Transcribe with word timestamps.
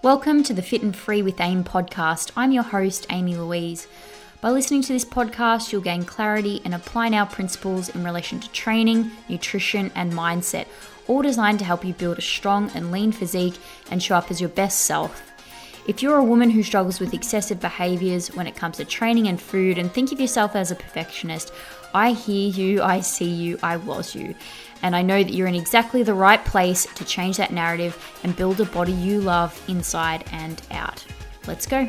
Welcome 0.00 0.44
to 0.44 0.54
the 0.54 0.62
Fit 0.62 0.82
and 0.82 0.94
Free 0.94 1.22
with 1.22 1.40
AIM 1.40 1.64
podcast. 1.64 2.30
I'm 2.36 2.52
your 2.52 2.62
host, 2.62 3.04
Amy 3.10 3.34
Louise. 3.34 3.88
By 4.40 4.50
listening 4.50 4.80
to 4.82 4.92
this 4.92 5.04
podcast, 5.04 5.72
you'll 5.72 5.80
gain 5.80 6.04
clarity 6.04 6.62
and 6.64 6.72
apply 6.72 7.10
our 7.10 7.26
principles 7.26 7.88
in 7.88 8.04
relation 8.04 8.38
to 8.38 8.48
training, 8.52 9.10
nutrition, 9.28 9.90
and 9.96 10.12
mindset, 10.12 10.68
all 11.08 11.20
designed 11.20 11.58
to 11.58 11.64
help 11.64 11.84
you 11.84 11.94
build 11.94 12.16
a 12.18 12.22
strong 12.22 12.70
and 12.76 12.92
lean 12.92 13.10
physique 13.10 13.58
and 13.90 14.00
show 14.00 14.14
up 14.14 14.30
as 14.30 14.40
your 14.40 14.50
best 14.50 14.84
self. 14.84 15.32
If 15.88 16.00
you're 16.00 16.18
a 16.18 16.24
woman 16.24 16.50
who 16.50 16.62
struggles 16.62 17.00
with 17.00 17.12
excessive 17.12 17.58
behaviors 17.58 18.28
when 18.36 18.46
it 18.46 18.54
comes 18.54 18.76
to 18.76 18.84
training 18.84 19.26
and 19.26 19.40
food 19.40 19.78
and 19.78 19.90
think 19.90 20.12
of 20.12 20.20
yourself 20.20 20.54
as 20.54 20.70
a 20.70 20.76
perfectionist, 20.76 21.52
I 21.92 22.12
hear 22.12 22.50
you, 22.50 22.82
I 22.82 23.00
see 23.00 23.30
you, 23.30 23.58
I 23.64 23.78
was 23.78 24.14
you. 24.14 24.36
And 24.82 24.94
I 24.94 25.02
know 25.02 25.22
that 25.22 25.32
you're 25.32 25.48
in 25.48 25.54
exactly 25.54 26.02
the 26.02 26.14
right 26.14 26.44
place 26.44 26.86
to 26.94 27.04
change 27.04 27.36
that 27.38 27.52
narrative 27.52 27.96
and 28.22 28.36
build 28.36 28.60
a 28.60 28.64
body 28.64 28.92
you 28.92 29.20
love 29.20 29.60
inside 29.68 30.24
and 30.32 30.62
out. 30.70 31.04
Let's 31.46 31.66
go. 31.66 31.88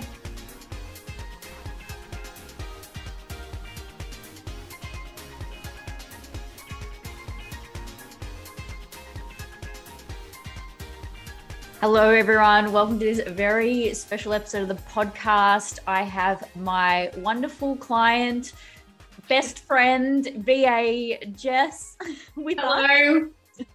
Hello, 11.82 12.10
everyone. 12.10 12.74
Welcome 12.74 13.00
to 13.00 13.06
this 13.06 13.22
very 13.26 13.94
special 13.94 14.34
episode 14.34 14.64
of 14.64 14.68
the 14.68 14.84
podcast. 14.92 15.80
I 15.88 16.02
have 16.02 16.44
my 16.58 17.10
wonderful 17.16 17.78
client, 17.78 18.52
best 19.30 19.60
friend, 19.60 20.28
VA 20.38 21.24
Jess, 21.28 21.96
with 22.36 22.58
Hello. 22.60 23.30
us. 23.60 23.66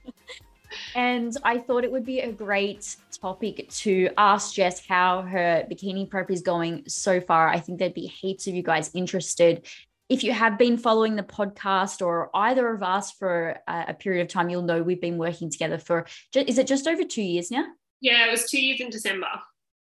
and 0.95 1.37
I 1.45 1.59
thought 1.59 1.85
it 1.85 1.93
would 1.93 2.05
be 2.05 2.21
a 2.21 2.33
great 2.33 2.97
topic 3.23 3.71
to 3.71 4.11
ask 4.19 4.55
Jess 4.55 4.85
how 4.87 5.23
her 5.23 5.67
bikini 5.71 6.11
prep 6.11 6.31
is 6.31 6.43
going 6.43 6.83
so 6.89 7.21
far. 7.21 7.49
I 7.49 7.61
think 7.61 7.79
there'd 7.79 7.95
be 7.95 8.07
heaps 8.07 8.47
of 8.49 8.55
you 8.55 8.63
guys 8.63 8.91
interested. 8.95 9.65
If 10.09 10.23
you 10.25 10.33
have 10.33 10.59
been 10.59 10.77
following 10.77 11.17
the 11.17 11.23
podcast 11.23 12.05
or 12.05 12.31
either 12.35 12.69
of 12.75 12.83
us 12.83 13.13
for 13.13 13.57
a, 13.67 13.85
a 13.89 13.95
period 13.95 14.23
of 14.23 14.29
time, 14.29 14.51
you'll 14.51 14.63
know 14.63 14.83
we've 14.83 15.01
been 15.01 15.17
working 15.19 15.51
together 15.51 15.79
for, 15.79 16.05
is 16.35 16.59
it 16.59 16.67
just 16.67 16.87
over 16.87 17.05
two 17.05 17.23
years 17.23 17.51
now? 17.51 17.65
Yeah, 18.01 18.27
it 18.27 18.31
was 18.31 18.51
two 18.51 18.61
years 18.61 18.81
in 18.81 18.91
December. 18.91 19.29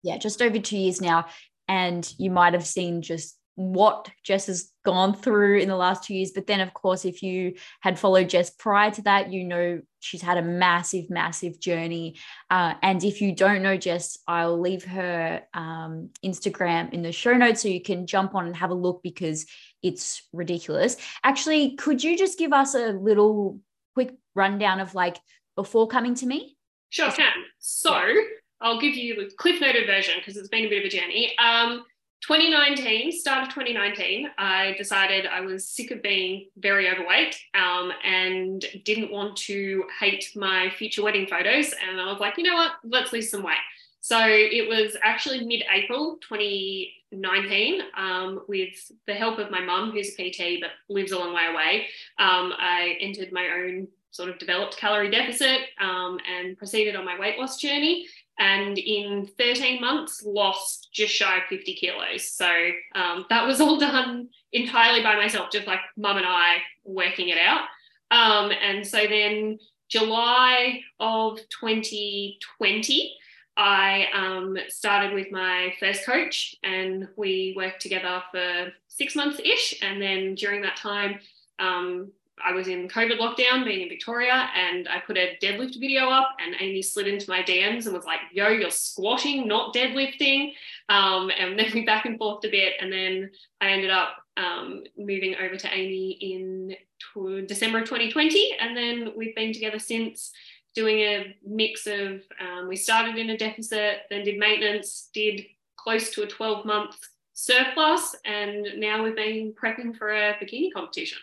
Yeah, 0.04 0.18
just 0.18 0.42
over 0.42 0.60
two 0.60 0.78
years 0.78 1.02
now. 1.02 1.26
And 1.68 2.14
you 2.18 2.30
might 2.30 2.54
have 2.54 2.68
seen 2.68 3.02
just 3.02 3.38
what 3.56 4.10
Jess 4.24 4.48
has 4.48 4.72
gone 4.86 5.14
through 5.14 5.60
in 5.60 5.68
the 5.68 5.76
last 5.76 6.04
two 6.04 6.16
years. 6.16 6.32
But 6.32 6.48
then, 6.48 6.62
of 6.62 6.74
course, 6.74 7.06
if 7.06 7.22
you 7.22 7.56
had 7.82 8.00
followed 8.00 8.30
Jess 8.30 8.50
prior 8.50 8.92
to 8.92 9.02
that, 9.04 9.32
you 9.32 9.44
know 9.44 9.82
she's 10.00 10.22
had 10.22 10.38
a 10.38 10.42
massive, 10.42 11.10
massive 11.10 11.60
journey. 11.60 12.18
Uh, 12.50 12.74
and 12.82 13.04
if 13.04 13.22
you 13.22 13.34
don't 13.34 13.62
know 13.62 13.78
Jess, 13.78 14.18
I'll 14.28 14.60
leave 14.60 14.84
her 14.86 15.42
um, 15.54 16.10
Instagram 16.26 16.94
in 16.94 17.02
the 17.02 17.12
show 17.12 17.34
notes 17.34 17.62
so 17.62 17.68
you 17.68 17.82
can 17.82 18.08
jump 18.08 18.36
on 18.36 18.48
and 18.48 18.56
have 18.56 18.72
a 18.72 18.76
look 18.76 19.02
because 19.04 19.46
it's 19.84 20.28
ridiculous. 20.34 20.98
Actually, 21.24 21.76
could 21.76 22.04
you 22.04 22.18
just 22.18 22.40
give 22.40 22.54
us 22.54 22.76
a 22.76 22.94
little 22.94 23.60
quick 23.94 24.16
rundown 24.36 24.80
of 24.80 24.96
like 24.96 25.18
before 25.56 25.88
coming 25.88 26.16
to 26.16 26.26
me? 26.26 26.58
Sure 26.90 27.12
can. 27.12 27.32
So 27.60 28.14
I'll 28.60 28.80
give 28.80 28.96
you 28.96 29.16
the 29.16 29.34
cliff 29.38 29.62
noted 29.62 29.88
version 29.88 30.16
because 30.18 30.38
it's 30.38 30.50
been 30.50 30.66
a 30.66 30.70
bit 30.70 30.80
of 30.80 30.86
a 30.86 30.90
journey. 30.90 31.36
Um, 31.38 31.84
2019, 32.22 33.12
start 33.12 33.48
of 33.48 33.50
2019, 33.50 34.30
I 34.38 34.76
decided 34.78 35.26
I 35.26 35.42
was 35.42 35.68
sick 35.68 35.90
of 35.90 36.04
being 36.04 36.50
very 36.56 36.88
overweight 36.88 37.36
um, 37.56 37.92
and 38.04 38.64
didn't 38.86 39.12
want 39.12 39.36
to 39.38 39.86
hate 40.00 40.32
my 40.36 40.70
future 40.78 41.02
wedding 41.04 41.26
photos. 41.26 41.74
And 41.88 42.00
I 42.00 42.12
was 42.12 42.20
like, 42.20 42.38
you 42.38 42.44
know 42.44 42.54
what, 42.54 42.74
let's 42.84 43.12
lose 43.12 43.32
some 43.32 43.42
weight. 43.42 43.56
So 44.02 44.20
it 44.24 44.68
was 44.68 44.96
actually 45.04 45.46
mid 45.46 45.64
April 45.72 46.18
2019, 46.28 47.82
um, 47.98 48.42
with 48.48 48.92
the 49.08 49.14
help 49.16 49.40
of 49.40 49.50
my 49.50 49.62
mum, 49.62 49.92
who's 49.92 50.16
a 50.18 50.30
PT 50.30 50.62
but 50.62 50.72
lives 50.90 51.12
a 51.12 51.18
long 51.18 51.34
way 51.34 51.48
away. 51.52 51.88
Um, 52.20 52.54
I 52.58 52.98
entered 53.00 53.32
my 53.32 53.48
own 53.48 53.88
sort 54.12 54.30
of 54.30 54.38
developed 54.38 54.78
calorie 54.78 55.10
deficit 55.10 55.62
um, 55.80 56.20
and 56.30 56.58
proceeded 56.58 56.96
on 56.96 57.06
my 57.06 57.18
weight 57.18 57.40
loss 57.40 57.58
journey. 57.58 58.06
And 58.42 58.80
in 58.80 59.30
13 59.38 59.80
months, 59.80 60.24
lost 60.26 60.90
just 60.92 61.14
shy 61.14 61.38
of 61.38 61.44
50 61.48 61.76
kilos. 61.76 62.32
So 62.32 62.50
um, 62.96 63.26
that 63.30 63.46
was 63.46 63.62
all 63.62 63.78
done 63.80 64.30
entirely 64.52 65.04
by 65.04 65.16
myself, 65.16 65.52
just 65.52 65.68
like 65.68 65.80
mum 65.96 66.18
and 66.18 66.26
I 66.26 66.58
working 66.84 67.30
it 67.30 67.38
out. 67.38 67.66
Um, 68.10 68.52
and 68.52 68.86
so 68.86 69.06
then, 69.08 69.60
July 69.90 70.82
of 71.00 71.38
2020, 71.60 73.16
I 73.58 74.06
um, 74.12 74.58
started 74.70 75.14
with 75.14 75.32
my 75.32 75.74
first 75.80 76.04
coach, 76.04 76.56
and 76.64 77.10
we 77.16 77.54
worked 77.56 77.82
together 77.82 78.24
for 78.32 78.72
six 78.88 79.16
months 79.16 79.40
ish. 79.44 79.76
And 79.84 80.02
then 80.02 80.34
during 80.34 80.62
that 80.62 80.78
time, 80.78 81.20
um, 81.60 82.12
I 82.44 82.54
was 82.54 82.68
in 82.68 82.88
COVID 82.88 83.18
lockdown 83.18 83.64
being 83.66 83.82
in 83.82 83.90
Victoria 83.90 84.50
and 84.56 84.88
I 84.88 85.00
put 85.00 85.18
a 85.18 85.38
deadlift 85.42 85.80
video 85.80 86.10
up 86.10 86.36
and 86.44 86.56
Amy 86.60 86.82
slid 86.82 87.08
into 87.08 87.30
my 87.30 87.42
DMs 87.42 87.86
and 87.86 87.96
was 87.96 88.06
like, 88.06 88.20
yo, 88.32 88.50
you're 88.50 88.70
squatting, 88.70 89.48
not 89.48 89.74
deadlifting. 89.74 90.54
Um, 90.90 91.32
and 91.38 91.58
then 91.60 91.72
we 91.74 91.86
back 91.86 92.06
and 92.06 92.18
forth 92.18 92.44
a 92.46 92.50
bit. 92.50 92.74
And 92.80 92.92
then 92.92 93.32
I 93.60 93.72
ended 93.72 93.90
up 93.90 94.18
um, 94.38 94.84
moving 94.98 95.36
over 95.36 95.58
to 95.58 95.74
Amy 95.74 96.12
in 96.12 96.76
t- 97.14 97.46
December 97.48 97.80
of 97.80 97.86
2020. 97.86 98.58
And 98.60 98.76
then 98.76 99.12
we've 99.16 99.36
been 99.36 99.54
together 99.54 99.80
since 99.80 100.32
doing 100.74 101.00
a 101.00 101.36
mix 101.46 101.86
of, 101.88 102.22
um, 102.40 102.68
we 102.68 102.76
started 102.76 103.18
in 103.18 103.30
a 103.30 103.38
deficit, 103.38 104.00
then 104.10 104.24
did 104.24 104.40
maintenance, 104.40 105.10
did 105.14 105.46
close 105.76 106.12
to 106.12 106.24
a 106.24 106.28
12 106.28 106.66
month 106.66 106.96
surplus. 107.34 108.16
And 108.26 108.68
now 108.78 109.04
we've 109.04 109.16
been 109.16 109.54
prepping 109.54 109.98
for 109.98 110.12
a 110.12 110.36
bikini 110.42 110.72
competition. 110.74 111.20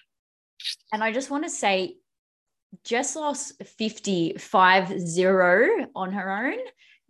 And 0.93 1.03
I 1.03 1.13
just 1.13 1.31
want 1.31 1.45
to 1.45 1.51
say, 1.51 1.97
Jess 2.85 3.17
lost 3.17 3.63
50, 3.65 4.35
5 4.39 5.01
0 5.01 5.87
on 5.95 6.13
her 6.13 6.47
own, 6.47 6.59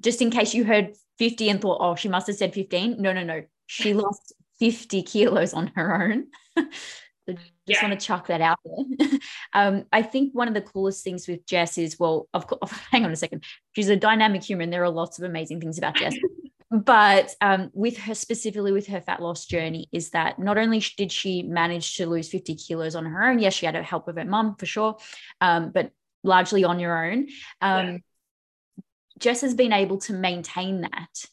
just 0.01 0.23
in 0.23 0.31
case 0.31 0.55
you 0.55 0.65
heard 0.65 0.95
50 1.19 1.49
and 1.49 1.61
thought, 1.61 1.79
oh, 1.81 1.95
she 1.97 2.09
must 2.09 2.27
have 2.29 2.37
said 2.37 2.55
15. 2.55 3.01
No, 3.01 3.13
no, 3.13 3.25
no. 3.25 3.43
She 3.67 3.95
lost 3.95 4.33
50 4.61 5.03
kilos 5.03 5.53
on 5.53 5.69
her 5.75 6.03
own. 6.03 6.27
so 6.57 6.65
just 7.35 7.43
yeah. 7.67 7.89
want 7.89 7.99
to 7.99 8.07
chuck 8.07 8.29
that 8.29 8.41
out 8.41 8.59
there. 8.65 9.09
um, 9.53 9.85
I 9.93 10.03
think 10.03 10.35
one 10.35 10.49
of 10.49 10.55
the 10.55 10.63
coolest 10.63 11.05
things 11.05 11.27
with 11.27 11.45
Jess 11.47 11.79
is, 11.79 11.99
well, 11.99 12.29
of 12.33 12.47
course, 12.47 12.71
hang 12.91 13.05
on 13.05 13.13
a 13.13 13.17
second. 13.17 13.45
She's 13.73 13.89
a 13.89 13.97
dynamic 13.97 14.43
human. 14.43 14.71
There 14.71 14.85
are 14.85 14.91
lots 14.91 15.19
of 15.19 15.25
amazing 15.25 15.61
things 15.61 15.79
about 15.79 15.97
Jess 15.97 16.15
but 16.71 17.35
um, 17.41 17.71
with 17.73 17.97
her 17.97 18.15
specifically 18.15 18.73
with 18.73 18.87
her 18.89 19.01
fat 19.01 19.23
loss 19.23 19.47
journey 19.47 19.89
is 19.93 20.11
that 20.11 20.39
not 20.39 20.59
only 20.59 20.83
did 20.97 21.11
she 21.11 21.43
manage 21.43 21.97
to 21.97 22.07
lose 22.07 22.29
50 22.29 22.57
kilos 22.57 22.95
on 22.95 23.07
her 23.07 23.25
own 23.25 23.39
yes 23.39 23.55
she 23.55 23.67
had 23.67 23.77
a 23.77 23.83
help 23.83 24.09
of 24.09 24.17
her 24.17 24.25
mum 24.25 24.55
for 24.57 24.67
sure 24.67 24.99
um, 25.41 25.71
but 25.71 25.91
largely 26.23 26.65
on 26.65 26.79
your 26.79 27.07
own 27.07 27.29
um, 27.61 27.87
yeah. 27.87 27.99
jess 29.19 29.41
has 29.41 29.55
been 29.55 29.73
able 29.73 29.99
to 29.99 30.13
maintain 30.13 30.83
that 30.83 31.25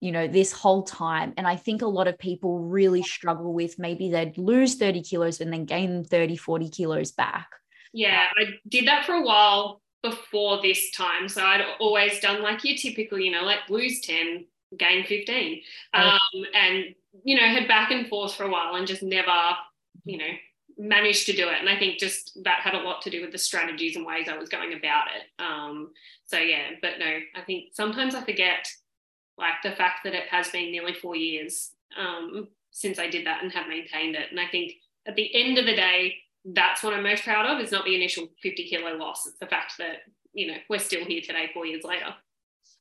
you 0.00 0.12
know 0.12 0.28
this 0.28 0.52
whole 0.52 0.84
time 0.84 1.34
and 1.36 1.46
i 1.46 1.56
think 1.56 1.82
a 1.82 1.86
lot 1.86 2.06
of 2.06 2.18
people 2.18 2.60
really 2.60 3.02
struggle 3.02 3.52
with 3.52 3.78
maybe 3.78 4.10
they'd 4.10 4.38
lose 4.38 4.76
30 4.76 5.02
kilos 5.02 5.40
and 5.40 5.52
then 5.52 5.64
gain 5.64 6.04
30 6.04 6.36
40 6.36 6.68
kilos 6.68 7.12
back 7.12 7.48
yeah 7.92 8.26
i 8.36 8.44
did 8.68 8.86
that 8.86 9.04
for 9.04 9.14
a 9.14 9.22
while 9.22 9.80
before 10.02 10.62
this 10.62 10.90
time. 10.92 11.28
So 11.28 11.44
I'd 11.44 11.64
always 11.78 12.20
done 12.20 12.42
like 12.42 12.64
your 12.64 12.76
typical, 12.76 13.18
you 13.18 13.30
know, 13.30 13.42
like 13.42 13.68
lose 13.68 14.00
10, 14.00 14.46
gain 14.78 15.04
15 15.04 15.60
um, 15.94 16.18
and 16.54 16.84
you 17.24 17.36
know 17.36 17.46
had 17.46 17.66
back 17.66 17.90
and 17.90 18.06
forth 18.06 18.34
for 18.34 18.44
a 18.44 18.50
while 18.50 18.76
and 18.76 18.86
just 18.86 19.02
never 19.02 19.32
you 20.04 20.18
know 20.18 20.30
managed 20.78 21.26
to 21.26 21.32
do 21.32 21.48
it. 21.48 21.58
And 21.58 21.68
i 21.68 21.78
think 21.78 21.98
just 21.98 22.38
that 22.44 22.60
had 22.60 22.74
a 22.74 22.80
lot 22.80 23.02
to 23.02 23.10
do 23.10 23.20
with 23.20 23.32
the 23.32 23.38
strategies 23.38 23.96
and 23.96 24.06
ways 24.06 24.28
i 24.28 24.36
was 24.36 24.48
going 24.48 24.72
about 24.72 25.06
it. 25.14 25.42
Um, 25.42 25.90
so 26.26 26.38
yeah 26.38 26.70
but 26.80 26.98
no 26.98 27.18
i 27.34 27.42
think 27.42 27.70
sometimes 27.72 28.14
i 28.14 28.24
forget 28.24 28.68
like 29.36 29.54
the 29.62 29.72
fact 29.72 30.00
that 30.04 30.14
it 30.14 30.28
has 30.30 30.48
been 30.50 30.70
nearly 30.70 30.94
four 30.94 31.16
years 31.16 31.72
um, 31.98 32.48
since 32.70 32.98
i 32.98 33.08
did 33.08 33.26
that 33.26 33.42
and 33.42 33.52
have 33.52 33.68
maintained 33.68 34.14
it. 34.14 34.30
And 34.30 34.38
i 34.38 34.46
think 34.46 34.74
at 35.06 35.16
the 35.16 35.34
end 35.34 35.58
of 35.58 35.66
the 35.66 35.76
day 35.76 36.14
that's 36.54 36.82
what 36.82 36.94
i'm 36.94 37.02
most 37.02 37.24
proud 37.24 37.44
of 37.44 37.60
is 37.60 37.72
not 37.72 37.84
the 37.84 37.96
initial 37.96 38.28
50 38.42 38.68
kilo 38.68 38.96
loss. 38.96 39.26
It's 39.26 39.38
the 39.38 39.46
fact 39.46 39.74
that 39.78 40.04
you 40.32 40.46
know 40.46 40.56
we're 40.68 40.78
still 40.78 41.04
here 41.04 41.20
today 41.20 41.50
four 41.52 41.66
years 41.66 41.82
later 41.82 42.14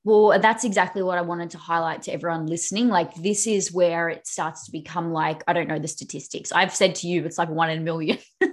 well, 0.06 0.40
that's 0.40 0.64
exactly 0.64 1.04
what 1.04 1.18
I 1.18 1.22
wanted 1.22 1.50
to 1.52 1.58
highlight 1.58 2.04
to 2.04 2.14
everyone 2.14 2.46
listening. 2.46 2.88
Like, 2.88 3.14
this 3.16 3.46
is 3.46 3.74
where 3.74 4.08
it 4.10 4.26
starts 4.26 4.66
to 4.66 4.72
become 4.72 5.12
like, 5.12 5.44
I 5.46 5.54
don't 5.54 5.68
know 5.68 5.80
the 5.80 5.90
statistics. 5.90 6.54
I've 6.54 6.74
said 6.74 6.96
to 6.96 7.08
you, 7.08 7.26
it's 7.26 7.38
like 7.38 7.50
one 7.50 7.70
in 7.70 7.80
a 7.80 7.82
million. 7.82 8.18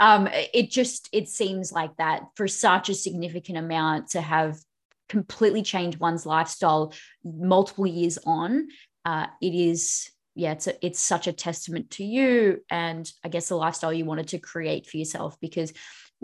um, 0.00 0.28
it 0.32 0.70
just, 0.70 1.08
it 1.12 1.28
seems 1.28 1.72
like 1.72 1.96
that 1.96 2.22
for 2.36 2.46
such 2.46 2.88
a 2.88 2.94
significant 2.94 3.58
amount 3.58 4.10
to 4.10 4.20
have 4.20 4.56
completely 5.08 5.62
changed 5.62 5.98
one's 5.98 6.26
lifestyle 6.26 6.94
multiple 7.24 7.86
years 7.86 8.18
on. 8.24 8.68
Uh, 9.04 9.26
it 9.42 9.54
is, 9.54 10.10
yeah, 10.36 10.52
it's, 10.52 10.68
a, 10.68 10.86
it's 10.86 11.00
such 11.00 11.26
a 11.26 11.32
testament 11.32 11.90
to 11.92 12.04
you 12.04 12.60
and 12.70 13.10
I 13.24 13.28
guess 13.28 13.48
the 13.48 13.56
lifestyle 13.56 13.92
you 13.92 14.04
wanted 14.04 14.28
to 14.28 14.38
create 14.38 14.86
for 14.86 14.96
yourself 14.96 15.38
because 15.40 15.72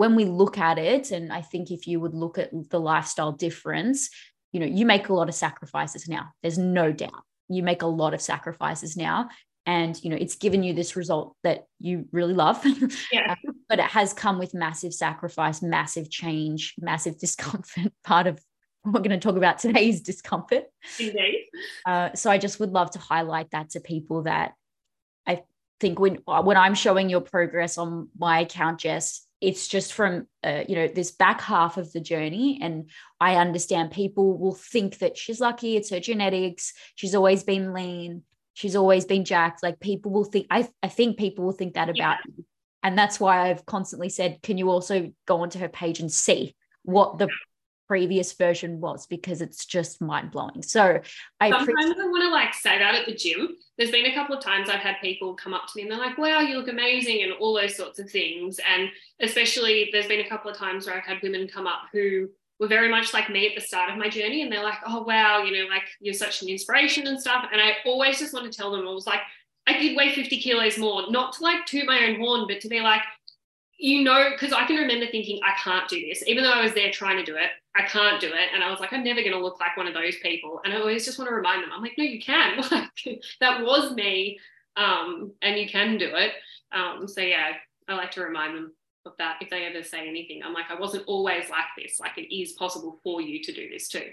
when 0.00 0.14
we 0.14 0.25
look 0.25 0.56
at 0.56 0.78
it, 0.78 1.11
and 1.11 1.31
I 1.31 1.43
think 1.43 1.70
if 1.70 1.87
you 1.87 2.00
would 2.00 2.14
look 2.14 2.38
at 2.38 2.50
the 2.70 2.81
lifestyle 2.81 3.32
difference, 3.32 4.08
you 4.52 4.61
know, 4.61 4.67
you 4.67 4.87
make 4.87 5.08
a 5.08 5.14
lot 5.14 5.29
of 5.29 5.35
sacrifices 5.35 6.08
now. 6.08 6.31
There's 6.43 6.58
no 6.58 6.93
doubt. 6.93 7.25
You 7.49 7.62
make 7.62 7.82
a 7.82 7.87
lot 7.87 8.14
of 8.14 8.20
sacrifices 8.20 8.97
now. 8.97 9.29
And, 9.67 10.02
you 10.02 10.11
know, 10.11 10.17
it's 10.17 10.37
given 10.37 10.62
you 10.62 10.73
this 10.73 10.97
result 10.97 11.37
that 11.44 11.67
you 11.79 12.06
really 12.12 12.35
love. 12.35 12.64
Yeah. 13.12 13.32
Uh, 13.47 13.52
but 13.69 13.79
it 13.79 13.87
has 13.87 14.12
come 14.12 14.38
with 14.38 14.55
massive 14.55 14.93
sacrifice, 14.93 15.62
massive 15.62 16.11
change, 16.11 16.75
massive 16.79 17.19
discomfort. 17.19 17.93
Part 18.05 18.26
of 18.26 18.41
what 18.82 18.94
we're 18.94 19.00
going 19.08 19.19
to 19.19 19.19
talk 19.19 19.37
about 19.37 19.58
today 19.58 19.88
is 19.88 20.00
discomfort. 20.00 20.64
Indeed. 20.99 21.47
Uh, 21.87 22.14
so 22.14 22.31
I 22.31 22.38
just 22.38 22.58
would 22.61 22.70
love 22.70 22.91
to 22.93 22.99
highlight 22.99 23.50
that 23.50 23.70
to 23.70 23.81
people 23.81 24.23
that 24.23 24.52
I 25.26 25.43
think 25.79 25.99
when 25.99 26.17
when 26.26 26.56
I'm 26.56 26.75
showing 26.75 27.11
your 27.11 27.20
progress 27.20 27.79
on 27.79 28.08
my 28.19 28.41
account, 28.41 28.81
Jess, 28.81 29.26
it's 29.40 29.69
just 29.69 29.92
from 29.92 30.26
uh, 30.44 30.64
you 30.69 30.76
know 30.76 30.88
this 30.88 31.10
back 31.10 31.40
half 31.40 31.76
of 31.76 31.92
the 31.92 32.00
journey. 32.00 32.58
And 32.62 32.90
i 33.20 33.37
understand 33.37 33.90
people 33.90 34.38
will 34.38 34.54
think 34.54 34.98
that 34.98 35.16
she's 35.16 35.40
lucky 35.40 35.76
it's 35.76 35.90
her 35.90 36.00
genetics 36.00 36.72
she's 36.94 37.14
always 37.14 37.44
been 37.44 37.72
lean 37.72 38.22
she's 38.54 38.76
always 38.76 39.04
been 39.04 39.25
jacked. 39.25 39.62
Like 39.62 39.81
people 39.81 40.10
will 40.10 40.25
think 40.25 40.46
i, 40.50 40.69
I 40.82 40.88
think 40.88 41.19
people 41.19 41.44
will 41.44 41.52
think 41.52 41.75
that 41.75 41.88
about 41.88 41.96
yeah. 41.96 42.16
you. 42.37 42.44
And 42.82 42.96
that's 42.96 43.20
why 43.20 43.50
i've 43.50 43.66
constantly 43.66 44.08
said 44.08 44.40
can 44.42 44.58
you 44.58 44.70
also 44.70 45.12
go 45.26 45.42
onto 45.42 45.58
her 45.58 45.69
page 45.69 46.00
and 46.00 46.12
see 46.12 46.54
what 46.82 47.19
the 47.19 47.28
previous 47.90 48.32
version 48.34 48.78
was 48.78 49.04
because 49.08 49.42
it's 49.42 49.66
just 49.66 50.00
mind 50.00 50.31
blowing. 50.31 50.62
So 50.62 51.00
I 51.40 51.50
sometimes 51.50 51.66
pre- 51.66 52.04
I 52.04 52.06
want 52.06 52.22
to 52.22 52.31
like 52.31 52.54
say 52.54 52.78
that 52.78 52.94
at 52.94 53.04
the 53.04 53.16
gym. 53.16 53.56
There's 53.76 53.90
been 53.90 54.06
a 54.06 54.14
couple 54.14 54.37
of 54.37 54.44
times 54.44 54.69
I've 54.69 54.78
had 54.78 54.94
people 55.02 55.34
come 55.34 55.52
up 55.52 55.66
to 55.66 55.72
me 55.75 55.82
and 55.82 55.90
they're 55.90 55.98
like, 55.98 56.16
"Wow, 56.16 56.38
you 56.38 56.56
look 56.56 56.69
amazing," 56.69 57.25
and 57.25 57.32
all 57.32 57.52
those 57.52 57.75
sorts 57.75 57.98
of 57.98 58.08
things. 58.08 58.60
And 58.60 58.90
especially, 59.19 59.88
there's 59.90 60.06
been 60.06 60.25
a 60.25 60.28
couple 60.28 60.48
of 60.48 60.56
times 60.56 60.87
where 60.87 60.96
I've 60.96 61.02
had 61.02 61.19
women 61.20 61.48
come 61.48 61.66
up 61.66 61.88
who 61.92 62.28
were 62.60 62.69
very 62.69 62.88
much 62.88 63.12
like 63.12 63.28
me 63.28 63.48
at 63.48 63.56
the 63.56 63.60
start 63.60 63.90
of 63.90 63.98
my 63.98 64.08
journey, 64.08 64.42
and 64.42 64.52
they're 64.52 64.62
like, 64.62 64.78
"Oh 64.87 65.02
wow, 65.02 65.42
you 65.42 65.50
know, 65.60 65.69
like 65.69 65.88
you're 65.98 66.14
such 66.14 66.42
an 66.42 66.48
inspiration 66.48 67.08
and 67.08 67.20
stuff." 67.20 67.46
And 67.50 67.60
I 67.60 67.72
always 67.84 68.20
just 68.20 68.32
want 68.32 68.46
to 68.46 68.56
tell 68.56 68.70
them, 68.70 68.87
I 68.87 68.92
was 68.92 69.08
like, 69.08 69.22
I 69.66 69.78
did 69.81 69.96
weigh 69.96 70.14
50 70.14 70.40
kilos 70.40 70.78
more, 70.78 71.10
not 71.10 71.32
to 71.32 71.42
like 71.42 71.66
toot 71.66 71.87
my 71.87 72.06
own 72.06 72.20
horn, 72.20 72.46
but 72.46 72.60
to 72.60 72.69
be 72.69 72.78
like, 72.78 73.02
you 73.80 74.04
know, 74.04 74.28
because 74.30 74.52
I 74.52 74.66
can 74.66 74.76
remember 74.76 75.06
thinking, 75.06 75.40
I 75.42 75.58
can't 75.58 75.88
do 75.88 75.98
this, 76.06 76.22
even 76.26 76.44
though 76.44 76.52
I 76.52 76.62
was 76.62 76.74
there 76.74 76.90
trying 76.90 77.16
to 77.16 77.24
do 77.24 77.36
it. 77.36 77.48
I 77.74 77.82
can't 77.86 78.20
do 78.20 78.26
it. 78.26 78.50
And 78.52 78.62
I 78.62 78.70
was 78.70 78.78
like, 78.78 78.92
I'm 78.92 79.02
never 79.02 79.22
going 79.22 79.32
to 79.32 79.40
look 79.40 79.58
like 79.58 79.74
one 79.74 79.86
of 79.86 79.94
those 79.94 80.16
people. 80.16 80.60
And 80.64 80.74
I 80.74 80.78
always 80.78 81.06
just 81.06 81.18
want 81.18 81.30
to 81.30 81.34
remind 81.34 81.62
them, 81.62 81.70
I'm 81.72 81.80
like, 81.80 81.94
no, 81.96 82.04
you 82.04 82.20
can. 82.20 82.62
Like, 82.70 83.22
that 83.40 83.62
was 83.62 83.94
me. 83.94 84.38
Um, 84.76 85.32
and 85.40 85.58
you 85.58 85.66
can 85.66 85.96
do 85.96 86.14
it. 86.14 86.32
Um, 86.72 87.08
so, 87.08 87.22
yeah, 87.22 87.52
I 87.88 87.94
like 87.94 88.10
to 88.12 88.22
remind 88.22 88.54
them 88.54 88.72
of 89.06 89.12
that 89.16 89.38
if 89.40 89.48
they 89.48 89.64
ever 89.64 89.82
say 89.82 90.06
anything. 90.06 90.42
I'm 90.44 90.52
like, 90.52 90.70
I 90.70 90.78
wasn't 90.78 91.04
always 91.06 91.48
like 91.48 91.64
this. 91.78 91.98
Like, 91.98 92.18
it 92.18 92.34
is 92.34 92.52
possible 92.52 93.00
for 93.02 93.22
you 93.22 93.42
to 93.42 93.52
do 93.52 93.70
this 93.70 93.88
too. 93.88 94.10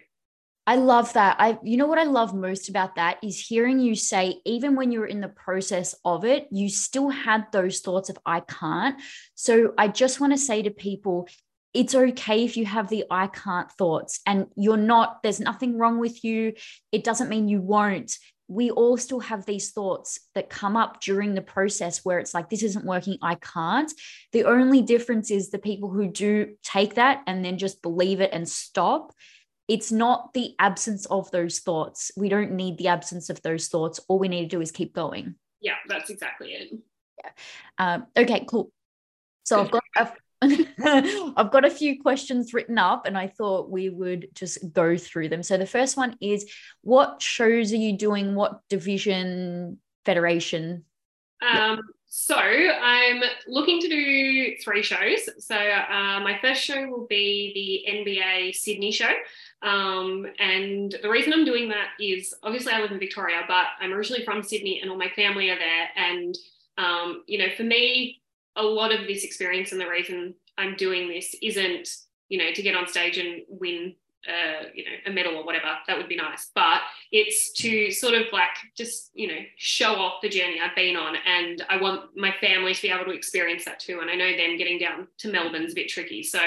I 0.67 0.75
love 0.75 1.13
that. 1.13 1.37
I 1.39 1.57
you 1.63 1.77
know 1.77 1.87
what 1.87 1.97
I 1.97 2.03
love 2.03 2.35
most 2.35 2.67
about 2.67 2.95
that 2.95 3.17
is 3.23 3.39
hearing 3.39 3.79
you 3.79 3.95
say 3.95 4.41
even 4.45 4.75
when 4.75 4.91
you're 4.91 5.05
in 5.05 5.21
the 5.21 5.29
process 5.29 5.95
of 6.03 6.25
it, 6.25 6.47
you 6.51 6.69
still 6.69 7.09
had 7.09 7.45
those 7.53 7.79
thoughts 7.79 8.09
of 8.09 8.17
I 8.25 8.41
can't. 8.41 9.01
So 9.33 9.73
I 9.77 9.87
just 9.87 10.19
want 10.19 10.33
to 10.33 10.37
say 10.37 10.61
to 10.61 10.69
people 10.69 11.29
it's 11.73 11.95
okay 11.95 12.43
if 12.43 12.57
you 12.57 12.65
have 12.65 12.89
the 12.89 13.05
I 13.09 13.27
can't 13.27 13.71
thoughts 13.71 14.19
and 14.25 14.47
you're 14.57 14.75
not 14.77 15.23
there's 15.23 15.39
nothing 15.39 15.77
wrong 15.77 15.99
with 15.99 16.21
you. 16.25 16.53
It 16.91 17.05
doesn't 17.05 17.29
mean 17.29 17.47
you 17.47 17.61
won't. 17.61 18.17
We 18.49 18.69
all 18.69 18.97
still 18.97 19.19
have 19.21 19.45
these 19.45 19.71
thoughts 19.71 20.19
that 20.35 20.49
come 20.49 20.75
up 20.75 21.01
during 21.01 21.33
the 21.33 21.41
process 21.41 22.05
where 22.05 22.17
it's 22.19 22.33
like, 22.33 22.49
this 22.49 22.63
isn't 22.63 22.85
working, 22.85 23.17
I 23.21 23.35
can't. 23.35 23.91
The 24.31 24.45
only 24.45 24.81
difference 24.81 25.31
is 25.31 25.49
the 25.49 25.59
people 25.59 25.89
who 25.89 26.07
do 26.07 26.55
take 26.63 26.95
that 26.95 27.23
and 27.27 27.43
then 27.43 27.57
just 27.57 27.81
believe 27.81 28.21
it 28.21 28.31
and 28.31 28.47
stop 28.47 29.11
it's 29.67 29.91
not 29.91 30.33
the 30.33 30.53
absence 30.59 31.05
of 31.07 31.29
those 31.31 31.59
thoughts. 31.59 32.11
We 32.15 32.29
don't 32.29 32.51
need 32.51 32.77
the 32.77 32.87
absence 32.87 33.29
of 33.29 33.41
those 33.41 33.67
thoughts. 33.67 33.99
All 34.07 34.19
we 34.19 34.27
need 34.27 34.49
to 34.49 34.55
do 34.55 34.61
is 34.61 34.71
keep 34.71 34.93
going. 34.93 35.35
Yeah, 35.59 35.75
that's 35.87 36.09
exactly 36.09 36.49
it. 36.51 36.73
Yeah. 37.23 37.31
Um, 37.77 38.07
okay, 38.15 38.45
cool. 38.47 38.71
So 39.43 39.61
I've 39.61 39.71
got 39.71 39.83
a, 39.95 40.11
I've 41.35 41.51
got 41.51 41.65
a 41.65 41.69
few 41.69 42.01
questions 42.01 42.53
written 42.53 42.77
up, 42.77 43.05
and 43.05 43.17
I 43.17 43.27
thought 43.27 43.71
we 43.71 43.89
would 43.89 44.29
just 44.35 44.71
go 44.71 44.97
through 44.97 45.29
them. 45.29 45.43
So 45.43 45.57
the 45.57 45.65
first 45.65 45.97
one 45.97 46.15
is, 46.21 46.51
what 46.81 47.21
shows 47.21 47.73
are 47.73 47.77
you 47.77 47.97
doing? 47.97 48.35
What 48.35 48.61
division, 48.69 49.79
federation? 50.05 50.85
Um, 51.41 51.81
so 52.09 52.35
I'm 52.37 53.21
looking 53.47 53.81
to 53.81 53.89
do 53.89 54.55
three 54.63 54.81
shows. 54.81 55.29
So 55.39 55.55
uh, 55.55 56.19
my 56.21 56.37
first 56.41 56.63
show 56.63 56.87
will 56.87 57.05
be 57.05 57.83
the 57.85 57.91
NBA 57.91 58.55
Sydney 58.55 58.91
show. 58.91 59.11
Um, 59.61 60.25
and 60.39 60.95
the 61.01 61.09
reason 61.09 61.33
I'm 61.33 61.45
doing 61.45 61.69
that 61.69 61.89
is 61.99 62.33
obviously 62.43 62.71
I 62.71 62.79
live 62.79 62.91
in 62.91 62.99
Victoria, 62.99 63.41
but 63.47 63.65
I'm 63.81 63.91
originally 63.91 64.23
from 64.23 64.41
Sydney 64.41 64.79
and 64.81 64.89
all 64.89 64.97
my 64.97 65.09
family 65.15 65.49
are 65.49 65.59
there. 65.59 65.89
And, 65.97 66.37
um, 66.77 67.23
you 67.27 67.39
know, 67.39 67.53
for 67.57 67.63
me, 67.63 68.21
a 68.55 68.63
lot 68.63 68.93
of 68.93 69.05
this 69.05 69.23
experience 69.23 69.73
and 69.73 69.81
the 69.81 69.89
reason 69.89 70.33
I'm 70.57 70.75
doing 70.75 71.09
this 71.09 71.35
isn't, 71.41 71.89
you 72.29 72.37
know, 72.37 72.53
to 72.53 72.61
get 72.61 72.75
on 72.75 72.87
stage 72.87 73.17
and 73.17 73.41
win 73.49 73.95
uh, 74.27 74.65
you 74.73 74.83
know, 74.83 74.91
a 75.05 75.11
medal 75.11 75.35
or 75.37 75.45
whatever, 75.45 75.67
that 75.87 75.97
would 75.97 76.09
be 76.09 76.15
nice. 76.15 76.51
But 76.53 76.81
it's 77.11 77.51
to 77.53 77.91
sort 77.91 78.13
of 78.13 78.27
like 78.33 78.49
just, 78.75 79.11
you 79.13 79.27
know, 79.27 79.39
show 79.57 79.95
off 79.95 80.21
the 80.21 80.29
journey 80.29 80.59
I've 80.61 80.75
been 80.75 80.95
on. 80.95 81.15
And 81.25 81.63
I 81.69 81.77
want 81.77 82.15
my 82.15 82.33
family 82.41 82.73
to 82.73 82.81
be 82.81 82.89
able 82.89 83.05
to 83.05 83.11
experience 83.11 83.65
that 83.65 83.79
too. 83.79 83.99
And 84.01 84.09
I 84.09 84.15
know 84.15 84.35
them 84.35 84.57
getting 84.57 84.79
down 84.79 85.07
to 85.19 85.31
Melbourne's 85.31 85.71
a 85.71 85.75
bit 85.75 85.89
tricky. 85.89 86.23
So 86.23 86.39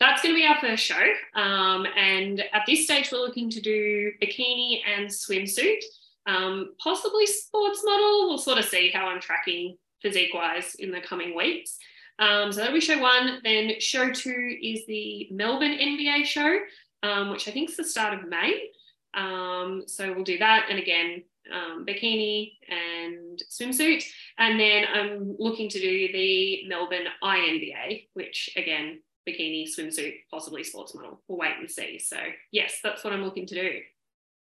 that's 0.00 0.22
going 0.22 0.34
to 0.34 0.40
be 0.40 0.46
our 0.46 0.60
first 0.60 0.84
show. 0.84 1.04
Um, 1.34 1.86
and 1.96 2.42
at 2.52 2.62
this 2.66 2.84
stage, 2.84 3.10
we're 3.10 3.18
looking 3.18 3.50
to 3.50 3.60
do 3.60 4.12
bikini 4.22 4.80
and 4.86 5.08
swimsuit, 5.08 5.82
um, 6.26 6.74
possibly 6.82 7.26
sports 7.26 7.82
model. 7.84 8.28
We'll 8.28 8.38
sort 8.38 8.58
of 8.58 8.64
see 8.64 8.90
how 8.90 9.08
I'm 9.08 9.20
tracking 9.20 9.76
physique 10.00 10.32
wise 10.32 10.76
in 10.76 10.92
the 10.92 11.00
coming 11.00 11.36
weeks. 11.36 11.78
Um, 12.18 12.52
so 12.52 12.60
that'll 12.60 12.74
be 12.74 12.80
show 12.80 13.00
one. 13.00 13.40
Then 13.44 13.80
show 13.80 14.10
two 14.10 14.56
is 14.60 14.86
the 14.86 15.28
Melbourne 15.30 15.78
NBA 15.78 16.24
show, 16.24 16.58
um, 17.02 17.30
which 17.30 17.48
I 17.48 17.50
think 17.50 17.70
is 17.70 17.76
the 17.76 17.84
start 17.84 18.14
of 18.14 18.28
May. 18.28 18.70
Um, 19.14 19.84
so 19.86 20.12
we'll 20.12 20.24
do 20.24 20.38
that. 20.38 20.66
And 20.70 20.78
again, 20.78 21.22
um, 21.52 21.86
bikini 21.86 22.52
and 22.68 23.40
swimsuit. 23.50 24.04
And 24.38 24.58
then 24.60 24.84
I'm 24.92 25.36
looking 25.38 25.68
to 25.68 25.80
do 25.80 26.12
the 26.12 26.68
Melbourne 26.68 27.06
INBA, 27.22 28.06
which 28.14 28.50
again, 28.56 29.00
bikini, 29.28 29.66
swimsuit, 29.68 30.14
possibly 30.30 30.64
sports 30.64 30.94
model. 30.94 31.22
We'll 31.28 31.38
wait 31.38 31.58
and 31.58 31.70
see. 31.70 31.98
So, 31.98 32.16
yes, 32.50 32.78
that's 32.82 33.04
what 33.04 33.12
I'm 33.12 33.24
looking 33.24 33.46
to 33.46 33.54
do. 33.54 33.80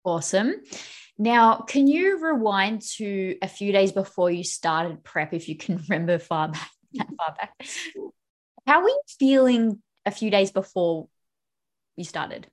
Awesome. 0.04 0.54
Now, 1.16 1.58
can 1.58 1.86
you 1.86 2.18
rewind 2.24 2.82
to 2.96 3.36
a 3.40 3.48
few 3.48 3.72
days 3.72 3.92
before 3.92 4.30
you 4.30 4.42
started 4.44 5.04
prep, 5.04 5.32
if 5.32 5.48
you 5.48 5.56
can 5.56 5.76
remember 5.88 6.18
far 6.18 6.48
back, 6.48 6.70
far 6.96 7.34
back? 7.34 7.52
How 8.66 8.82
were 8.82 8.88
you 8.88 9.00
feeling 9.18 9.82
a 10.06 10.10
few 10.10 10.30
days 10.30 10.50
before 10.50 11.08
you 11.96 12.04
started? 12.04 12.46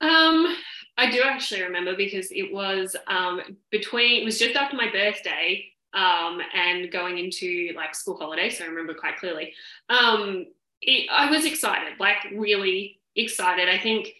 Um, 0.00 0.56
I 0.96 1.10
do 1.10 1.22
actually 1.24 1.62
remember 1.62 1.96
because 1.96 2.30
it 2.30 2.52
was 2.52 2.94
um, 3.06 3.40
between, 3.70 4.22
it 4.22 4.24
was 4.24 4.38
just 4.38 4.56
after 4.56 4.76
my 4.76 4.90
birthday 4.90 5.64
um, 5.94 6.40
and 6.54 6.90
going 6.90 7.18
into 7.18 7.72
like 7.74 7.94
school 7.94 8.16
holidays. 8.16 8.58
So 8.58 8.64
I 8.64 8.68
remember 8.68 8.94
quite 8.94 9.18
clearly. 9.18 9.54
Um, 9.88 10.46
it, 10.82 11.08
I 11.10 11.30
was 11.30 11.46
excited, 11.46 11.94
like 11.98 12.18
really 12.34 13.00
excited. 13.16 13.68
I 13.68 13.78
think 13.78 14.12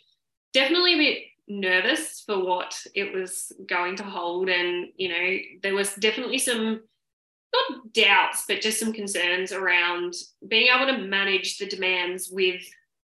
definitely 0.53 0.95
a 0.95 0.99
bit 0.99 1.19
nervous 1.47 2.23
for 2.25 2.43
what 2.43 2.81
it 2.95 3.13
was 3.13 3.53
going 3.67 3.97
to 3.97 4.05
hold. 4.05 4.49
And, 4.49 4.89
you 4.97 5.09
know, 5.09 5.39
there 5.63 5.75
was 5.75 5.95
definitely 5.95 6.39
some, 6.39 6.81
not 7.53 7.93
doubts, 7.93 8.45
but 8.49 8.63
just 8.63 8.81
some 8.81 8.93
concerns 8.93 9.53
around 9.53 10.15
being 10.49 10.69
able 10.75 10.87
to 10.87 11.07
manage 11.07 11.59
the 11.59 11.67
demands 11.67 12.31
with 12.31 12.63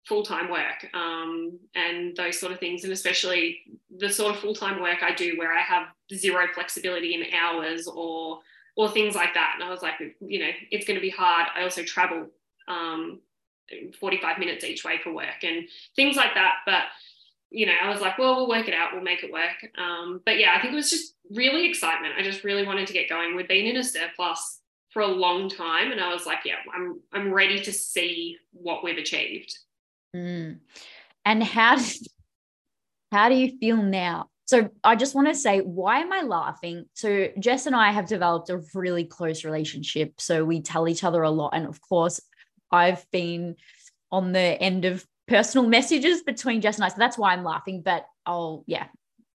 full 0.08 0.22
time 0.22 0.50
work 0.50 0.86
um, 0.94 1.58
and 1.74 2.16
those 2.16 2.40
sort 2.40 2.52
of 2.52 2.58
things. 2.58 2.84
And 2.84 2.92
especially 2.92 3.60
the 3.96 4.08
sort 4.08 4.34
of 4.34 4.40
full 4.40 4.54
time 4.54 4.80
work 4.80 5.02
I 5.02 5.14
do 5.14 5.36
where 5.36 5.52
I 5.52 5.60
have 5.60 5.88
zero 6.12 6.46
flexibility 6.54 7.14
in 7.14 7.24
hours 7.34 7.86
or 7.86 8.40
or 8.76 8.88
things 8.88 9.14
like 9.14 9.34
that. 9.34 9.52
And 9.54 9.64
I 9.64 9.70
was 9.70 9.82
like, 9.82 9.94
you 10.20 10.38
know, 10.38 10.50
it's 10.70 10.86
going 10.86 10.94
to 10.94 11.00
be 11.00 11.10
hard. 11.10 11.48
I 11.54 11.62
also 11.62 11.82
travel 11.82 12.28
um, 12.68 13.20
45 13.98 14.38
minutes 14.38 14.64
each 14.64 14.84
way 14.84 15.00
for 15.02 15.12
work 15.12 15.42
and 15.42 15.66
things 15.96 16.16
like 16.16 16.34
that. 16.34 16.58
But 16.64 16.84
you 17.50 17.66
know, 17.66 17.72
I 17.82 17.88
was 17.88 18.00
like, 18.00 18.18
well, 18.18 18.36
we'll 18.36 18.48
work 18.48 18.68
it 18.68 18.74
out, 18.74 18.90
we'll 18.92 19.02
make 19.02 19.22
it 19.22 19.32
work. 19.32 19.66
Um, 19.78 20.20
but 20.24 20.38
yeah, 20.38 20.54
I 20.54 20.60
think 20.60 20.72
it 20.72 20.76
was 20.76 20.90
just 20.90 21.14
really 21.30 21.68
excitement. 21.68 22.14
I 22.18 22.22
just 22.22 22.44
really 22.44 22.66
wanted 22.66 22.86
to 22.88 22.92
get 22.92 23.08
going. 23.08 23.34
We'd 23.34 23.48
been 23.48 23.66
in 23.66 23.76
a 23.76 23.84
surplus 23.84 24.60
for 24.90 25.00
a 25.00 25.06
long 25.06 25.48
time, 25.48 25.90
and 25.90 26.00
I 26.00 26.12
was 26.12 26.26
like, 26.26 26.40
yeah, 26.44 26.56
I'm 26.74 27.00
I'm 27.12 27.32
ready 27.32 27.60
to 27.62 27.72
see 27.72 28.36
what 28.52 28.84
we've 28.84 28.98
achieved. 28.98 29.58
Mm. 30.14 30.58
And 31.24 31.42
how 31.42 31.78
how 33.12 33.28
do 33.28 33.34
you 33.34 33.58
feel 33.58 33.76
now? 33.76 34.28
So 34.46 34.70
I 34.82 34.96
just 34.96 35.14
want 35.14 35.28
to 35.28 35.34
say, 35.34 35.60
why 35.60 35.98
am 35.98 36.12
I 36.12 36.22
laughing? 36.22 36.86
So 36.94 37.28
Jess 37.38 37.66
and 37.66 37.76
I 37.76 37.90
have 37.92 38.08
developed 38.08 38.48
a 38.48 38.62
really 38.74 39.04
close 39.04 39.44
relationship. 39.44 40.14
So 40.18 40.44
we 40.44 40.62
tell 40.62 40.88
each 40.88 41.04
other 41.04 41.22
a 41.22 41.30
lot, 41.30 41.50
and 41.54 41.66
of 41.66 41.80
course, 41.80 42.20
I've 42.70 43.04
been 43.10 43.56
on 44.10 44.32
the 44.32 44.40
end 44.40 44.84
of 44.84 45.04
personal 45.26 45.68
messages 45.76 46.22
between 46.22 46.60
Jess 46.60 46.76
and 46.76 46.84
I. 46.84 46.88
So 46.88 46.96
that's 46.98 47.18
why 47.18 47.32
I'm 47.32 47.44
laughing. 47.44 47.82
But 47.82 48.06
I'll, 48.24 48.64
yeah, 48.66 48.86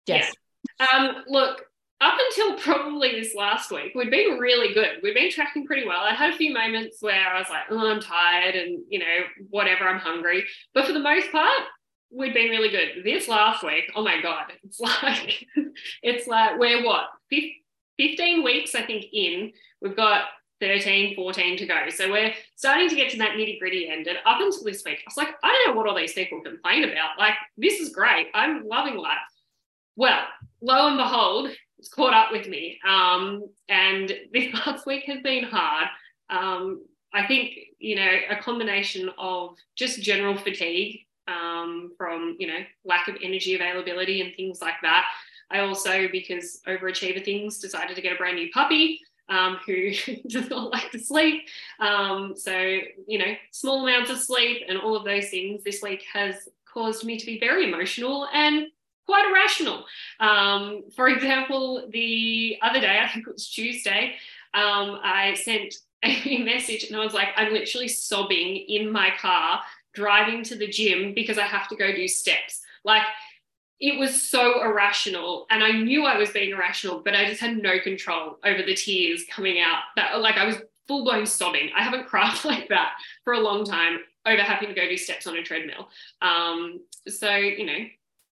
Jess. 0.07 0.33
Yeah. 0.81 0.87
Um, 0.95 1.25
look, 1.29 1.63
up 2.03 2.19
until 2.19 2.59
probably 2.59 3.13
this 3.13 3.35
last 3.35 3.71
week, 3.71 3.93
we'd 3.95 4.11
been 4.11 4.39
really 4.39 4.75
good. 4.75 4.99
We've 5.03 5.15
been 5.15 5.31
tracking 5.31 5.65
pretty 5.65 5.87
well. 5.87 6.01
I 6.01 6.15
had 6.15 6.35
a 6.35 6.37
few 6.37 6.53
moments 6.53 6.97
where 7.01 7.29
I 7.29 7.39
was 7.39 7.49
like, 7.49 7.63
oh, 7.71 7.87
I'm 7.87 8.01
tired 8.01 8.57
and, 8.57 8.83
you 8.89 8.99
know, 8.99 9.21
whatever, 9.51 9.85
I'm 9.85 10.01
hungry. 10.01 10.45
But 10.75 10.87
for 10.87 10.93
the 10.93 10.99
most 10.99 11.31
part, 11.31 11.61
we'd 12.11 12.35
been 12.35 12.51
really 12.51 12.71
good. 12.71 13.05
This 13.05 13.29
last 13.29 13.63
week, 13.63 13.85
oh 13.95 14.03
my 14.03 14.21
God, 14.21 14.47
it's 14.65 14.81
like, 14.81 15.47
it's 16.03 16.27
like, 16.27 16.59
we're 16.59 16.85
what, 16.85 17.05
15 17.31 18.43
weeks, 18.43 18.75
I 18.75 18.83
think, 18.83 19.05
in. 19.13 19.53
We've 19.81 19.97
got 19.97 20.25
13, 20.61 21.15
14 21.15 21.57
to 21.59 21.67
go. 21.67 21.89
So 21.89 22.11
we're 22.11 22.33
starting 22.57 22.89
to 22.89 22.97
get 22.97 23.11
to 23.13 23.19
that 23.19 23.37
nitty 23.37 23.61
gritty 23.61 23.89
end. 23.89 24.09
And 24.09 24.19
up 24.27 24.41
until 24.41 24.65
this 24.65 24.83
week, 24.85 24.99
I 24.99 25.09
was 25.09 25.17
like, 25.17 25.35
I 25.45 25.49
don't 25.53 25.69
know 25.73 25.79
what 25.79 25.89
all 25.89 25.97
these 25.97 26.15
people 26.15 26.41
complain 26.41 26.83
about. 26.83 27.19
Like, 27.19 27.35
this 27.57 27.79
is 27.79 27.91
great. 27.91 28.27
I'm 28.35 28.67
loving 28.67 28.97
life. 28.97 29.19
Well, 29.95 30.25
lo 30.61 30.89
and 30.89 30.97
behold, 30.97 31.51
it's 31.83 31.93
caught 31.93 32.15
up 32.15 32.31
with 32.31 32.47
me. 32.47 32.79
Um, 32.89 33.49
and 33.69 34.09
this 34.33 34.55
last 34.67 34.87
week 34.87 35.03
has 35.07 35.21
been 35.21 35.43
hard. 35.43 35.89
Um, 36.31 36.85
I 37.13 37.27
think, 37.27 37.55
you 37.81 37.97
know, 37.97 38.19
a 38.31 38.37
combination 38.37 39.11
of 39.19 39.57
just 39.75 40.01
general 40.01 40.37
fatigue 40.37 41.01
um, 41.27 41.93
from, 41.99 42.37
you 42.39 42.47
know, 42.47 42.61
lack 42.85 43.09
of 43.09 43.17
energy 43.21 43.57
availability 43.57 44.21
and 44.21 44.33
things 44.37 44.63
like 44.63 44.77
that. 44.83 45.07
I 45.51 45.59
also, 45.59 46.07
because 46.11 46.61
overachiever 46.69 47.23
things, 47.25 47.59
decided 47.59 47.97
to 47.97 48.03
get 48.03 48.13
a 48.13 48.17
brand 48.17 48.37
new 48.37 48.49
puppy 48.53 49.01
um, 49.29 49.59
who 49.67 49.91
does 50.29 50.49
not 50.49 50.71
like 50.71 50.93
to 50.93 51.01
sleep. 51.01 51.43
Um, 51.81 52.35
so, 52.37 52.79
you 53.09 53.19
know, 53.19 53.35
small 53.51 53.85
amounts 53.85 54.09
of 54.09 54.19
sleep 54.19 54.63
and 54.69 54.79
all 54.79 54.95
of 54.95 55.05
those 55.05 55.31
things 55.31 55.65
this 55.65 55.83
week 55.83 56.05
has 56.13 56.49
caused 56.73 57.05
me 57.05 57.19
to 57.19 57.27
be 57.27 57.41
very 57.41 57.67
emotional 57.67 58.29
and 58.33 58.69
quite 59.07 59.25
irrational. 59.29 59.85
Um, 60.21 60.85
for 60.95 61.09
example, 61.09 61.89
the 61.91 62.57
other 62.63 62.81
day, 62.81 63.01
I 63.03 63.09
think 63.09 63.27
it 63.27 63.33
was 63.33 63.49
Tuesday, 63.49 64.15
um, 64.55 64.99
I 65.03 65.35
sent 65.35 65.75
a 66.03 66.43
message 66.43 66.85
and 66.85 66.97
I 66.97 67.05
was 67.05 67.15
like, 67.15 67.29
I'm 67.37 67.53
literally 67.53 67.89
sobbing 67.89 68.57
in 68.69 68.91
my 68.91 69.11
car 69.21 69.61
driving 69.95 70.43
to 70.45 70.57
the 70.57 70.69
gym 70.69 71.15
because 71.15 71.39
I 71.39 71.43
have 71.43 71.69
to 71.69 71.77
go 71.77 71.95
do 71.95 72.09
steps. 72.09 72.63
Like, 72.85 73.03
it 73.83 73.99
was 73.99 74.23
so 74.23 74.63
irrational 74.63 75.45
and 75.51 75.63
i 75.63 75.73
knew 75.73 76.05
i 76.05 76.17
was 76.17 76.31
being 76.31 76.53
irrational 76.53 77.01
but 77.05 77.17
i 77.17 77.27
just 77.27 77.41
had 77.41 77.57
no 77.57 77.81
control 77.81 78.39
over 78.45 78.63
the 78.63 78.75
tears 78.75 79.25
coming 79.29 79.61
out 79.61 79.81
that 79.97 80.21
like 80.21 80.37
i 80.37 80.47
was 80.47 80.57
full 80.87 81.05
blown 81.05 81.27
sobbing 81.27 81.69
i 81.77 81.83
haven't 81.83 82.07
cried 82.07 82.39
like 82.45 82.69
that 82.69 82.93
for 83.25 83.33
a 83.35 83.41
long 83.41 83.65
time 83.65 83.99
over 84.25 84.41
having 84.41 84.69
to 84.69 84.75
go 84.75 84.89
do 84.89 84.97
steps 84.97 85.27
on 85.27 85.37
a 85.37 85.43
treadmill 85.43 85.89
um, 86.23 86.81
so 87.09 87.35
you 87.35 87.67
know 87.67 87.79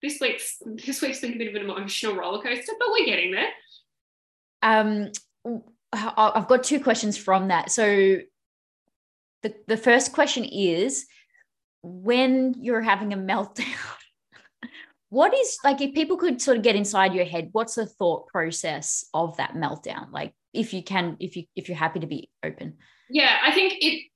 this 0.03 0.19
week's 0.21 0.59
this 0.87 1.03
week's 1.03 1.21
been 1.21 1.35
a 1.35 1.37
bit 1.37 1.49
of 1.49 1.55
an 1.55 1.69
emotional 1.69 2.17
roller 2.17 2.43
coaster 2.43 2.73
but 2.79 2.89
we're 2.91 3.07
getting 3.07 3.33
there. 3.33 3.49
Um 4.63 5.11
i've 5.93 6.49
got 6.49 6.63
two 6.63 6.81
questions 6.81 7.17
from 7.17 7.49
that. 7.49 7.71
So 7.71 8.19
the, 9.43 9.55
the 9.67 9.77
first 9.77 10.13
question 10.13 10.45
is 10.45 11.07
when 11.83 12.55
you're 12.59 12.83
having 12.83 13.13
a 13.13 13.17
meltdown 13.17 13.65
what 15.09 15.35
is 15.35 15.59
like 15.65 15.81
if 15.81 15.95
people 15.95 16.17
could 16.17 16.41
sort 16.41 16.57
of 16.59 16.63
get 16.63 16.77
inside 16.77 17.15
your 17.15 17.25
head 17.25 17.49
what's 17.53 17.75
the 17.75 17.87
thought 17.87 18.27
process 18.29 19.07
of 19.15 19.37
that 19.37 19.55
meltdown? 19.55 20.13
Like 20.13 20.35
if 20.53 20.73
you 20.73 20.83
can 20.83 21.17
if 21.21 21.37
you 21.37 21.45
if 21.57 21.69
you're 21.69 21.79
happy 21.79 22.01
to 22.01 22.07
be 22.07 22.31
open. 22.45 22.79
Yeah 23.11 23.39
i 23.45 23.53
think 23.53 23.75
it 23.81 24.07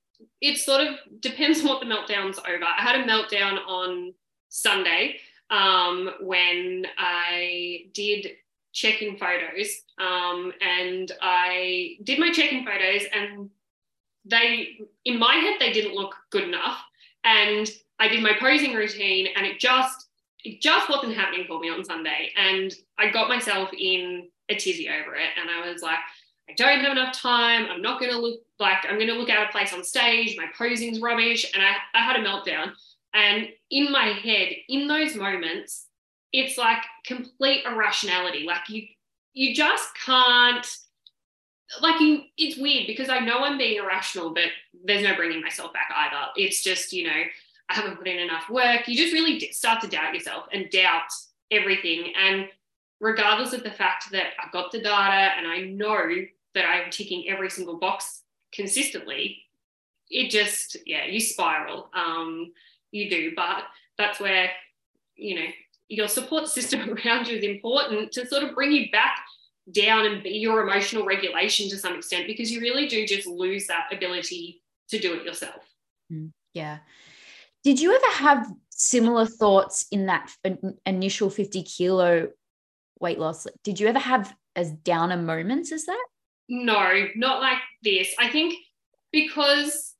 it 0.41 0.57
sort 0.57 0.81
of 0.81 0.95
depends 1.19 1.61
on 1.61 1.67
what 1.67 1.79
the 1.79 1.85
meltdown's 1.85 2.39
over. 2.39 2.63
I 2.63 2.81
had 2.81 3.01
a 3.01 3.03
meltdown 3.03 3.59
on 3.67 4.13
sunday 4.49 5.17
um, 5.49 6.09
when 6.21 6.85
i 6.97 7.85
did 7.93 8.31
checking 8.73 9.17
photos 9.17 9.83
um, 9.99 10.51
and 10.61 11.11
i 11.21 11.95
did 12.03 12.19
my 12.19 12.31
checking 12.31 12.65
photos 12.65 13.03
and 13.13 13.49
they 14.25 14.79
in 15.05 15.19
my 15.19 15.35
head 15.35 15.55
they 15.59 15.71
didn't 15.71 15.95
look 15.95 16.15
good 16.31 16.43
enough 16.43 16.79
and 17.23 17.69
i 17.99 18.07
did 18.07 18.21
my 18.21 18.33
posing 18.39 18.73
routine 18.73 19.27
and 19.35 19.45
it 19.45 19.59
just 19.59 20.05
it 20.45 20.61
just 20.61 20.89
wasn't 20.89 21.15
happening 21.15 21.45
for 21.47 21.59
me 21.59 21.69
on 21.69 21.83
Sunday. 21.83 22.31
And 22.37 22.71
I 22.99 23.09
got 23.09 23.27
myself 23.27 23.69
in 23.77 24.29
a 24.47 24.55
tizzy 24.55 24.87
over 24.87 25.15
it. 25.15 25.29
And 25.41 25.49
I 25.49 25.69
was 25.69 25.81
like, 25.81 25.97
I 26.47 26.53
don't 26.53 26.79
have 26.81 26.91
enough 26.91 27.17
time. 27.17 27.65
I'm 27.69 27.81
not 27.81 27.99
going 27.99 28.11
to 28.11 28.19
look 28.19 28.41
like 28.59 28.77
I'm 28.87 28.95
going 28.95 29.07
to 29.07 29.15
look 29.15 29.31
out 29.31 29.43
of 29.43 29.51
place 29.51 29.73
on 29.73 29.83
stage. 29.83 30.37
My 30.37 30.45
posing's 30.55 31.01
rubbish. 31.01 31.51
And 31.53 31.63
I, 31.63 31.73
I 31.95 32.01
had 32.03 32.15
a 32.15 32.23
meltdown. 32.23 32.73
And 33.15 33.47
in 33.71 33.91
my 33.91 34.07
head, 34.07 34.49
in 34.67 34.87
those 34.87 35.15
moments, 35.15 35.87
it's 36.33 36.57
like 36.57 36.83
complete 37.05 37.63
irrationality. 37.65 38.43
Like 38.45 38.69
you, 38.69 38.83
you 39.33 39.55
just 39.55 39.89
can't. 40.05 40.67
Like 41.81 41.99
you, 41.99 42.23
it's 42.37 42.57
weird 42.57 42.85
because 42.85 43.09
I 43.09 43.19
know 43.19 43.39
I'm 43.39 43.57
being 43.57 43.81
irrational, 43.81 44.33
but 44.33 44.49
there's 44.83 45.01
no 45.01 45.15
bringing 45.15 45.41
myself 45.41 45.73
back 45.73 45.89
either. 45.95 46.27
It's 46.35 46.61
just 46.61 46.93
you 46.93 47.07
know 47.07 47.23
I 47.69 47.73
haven't 47.73 47.97
put 47.97 48.07
in 48.07 48.19
enough 48.19 48.49
work. 48.49 48.87
You 48.87 48.95
just 48.95 49.13
really 49.13 49.39
start 49.51 49.81
to 49.81 49.87
doubt 49.87 50.13
yourself 50.13 50.45
and 50.51 50.69
doubt 50.69 51.09
everything. 51.51 52.13
And 52.15 52.49
regardless 52.99 53.53
of 53.53 53.63
the 53.63 53.71
fact 53.71 54.11
that 54.11 54.33
I've 54.43 54.51
got 54.51 54.71
the 54.71 54.81
data 54.81 55.31
and 55.37 55.47
I 55.47 55.61
know 55.61 56.07
that 56.53 56.65
I'm 56.65 56.91
ticking 56.91 57.27
every 57.29 57.49
single 57.49 57.77
box 57.77 58.21
consistently, 58.51 59.43
it 60.09 60.29
just, 60.29 60.77
yeah, 60.85 61.05
you 61.05 61.19
spiral. 61.19 61.89
Um, 61.93 62.53
you 62.95 63.09
do. 63.09 63.33
But 63.35 63.63
that's 63.97 64.19
where, 64.19 64.49
you 65.15 65.35
know, 65.35 65.47
your 65.87 66.07
support 66.07 66.47
system 66.47 66.97
around 67.05 67.27
you 67.27 67.37
is 67.37 67.43
important 67.43 68.11
to 68.13 68.25
sort 68.25 68.43
of 68.43 68.55
bring 68.55 68.71
you 68.71 68.91
back 68.91 69.17
down 69.71 70.05
and 70.05 70.23
be 70.23 70.31
your 70.31 70.61
emotional 70.61 71.05
regulation 71.05 71.69
to 71.69 71.77
some 71.77 71.95
extent 71.95 72.27
because 72.27 72.51
you 72.51 72.61
really 72.61 72.87
do 72.87 73.05
just 73.05 73.27
lose 73.27 73.67
that 73.67 73.87
ability 73.91 74.61
to 74.89 74.99
do 74.99 75.13
it 75.13 75.25
yourself. 75.25 75.63
Mm, 76.11 76.31
yeah. 76.53 76.79
Did 77.63 77.79
you 77.79 77.95
ever 77.95 78.23
have 78.23 78.47
similar 78.69 79.25
thoughts 79.25 79.87
in 79.91 80.05
that 80.05 80.31
initial 80.85 81.29
50 81.31 81.63
kilo 81.63 82.29
weight 82.99 83.17
loss? 83.17 83.47
Did 83.63 83.79
you 83.79 83.87
ever 83.87 83.99
have 83.99 84.35
as 84.55 84.71
downer 84.71 85.17
moments 85.17 85.71
as 85.71 85.85
that? 85.85 86.05
No, 86.47 87.07
not 87.15 87.41
like 87.41 87.57
this. 87.81 88.13
I 88.19 88.29
think 88.29 88.53
because 89.11 89.94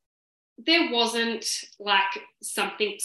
there 0.57 0.91
wasn't 0.91 1.45
like 1.79 2.23
something 2.41 2.97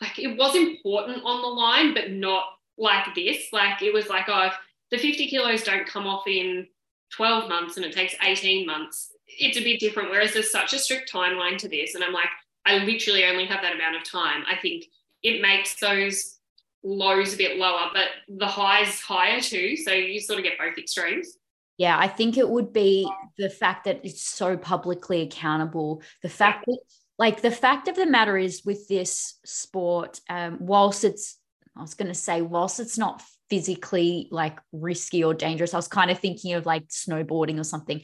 like 0.00 0.18
it 0.18 0.36
was 0.36 0.56
important 0.56 1.22
on 1.24 1.42
the 1.42 1.48
line, 1.48 1.94
but 1.94 2.10
not 2.10 2.44
like 2.76 3.14
this. 3.14 3.46
Like 3.52 3.82
it 3.82 3.94
was 3.94 4.08
like, 4.08 4.24
oh, 4.28 4.46
if 4.46 4.54
the 4.90 4.98
50 4.98 5.28
kilos 5.28 5.62
don't 5.62 5.86
come 5.86 6.06
off 6.06 6.26
in 6.26 6.66
12 7.12 7.48
months 7.48 7.76
and 7.76 7.86
it 7.86 7.92
takes 7.92 8.14
18 8.22 8.66
months, 8.66 9.12
it's 9.26 9.56
a 9.56 9.62
bit 9.62 9.80
different. 9.80 10.10
Whereas 10.10 10.32
there's 10.32 10.50
such 10.50 10.72
a 10.72 10.78
strict 10.78 11.12
timeline 11.12 11.56
to 11.58 11.68
this. 11.68 11.94
And 11.94 12.02
I'm 12.02 12.12
like, 12.12 12.28
I 12.66 12.78
literally 12.78 13.24
only 13.24 13.46
have 13.46 13.62
that 13.62 13.74
amount 13.74 13.96
of 13.96 14.04
time. 14.04 14.44
I 14.48 14.56
think 14.56 14.86
it 15.22 15.40
makes 15.40 15.78
those 15.78 16.38
lows 16.82 17.34
a 17.34 17.36
bit 17.36 17.58
lower, 17.58 17.90
but 17.92 18.08
the 18.28 18.46
highs 18.46 19.00
higher 19.00 19.40
too. 19.40 19.76
So 19.76 19.92
you 19.92 20.20
sort 20.20 20.38
of 20.38 20.44
get 20.44 20.58
both 20.58 20.78
extremes. 20.78 21.38
Yeah, 21.78 21.98
I 21.98 22.06
think 22.08 22.36
it 22.36 22.48
would 22.48 22.72
be 22.72 23.10
the 23.38 23.50
fact 23.50 23.84
that 23.84 24.00
it's 24.04 24.22
so 24.22 24.56
publicly 24.56 25.22
accountable. 25.22 26.02
The 26.22 26.28
fact 26.28 26.66
that, 26.66 26.78
like, 27.18 27.40
the 27.40 27.50
fact 27.50 27.88
of 27.88 27.96
the 27.96 28.06
matter 28.06 28.36
is 28.36 28.62
with 28.64 28.86
this 28.88 29.38
sport, 29.44 30.20
um, 30.28 30.58
whilst 30.60 31.04
it's, 31.04 31.38
I 31.76 31.80
was 31.80 31.94
going 31.94 32.08
to 32.08 32.14
say, 32.14 32.42
whilst 32.42 32.78
it's 32.78 32.98
not 32.98 33.22
physically 33.48 34.28
like 34.30 34.58
risky 34.72 35.24
or 35.24 35.34
dangerous, 35.34 35.74
I 35.74 35.78
was 35.78 35.88
kind 35.88 36.10
of 36.10 36.18
thinking 36.18 36.54
of 36.54 36.66
like 36.66 36.88
snowboarding 36.88 37.58
or 37.58 37.64
something, 37.64 38.02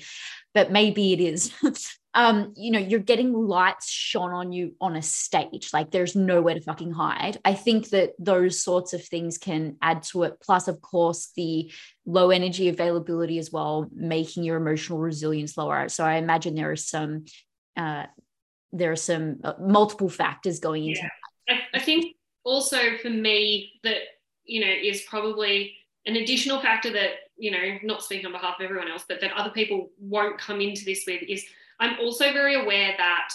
but 0.54 0.70
maybe 0.70 1.12
it 1.12 1.20
is. 1.20 1.52
um, 2.14 2.54
you 2.56 2.70
know, 2.70 2.78
you're 2.78 3.00
getting 3.00 3.32
lights 3.32 3.88
shone 3.88 4.32
on 4.32 4.52
you 4.52 4.74
on 4.80 4.96
a 4.96 5.02
stage. 5.02 5.70
Like 5.72 5.90
there's 5.90 6.16
nowhere 6.16 6.54
to 6.54 6.60
fucking 6.60 6.92
hide. 6.92 7.38
I 7.44 7.54
think 7.54 7.90
that 7.90 8.14
those 8.18 8.62
sorts 8.62 8.92
of 8.92 9.04
things 9.04 9.38
can 9.38 9.76
add 9.82 10.02
to 10.04 10.22
it. 10.24 10.40
Plus, 10.40 10.68
of 10.68 10.80
course, 10.80 11.30
the 11.36 11.70
low 12.06 12.30
energy 12.30 12.68
availability 12.68 13.38
as 13.38 13.52
well, 13.52 13.88
making 13.92 14.44
your 14.44 14.56
emotional 14.56 14.98
resilience 14.98 15.56
lower. 15.56 15.88
So 15.88 16.04
I 16.04 16.14
imagine 16.14 16.54
there 16.54 16.70
are 16.70 16.76
some 16.76 17.26
uh, 17.76 18.06
there 18.72 18.92
are 18.92 18.96
some 18.96 19.38
uh, 19.44 19.54
multiple 19.60 20.08
factors 20.08 20.60
going 20.60 20.86
into 20.86 21.00
yeah. 21.48 21.56
I, 21.74 21.78
I 21.78 21.80
think 21.80 22.16
also 22.44 22.78
for 23.00 23.10
me 23.10 23.72
that 23.84 23.98
you 24.44 24.60
know 24.60 24.72
is 24.72 25.02
probably 25.02 25.76
an 26.06 26.16
additional 26.16 26.60
factor 26.60 26.90
that 26.90 27.10
you 27.36 27.50
know 27.50 27.78
not 27.82 28.02
speaking 28.02 28.26
on 28.26 28.32
behalf 28.32 28.56
of 28.58 28.64
everyone 28.64 28.90
else 28.90 29.04
but 29.08 29.20
that 29.20 29.32
other 29.32 29.50
people 29.50 29.90
won't 29.98 30.38
come 30.38 30.60
into 30.60 30.84
this 30.84 31.04
with 31.06 31.22
is 31.22 31.44
I'm 31.80 31.98
also 32.00 32.32
very 32.32 32.54
aware 32.54 32.94
that 32.96 33.28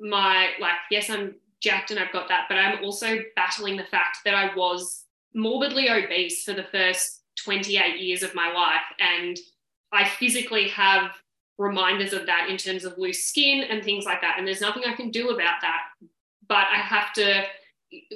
my, 0.00 0.50
like, 0.60 0.76
yes, 0.90 1.10
I'm 1.10 1.34
jacked 1.60 1.90
and 1.90 2.00
I've 2.00 2.12
got 2.12 2.28
that, 2.28 2.46
but 2.48 2.58
I'm 2.58 2.84
also 2.84 3.18
battling 3.36 3.76
the 3.76 3.84
fact 3.84 4.18
that 4.24 4.34
I 4.34 4.54
was 4.54 5.04
morbidly 5.34 5.88
obese 5.88 6.44
for 6.44 6.52
the 6.52 6.64
first 6.64 7.22
28 7.44 8.00
years 8.00 8.22
of 8.22 8.34
my 8.34 8.52
life. 8.52 8.82
And 8.98 9.38
I 9.92 10.08
physically 10.08 10.68
have 10.68 11.12
reminders 11.58 12.12
of 12.12 12.26
that 12.26 12.48
in 12.48 12.56
terms 12.56 12.84
of 12.84 12.98
loose 12.98 13.24
skin 13.24 13.64
and 13.68 13.84
things 13.84 14.04
like 14.04 14.20
that. 14.22 14.36
And 14.38 14.46
there's 14.46 14.60
nothing 14.60 14.84
I 14.86 14.94
can 14.94 15.10
do 15.10 15.30
about 15.30 15.60
that. 15.60 15.82
But 16.48 16.66
I 16.72 16.78
have 16.78 17.12
to 17.14 17.44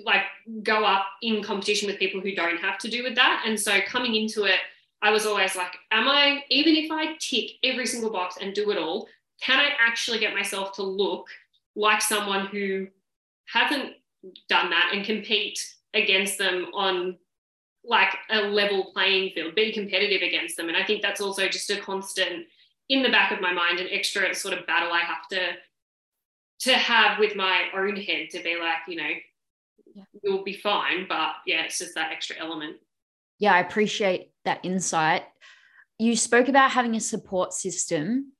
like 0.04 0.23
go 0.62 0.85
up 0.85 1.04
in 1.23 1.42
competition 1.42 1.87
with 1.87 1.99
people 1.99 2.21
who 2.21 2.35
don't 2.35 2.59
have 2.59 2.78
to 2.78 2.88
do 2.88 3.02
with 3.02 3.14
that. 3.16 3.45
And 3.47 3.59
so 3.59 3.78
coming 3.87 4.14
into 4.14 4.45
it, 4.45 4.59
I 5.02 5.11
was 5.11 5.26
always 5.26 5.54
like, 5.54 5.76
am 5.92 6.09
I, 6.09 6.42
even 6.49 6.75
if 6.75 6.90
I 6.90 7.16
tick 7.21 7.50
every 7.62 7.87
single 7.87 8.11
box 8.11 8.38
and 8.40 8.54
do 8.54 8.71
it 8.71 8.78
all, 8.78 9.06
can 9.40 9.59
I 9.59 9.71
actually 9.78 10.19
get 10.19 10.35
myself 10.35 10.73
to 10.75 10.83
look 10.83 11.28
like 11.75 12.00
someone 12.00 12.47
who 12.47 12.88
hasn't 13.52 13.93
done 14.49 14.71
that 14.71 14.90
and 14.93 15.05
compete 15.05 15.59
against 15.95 16.38
them 16.38 16.66
on 16.75 17.16
like 17.85 18.16
a 18.31 18.40
level 18.40 18.90
playing 18.93 19.31
field, 19.31 19.55
be 19.55 19.73
competitive 19.73 20.23
against 20.23 20.57
them. 20.57 20.69
And 20.69 20.76
I 20.76 20.85
think 20.85 21.02
that's 21.02 21.21
also 21.21 21.49
just 21.49 21.71
a 21.71 21.76
constant 21.76 22.47
in 22.88 23.02
the 23.02 23.11
back 23.11 23.33
of 23.33 23.40
my 23.40 23.52
mind, 23.52 23.78
an 23.78 23.88
extra 23.90 24.35
sort 24.35 24.59
of 24.59 24.66
battle 24.66 24.93
I 24.93 25.00
have 25.00 25.28
to 25.31 25.52
to 26.59 26.73
have 26.73 27.19
with 27.19 27.37
my 27.37 27.64
own 27.76 27.97
head 27.97 28.31
to 28.31 28.43
be 28.43 28.57
like, 28.59 28.78
you 28.88 28.97
know, 28.97 29.11
yeah. 29.95 30.05
you'll 30.23 30.43
be 30.43 30.55
fine. 30.55 31.07
But 31.09 31.35
yeah, 31.47 31.64
it's 31.64 31.78
just 31.78 31.95
that 31.95 32.12
extra 32.12 32.37
element. 32.38 32.76
Yeah, 33.38 33.55
I 33.55 33.61
appreciate 33.61 34.31
that 34.45 34.61
insight. 34.62 35.25
You 35.99 36.16
spoke 36.16 36.49
about 36.49 36.71
having 36.71 36.97
a 36.97 37.00
support 37.00 37.52
system. 37.52 38.33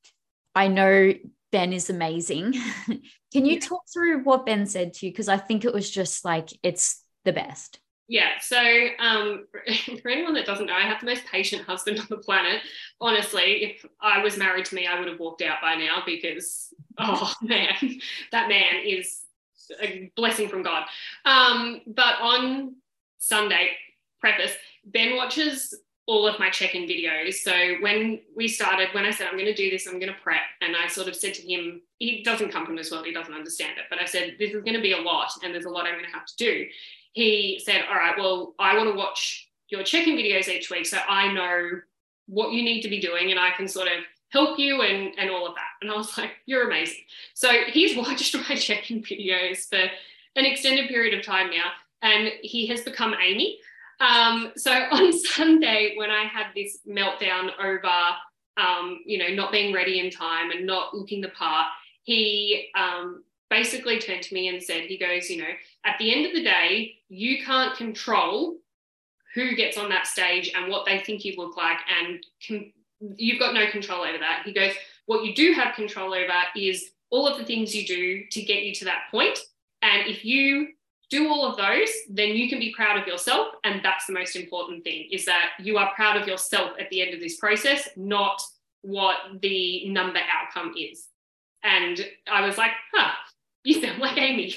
I 0.57 0.69
know 0.69 1.13
Ben 1.53 1.73
is 1.73 1.91
amazing. 1.91 2.55
Can 3.33 3.45
you 3.45 3.55
yeah. 3.55 3.61
talk 3.61 3.83
through 3.93 4.25
what 4.25 4.47
Ben 4.47 4.67
said 4.67 4.95
to 4.95 5.07
you? 5.07 5.13
Because 5.13 5.29
I 5.29 5.37
think 5.37 5.65
it 5.65 5.75
was 5.75 5.91
just 5.91 6.25
like, 6.25 6.49
it's 6.63 7.05
the 7.25 7.33
best. 7.33 7.79
Yeah. 8.09 8.31
So, 8.41 8.59
um, 8.99 9.47
for 10.01 10.09
anyone 10.11 10.35
that 10.35 10.47
doesn't 10.47 10.67
know, 10.67 10.75
I 10.75 10.83
have 10.83 11.01
the 11.01 11.07
most 11.07 11.27
patient 11.27 11.63
husband 11.63 11.99
on 12.01 12.07
the 12.09 12.17
planet. 12.17 12.63
Honestly, 13.01 13.65
if 13.65 13.85
I 14.01 14.23
was 14.23 14.39
married 14.39 14.65
to 14.67 14.75
me, 14.75 14.87
I 14.87 14.99
would 14.99 15.09
have 15.09 15.21
walked 15.21 15.43
out 15.43 15.61
by 15.61 15.75
now 15.75 16.03
because, 16.07 16.73
oh 16.99 17.33
man, 17.43 17.75
that 18.33 18.49
man 18.49 18.83
is 18.85 19.21
a 19.83 20.11
blessing 20.17 20.49
from 20.49 20.63
God. 20.63 20.87
Um, 21.25 21.83
but 21.87 22.21
on 22.23 22.77
Sunday, 23.19 23.73
preface, 24.21 24.55
Ben 24.85 25.17
watches 25.17 25.75
all 26.07 26.27
of 26.27 26.39
my 26.39 26.51
check-in 26.51 26.83
videos. 26.83 27.35
So 27.35 27.53
when 27.81 28.21
we 28.37 28.47
started, 28.47 28.89
when 28.93 29.05
I 29.05 29.11
said 29.11 29.27
I'm 29.27 29.35
going 29.35 29.47
to 29.47 29.55
do 29.55 29.71
this, 29.71 29.87
I'm 29.87 29.99
going 29.99 30.13
to 30.13 30.21
prep, 30.23 30.43
and 30.61 30.77
I 30.77 30.87
sort 30.87 31.09
of 31.09 31.17
said 31.17 31.35
to 31.35 31.43
him, 31.43 31.83
he 31.99 32.23
doesn't 32.23 32.53
come 32.53 32.65
from 32.65 32.77
this 32.77 32.91
world, 32.91 33.07
he 33.07 33.13
doesn't 33.13 33.35
understand 33.35 33.79
it, 33.79 33.85
but 33.91 34.01
I 34.01 34.05
said 34.05 34.37
this 34.39 34.53
is 34.53 34.63
going 34.63 34.77
to 34.77 34.83
be 34.83 34.93
a 34.93 35.01
lot, 35.01 35.33
and 35.43 35.53
there's 35.53 35.65
a 35.65 35.71
lot 35.71 35.87
I'm 35.87 35.95
going 35.95 36.05
to 36.05 36.11
have 36.11 36.27
to 36.27 36.37
do 36.37 36.67
he 37.17 37.59
said, 37.65 37.81
All 37.89 37.97
right, 37.97 38.15
well, 38.19 38.55
I 38.59 38.77
want 38.77 38.91
to 38.91 38.95
watch 38.95 39.49
your 39.71 39.83
check 39.83 40.07
in 40.07 40.17
videos 40.17 40.49
each 40.49 40.71
week 40.71 40.85
so 40.85 40.99
I 41.09 41.33
know 41.33 41.81
what 42.27 42.53
you 42.53 42.63
need 42.63 42.83
to 42.83 42.91
be 42.91 43.01
doing 43.01 43.31
and 43.31 43.41
I 43.41 43.51
can 43.53 43.67
sort 43.67 43.89
of 43.89 44.05
help 44.29 44.59
you 44.59 44.83
and, 44.83 45.13
and 45.19 45.31
all 45.31 45.47
of 45.47 45.55
that. 45.55 45.71
And 45.81 45.91
I 45.91 45.97
was 45.97 46.17
like, 46.19 46.33
You're 46.45 46.67
amazing. 46.67 47.05
So 47.33 47.51
he's 47.69 47.97
watched 48.07 48.35
my 48.35 48.55
check 48.55 48.91
in 48.91 49.03
videos 49.03 49.67
for 49.69 49.79
an 49.79 50.45
extended 50.45 50.89
period 50.89 51.19
of 51.19 51.25
time 51.25 51.49
now 51.51 51.71
and 52.03 52.31
he 52.43 52.67
has 52.67 52.83
become 52.83 53.15
Amy. 53.15 53.59
Um, 54.01 54.53
so 54.57 54.71
on 54.91 55.13
Sunday, 55.13 55.95
when 55.97 56.11
I 56.11 56.25
had 56.25 56.47
this 56.55 56.79
meltdown 56.89 57.51
over, 57.63 58.17
um, 58.57 59.01
you 59.05 59.19
know, 59.19 59.29
not 59.29 59.53
being 59.53 59.75
ready 59.75 60.01
in 60.01 60.11
time 60.11 60.51
and 60.51 60.67
not 60.67 60.95
looking 60.95 61.21
the 61.21 61.29
part, 61.29 61.67
he 62.03 62.69
um, 62.77 63.25
basically 63.51 63.99
turned 63.99 64.23
to 64.23 64.35
me 64.35 64.49
and 64.49 64.63
said, 64.63 64.83
he 64.83 64.97
goes, 64.97 65.29
you 65.29 65.39
know, 65.39 65.53
at 65.85 65.97
the 65.99 66.15
end 66.15 66.27
of 66.27 66.33
the 66.33 66.43
day, 66.43 66.95
you 67.09 67.45
can't 67.45 67.77
control 67.77 68.57
who 69.35 69.55
gets 69.55 69.77
on 69.77 69.91
that 69.91 70.07
stage 70.07 70.51
and 70.55 70.71
what 70.71 70.87
they 70.87 70.99
think 71.01 71.25
you 71.25 71.35
look 71.37 71.57
like, 71.57 71.79
and 72.01 72.25
can, 72.41 72.73
you've 73.01 73.39
got 73.39 73.53
no 73.53 73.71
control 73.71 74.03
over 74.03 74.17
that. 74.19 74.43
He 74.47 74.53
goes, 74.53 74.73
what 75.05 75.25
you 75.25 75.35
do 75.35 75.53
have 75.53 75.75
control 75.75 76.15
over 76.15 76.33
is 76.57 76.91
all 77.11 77.29
of 77.29 77.39
the 77.39 77.45
things 77.45 77.75
you 77.75 77.87
do 77.87 78.25
to 78.31 78.43
get 78.43 78.63
you 78.63 78.75
to 78.77 78.87
that 78.87 79.03
point. 79.11 79.39
And 79.83 80.09
if 80.09 80.25
you 80.25 80.69
do 81.11 81.29
all 81.29 81.47
of 81.47 81.57
those, 81.57 81.91
then 82.11 82.31
you 82.31 82.49
can 82.49 82.59
be 82.59 82.75
proud 82.75 83.01
of 83.01 83.07
yourself. 83.07 83.49
And 83.65 83.81
that's 83.85 84.07
the 84.07 84.13
most 84.13 84.35
important 84.37 84.85
thing 84.85 85.09
is 85.13 85.25
that 85.27 85.51
you 85.61 85.79
are 85.79 85.95
proud 85.95 86.21
of 86.21 86.27
yourself 86.27 86.73
at 86.81 86.91
the 86.91 87.01
end 87.01 87.15
of 87.15 87.21
this 87.21 87.37
process, 87.37 87.89
not 87.97 88.43
what 88.83 89.17
the 89.41 89.89
number 89.89 90.19
outcome 90.19 90.75
is. 90.79 91.07
And 91.63 92.05
I 92.31 92.47
was 92.47 92.59
like, 92.59 92.73
huh, 92.93 93.13
you 93.65 93.81
sound 93.81 94.01
like 94.01 94.19
Amy. 94.19 94.55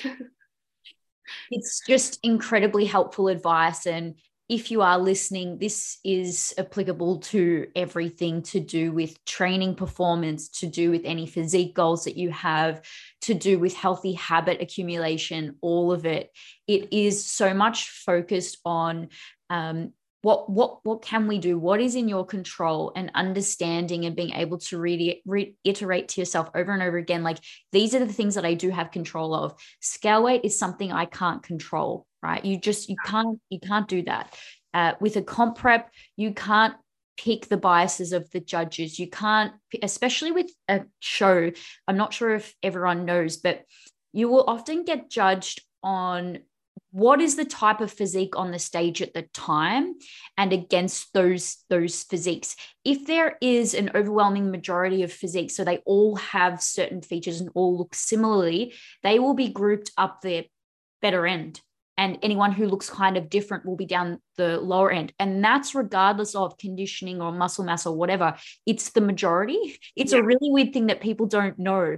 it's 1.52 1.82
just 1.88 2.20
incredibly 2.24 2.86
helpful 2.86 3.28
advice. 3.28 3.86
And 3.86 4.16
if 4.50 4.72
you 4.72 4.82
are 4.82 4.98
listening, 4.98 5.60
this 5.60 6.00
is 6.04 6.56
applicable 6.58 7.20
to 7.20 7.68
everything 7.76 8.42
to 8.42 8.60
do 8.60 8.92
with 8.92 9.24
training 9.24 9.76
performance, 9.76 10.50
to 10.50 10.66
do 10.68 10.90
with 10.90 11.04
any 11.06 11.28
physique 11.28 11.76
goals 11.76 12.06
that 12.06 12.18
you 12.18 12.32
have, 12.32 12.82
to 13.22 13.36
do 13.36 13.60
with 13.60 13.76
healthy 13.76 14.14
habit 14.14 14.60
accumulation, 14.60 15.56
all 15.62 15.92
of 15.92 16.08
it. 16.08 16.32
It 16.68 16.92
is 16.92 17.24
so 17.24 17.54
much 17.54 17.92
focused 17.92 18.58
on 18.66 19.10
um, 19.52 19.94
what 20.22 20.50
what 20.50 20.80
what 20.84 21.02
can 21.02 21.28
we 21.28 21.38
do? 21.38 21.58
What 21.58 21.80
is 21.80 21.96
in 21.96 22.10
your 22.10 22.26
control? 22.26 22.92
And 22.96 23.12
understanding 23.16 24.06
and 24.06 24.16
being 24.16 24.34
able 24.34 24.58
to 24.60 24.78
re- 24.78 25.22
reiterate 25.26 26.10
to 26.10 26.22
yourself 26.22 26.50
over 26.54 26.74
and 26.74 26.84
over 26.84 26.98
again 26.98 27.24
like 27.24 27.40
these 27.72 27.96
are 27.96 28.06
the 28.06 28.14
things 28.14 28.36
that 28.36 28.46
i 28.46 28.54
do 28.54 28.70
have 28.70 28.92
control 28.92 29.34
of. 29.34 29.56
Scale 29.80 30.24
weight 30.24 30.42
is 30.44 30.60
something 30.60 30.92
i 30.92 31.06
can't 31.06 31.44
control 31.44 32.06
right? 32.22 32.44
You 32.44 32.60
just 32.60 32.90
you 32.90 32.98
can't 33.06 33.40
you 33.50 33.60
can't 33.60 33.88
do 33.88 34.04
that. 34.04 34.36
Uh, 34.74 34.94
with 35.00 35.16
a 35.16 35.22
comp 35.22 35.58
prep 35.58 35.92
you 36.16 36.34
can't 36.34 36.76
pick 37.18 37.48
the 37.48 37.58
biases 37.58 38.14
of 38.14 38.30
the 38.32 38.40
judges. 38.40 39.00
You 39.00 39.10
can't 39.10 39.54
especially 39.82 40.32
with 40.32 40.52
a 40.68 40.82
show 41.00 41.52
i'm 41.88 41.98
not 41.98 42.14
sure 42.14 42.36
if 42.36 42.56
everyone 42.64 43.06
knows 43.06 43.38
but 43.38 43.66
you 44.14 44.28
will 44.30 44.44
often 44.48 44.84
get 44.84 45.10
judged 45.10 45.62
on 45.84 46.40
what 46.92 47.22
is 47.22 47.36
the 47.36 47.46
type 47.46 47.82
of 47.82 47.92
physique 47.92 48.36
on 48.36 48.52
the 48.52 48.60
stage 48.60 49.02
at 49.02 49.14
the 49.14 49.24
time 49.34 49.96
and 50.38 50.52
against 50.52 51.14
those 51.14 51.58
those 51.70 52.04
physiques? 52.04 52.56
If 52.84 53.06
there 53.06 53.38
is 53.42 53.74
an 53.74 53.92
overwhelming 53.96 54.52
majority 54.52 55.04
of 55.04 55.12
physiques 55.12 55.56
so 55.56 55.64
they 55.64 55.78
all 55.86 56.16
have 56.16 56.62
certain 56.62 57.02
features 57.02 57.42
and 57.42 57.50
all 57.54 57.78
look 57.78 57.94
similarly 57.94 58.74
they 59.04 59.20
will 59.20 59.36
be 59.36 59.50
grouped 59.50 59.92
up 59.98 60.22
the 60.22 60.46
better 61.02 61.26
end. 61.28 61.62
And 61.98 62.18
anyone 62.24 62.54
who 62.54 62.68
looks 62.68 62.90
kind 62.90 63.18
of 63.18 63.30
different 63.30 63.66
will 63.66 63.76
be 63.76 63.86
down 63.86 64.22
the 64.38 64.58
lower 64.58 64.90
end. 64.90 65.12
And 65.20 65.44
that's 65.44 65.76
regardless 65.76 66.34
of 66.34 66.58
conditioning 66.58 67.22
or 67.22 67.34
muscle 67.34 67.66
mass 67.66 67.86
or 67.86 67.94
whatever. 67.94 68.36
It's 68.66 68.92
the 68.92 69.02
majority. 69.02 69.78
It's 69.98 70.14
yeah. 70.14 70.20
a 70.20 70.24
really 70.24 70.50
weird 70.50 70.72
thing 70.72 70.88
that 70.88 71.02
people 71.02 71.26
don't 71.26 71.60
know. 71.60 71.98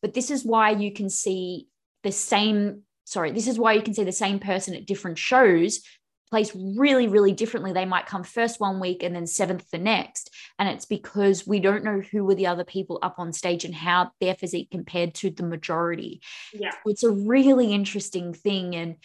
But 0.00 0.14
this 0.14 0.30
is 0.30 0.44
why 0.44 0.70
you 0.70 0.92
can 0.92 1.10
see 1.10 1.66
the 2.04 2.12
same 2.12 2.82
sorry, 3.12 3.30
this 3.30 3.46
is 3.46 3.58
why 3.58 3.74
you 3.74 3.82
can 3.82 3.94
see 3.94 4.04
the 4.04 4.12
same 4.12 4.38
person 4.38 4.74
at 4.74 4.86
different 4.86 5.18
shows 5.18 5.80
plays 6.32 6.56
really, 6.56 7.08
really 7.08 7.32
differently. 7.32 7.74
They 7.74 7.84
might 7.84 8.06
come 8.06 8.24
first 8.24 8.58
one 8.58 8.80
week 8.80 9.02
and 9.02 9.14
then 9.14 9.26
seventh 9.26 9.70
the 9.70 9.76
next. 9.76 10.30
And 10.58 10.66
it's 10.66 10.86
because 10.86 11.46
we 11.46 11.60
don't 11.60 11.84
know 11.84 12.00
who 12.00 12.24
were 12.24 12.34
the 12.34 12.46
other 12.46 12.64
people 12.64 12.98
up 13.02 13.16
on 13.18 13.34
stage 13.34 13.66
and 13.66 13.74
how 13.74 14.12
their 14.18 14.34
physique 14.34 14.70
compared 14.70 15.12
to 15.16 15.28
the 15.28 15.42
majority. 15.42 16.22
Yeah. 16.54 16.70
It's 16.86 17.04
a 17.04 17.10
really 17.10 17.74
interesting 17.74 18.32
thing. 18.32 18.74
And 18.74 18.96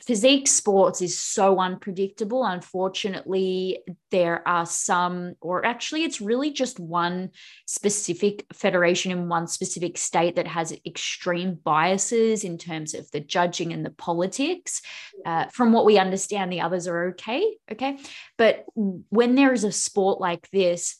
physique 0.00 0.48
sports 0.48 1.00
is 1.02 1.18
so 1.18 1.58
unpredictable. 1.60 2.44
Unfortunately, 2.44 3.80
there 4.10 4.46
are 4.46 4.66
some, 4.66 5.34
or 5.40 5.64
actually, 5.64 6.04
it's 6.04 6.20
really 6.20 6.50
just 6.50 6.80
one 6.80 7.30
specific 7.66 8.44
federation 8.52 9.12
in 9.12 9.28
one 9.28 9.46
specific 9.46 9.96
state 9.98 10.36
that 10.36 10.46
has 10.46 10.76
extreme 10.84 11.58
biases 11.62 12.44
in 12.44 12.58
terms 12.58 12.94
of 12.94 13.10
the 13.12 13.20
judging 13.20 13.72
and 13.72 13.84
the 13.84 13.90
politics. 13.90 14.82
Uh, 15.24 15.46
from 15.46 15.72
what 15.72 15.84
we 15.84 15.98
understand, 15.98 16.52
the 16.52 16.60
others 16.60 16.88
are 16.88 17.08
okay. 17.08 17.56
Okay. 17.70 17.98
But 18.36 18.64
when 18.74 19.34
there 19.34 19.52
is 19.52 19.64
a 19.64 19.72
sport 19.72 20.20
like 20.20 20.48
this, 20.50 20.96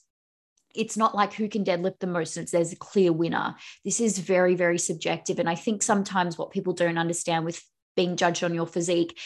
it's 0.75 0.97
not 0.97 1.15
like 1.15 1.33
who 1.33 1.49
can 1.49 1.65
deadlift 1.65 2.01
the 2.01 2.07
most 2.07 2.37
and 2.37 2.49
there's 2.49 2.73
a 2.73 2.77
clear 2.77 3.13
winner. 3.13 3.55
This 3.85 4.01
is 4.01 4.19
very, 4.19 4.57
very 4.57 4.79
subjective. 4.79 5.39
And 5.39 5.49
I 5.49 5.55
think 5.55 5.83
sometimes 5.83 6.37
what 6.37 6.51
people 6.51 6.73
don't 6.73 6.99
understand 6.99 7.45
with 7.45 7.63
being 7.97 8.17
judged 8.17 8.45
on 8.45 8.55
your 8.55 8.67
physique 8.67 9.19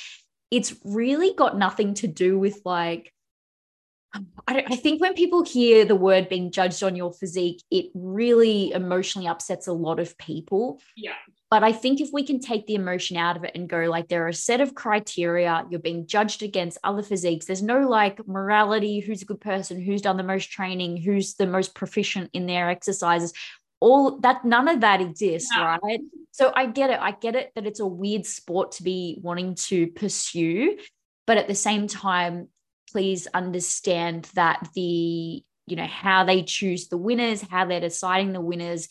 it's 0.51 0.75
really 0.85 1.35
got 1.35 1.59
nothing 1.59 1.95
to 1.95 2.07
do 2.07 2.39
with 2.39 2.61
like 2.65 3.13
I, 4.15 4.65
I, 4.67 4.77
think 4.77 5.03
when 5.03 5.13
people 5.13 5.45
hear 5.45 5.85
the 5.85 5.95
word 5.95 6.31
being 6.31 6.51
judged 6.51 6.83
on 6.83 6.97
your 6.97 7.13
physique, 7.13 7.63
it 7.71 7.91
really 7.95 8.73
emotionally 8.73 9.29
upsets 9.29 9.67
a 9.67 9.73
lot 9.73 10.01
of 10.01 10.17
people. 10.17 10.81
Yeah. 10.97 11.13
But 11.51 11.63
I 11.63 11.73
think 11.73 12.01
if 12.01 12.09
we 12.13 12.25
can 12.25 12.41
take 12.41 12.67
the 12.67 12.75
emotion 12.75 13.17
out 13.17 13.37
of 13.37 13.45
it 13.45 13.53
and 13.55 13.69
go, 13.69 13.81
like, 13.85 14.09
there 14.09 14.25
are 14.25 14.29
a 14.29 14.35
set 14.35 14.61
of 14.61 14.75
criteria, 14.75 15.67
you're 15.71 15.81
being 15.81 16.07
judged 16.07 16.43
against 16.43 16.79
other 16.85 17.03
physiques. 17.03 17.47
There's 17.47 17.63
no 17.63 17.89
like 17.89 18.27
morality, 18.27 19.01
who's 19.01 19.23
a 19.23 19.27
good 19.27 19.41
person, 19.41 19.81
who's 19.81 20.03
done 20.03 20.17
the 20.17 20.23
most 20.23 20.51
training, 20.51 20.99
who's 20.99 21.35
the 21.35 21.47
most 21.47 21.75
proficient 21.75 22.31
in 22.33 22.47
their 22.47 22.71
exercises 22.71 23.33
all 23.81 24.19
that 24.19 24.45
none 24.45 24.69
of 24.69 24.81
that 24.81 25.01
exists 25.01 25.51
right 25.57 26.01
so 26.33 26.53
i 26.57 26.67
get 26.67 26.91
it 26.91 26.99
i 27.01 27.13
get 27.13 27.35
it 27.35 27.53
that 27.55 27.67
it's 27.67 27.81
a 27.81 27.87
weird 27.87 28.27
sport 28.27 28.73
to 28.73 28.83
be 28.83 29.19
wanting 29.23 29.55
to 29.55 29.87
pursue 29.89 30.77
but 31.27 31.39
at 31.39 31.49
the 31.49 31.55
same 31.55 31.87
time 31.87 32.49
please 32.91 33.27
understand 33.35 34.29
that 34.35 34.69
the 34.75 35.43
you 35.67 35.77
know 35.77 35.87
how 35.87 36.25
they 36.25 36.43
choose 36.43 36.89
the 36.89 36.97
winners 36.97 37.43
how 37.43 37.65
they're 37.65 37.81
deciding 37.81 38.33
the 38.33 38.41
winners 38.41 38.89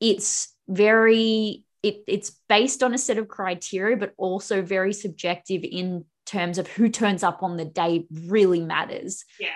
it's 0.00 0.54
very 0.68 1.64
it, 1.86 2.02
it's 2.08 2.32
based 2.48 2.82
on 2.82 2.94
a 2.94 2.98
set 2.98 3.16
of 3.16 3.28
criteria, 3.28 3.96
but 3.96 4.12
also 4.16 4.60
very 4.60 4.92
subjective 4.92 5.62
in 5.62 6.04
terms 6.24 6.58
of 6.58 6.66
who 6.66 6.88
turns 6.88 7.22
up 7.22 7.44
on 7.44 7.56
the 7.56 7.64
day 7.64 8.06
really 8.10 8.60
matters. 8.60 9.24
Yeah. 9.38 9.50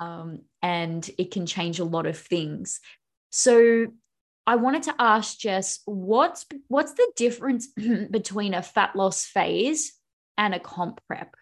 Um, 0.00 0.40
and 0.62 1.08
it 1.16 1.30
can 1.30 1.46
change 1.46 1.78
a 1.78 1.84
lot 1.84 2.06
of 2.06 2.18
things. 2.18 2.80
So 3.30 3.86
I 4.46 4.56
wanted 4.56 4.84
to 4.84 4.94
ask 4.98 5.38
Jess, 5.38 5.80
what's 5.86 6.46
what's 6.68 6.92
the 6.92 7.10
difference 7.16 7.68
between 8.10 8.54
a 8.54 8.62
fat 8.62 8.94
loss 8.94 9.24
phase 9.24 9.92
and 10.38 10.54
a 10.54 10.60
comp 10.60 11.00
prep? 11.08 11.34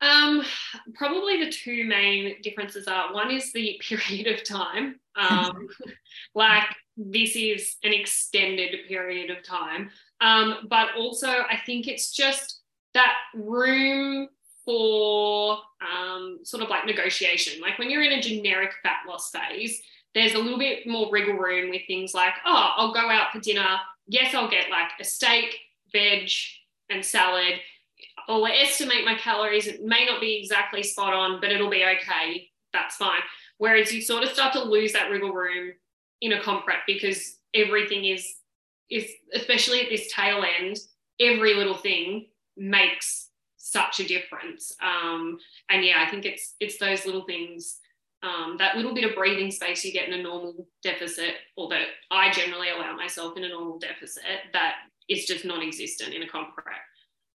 Um, 0.00 0.42
probably 0.94 1.44
the 1.44 1.50
two 1.50 1.84
main 1.84 2.36
differences 2.42 2.86
are 2.86 3.12
one 3.12 3.30
is 3.30 3.52
the 3.52 3.80
period 3.88 4.26
of 4.28 4.44
time. 4.44 5.00
Um, 5.16 5.68
like 6.34 6.68
this 6.96 7.36
is 7.36 7.76
an 7.84 7.92
extended 7.92 8.86
period 8.88 9.30
of 9.30 9.42
time. 9.42 9.90
Um, 10.20 10.66
but 10.70 10.94
also 10.96 11.28
I 11.28 11.58
think 11.66 11.86
it's 11.86 12.12
just 12.12 12.60
that 12.94 13.14
room 13.34 14.28
for 14.64 15.58
um, 15.80 16.40
sort 16.44 16.62
of 16.62 16.68
like 16.68 16.86
negotiation. 16.86 17.60
Like 17.60 17.78
when 17.78 17.90
you're 17.90 18.02
in 18.02 18.18
a 18.18 18.22
generic 18.22 18.72
fat 18.82 19.00
loss 19.08 19.30
phase, 19.30 19.80
there's 20.18 20.34
a 20.34 20.38
little 20.38 20.58
bit 20.58 20.86
more 20.86 21.10
wriggle 21.10 21.34
room 21.34 21.70
with 21.70 21.82
things 21.86 22.14
like, 22.14 22.34
oh, 22.44 22.72
I'll 22.76 22.94
go 22.94 23.10
out 23.10 23.32
for 23.32 23.40
dinner. 23.40 23.78
Yes, 24.06 24.34
I'll 24.34 24.50
get 24.50 24.70
like 24.70 24.90
a 25.00 25.04
steak, 25.04 25.58
veg, 25.92 26.30
and 26.90 27.04
salad. 27.04 27.60
I'll 28.28 28.46
estimate 28.46 29.04
my 29.04 29.14
calories. 29.14 29.66
It 29.66 29.84
may 29.84 30.04
not 30.04 30.20
be 30.20 30.36
exactly 30.36 30.82
spot 30.82 31.14
on, 31.14 31.40
but 31.40 31.50
it'll 31.50 31.70
be 31.70 31.84
okay. 31.84 32.48
That's 32.72 32.96
fine. 32.96 33.20
Whereas 33.58 33.92
you 33.92 34.00
sort 34.00 34.22
of 34.22 34.30
start 34.30 34.52
to 34.54 34.62
lose 34.62 34.92
that 34.92 35.10
wriggle 35.10 35.32
room 35.32 35.72
in 36.20 36.32
a 36.32 36.42
comp 36.42 36.64
prep 36.64 36.80
because 36.86 37.38
everything 37.54 38.04
is 38.04 38.34
is 38.90 39.06
especially 39.34 39.82
at 39.82 39.90
this 39.90 40.10
tail 40.12 40.42
end, 40.58 40.78
every 41.20 41.54
little 41.54 41.76
thing 41.76 42.26
makes 42.56 43.28
such 43.56 44.00
a 44.00 44.06
difference. 44.06 44.74
Um, 44.82 45.38
and 45.68 45.84
yeah, 45.84 46.02
I 46.06 46.10
think 46.10 46.24
it's 46.24 46.54
it's 46.60 46.78
those 46.78 47.04
little 47.04 47.24
things, 47.24 47.78
um, 48.22 48.56
that 48.58 48.76
little 48.76 48.94
bit 48.94 49.04
of 49.04 49.14
breathing 49.14 49.50
space 49.50 49.84
you 49.84 49.92
get 49.92 50.08
in 50.08 50.18
a 50.18 50.22
normal 50.22 50.66
deficit, 50.82 51.34
or 51.56 51.68
that 51.70 51.86
I 52.10 52.30
generally 52.32 52.70
allow 52.70 52.94
myself 52.96 53.36
in 53.36 53.44
a 53.44 53.48
normal 53.48 53.78
deficit, 53.78 54.22
that 54.52 54.74
is 55.08 55.24
just 55.24 55.44
non-existent 55.44 56.14
in 56.14 56.22
a 56.22 56.28
comp 56.28 56.54
prep. 56.54 56.76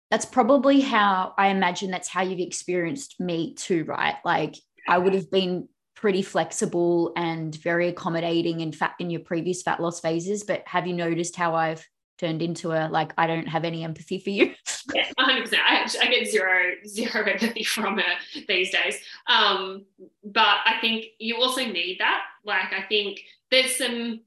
That's 0.09 0.25
probably 0.25 0.81
how 0.81 1.33
I 1.37 1.47
imagine 1.47 1.91
that's 1.91 2.09
how 2.09 2.21
you've 2.21 2.39
experienced 2.39 3.19
me 3.19 3.53
too, 3.53 3.85
right? 3.85 4.15
Like 4.25 4.55
I 4.87 4.97
would 4.97 5.13
have 5.13 5.31
been 5.31 5.69
pretty 5.95 6.21
flexible 6.21 7.13
and 7.15 7.55
very 7.55 7.87
accommodating 7.87 8.59
in 8.59 8.71
fat 8.71 8.95
in 8.99 9.09
your 9.09 9.21
previous 9.21 9.61
fat 9.61 9.79
loss 9.79 9.99
phases, 9.99 10.43
but 10.43 10.63
have 10.65 10.87
you 10.87 10.93
noticed 10.93 11.35
how 11.35 11.55
I've 11.55 11.87
turned 12.21 12.41
into 12.41 12.71
a 12.71 12.87
like 12.87 13.13
I 13.17 13.27
don't 13.27 13.47
have 13.47 13.65
any 13.65 13.83
empathy 13.83 14.19
for 14.19 14.29
you. 14.29 14.53
yeah, 14.93 15.09
100%. 15.19 15.53
I, 15.55 15.89
I 16.01 16.07
get 16.07 16.27
zero 16.27 16.73
zero 16.87 17.25
empathy 17.25 17.63
from 17.63 17.97
her 17.97 18.43
these 18.47 18.71
days. 18.71 18.99
Um, 19.27 19.85
but 20.23 20.59
I 20.65 20.75
think 20.79 21.05
you 21.19 21.37
also 21.37 21.65
need 21.65 21.97
that. 21.99 22.21
Like 22.45 22.71
I 22.71 22.83
think 22.87 23.19
there's 23.49 23.75
some. 23.75 24.21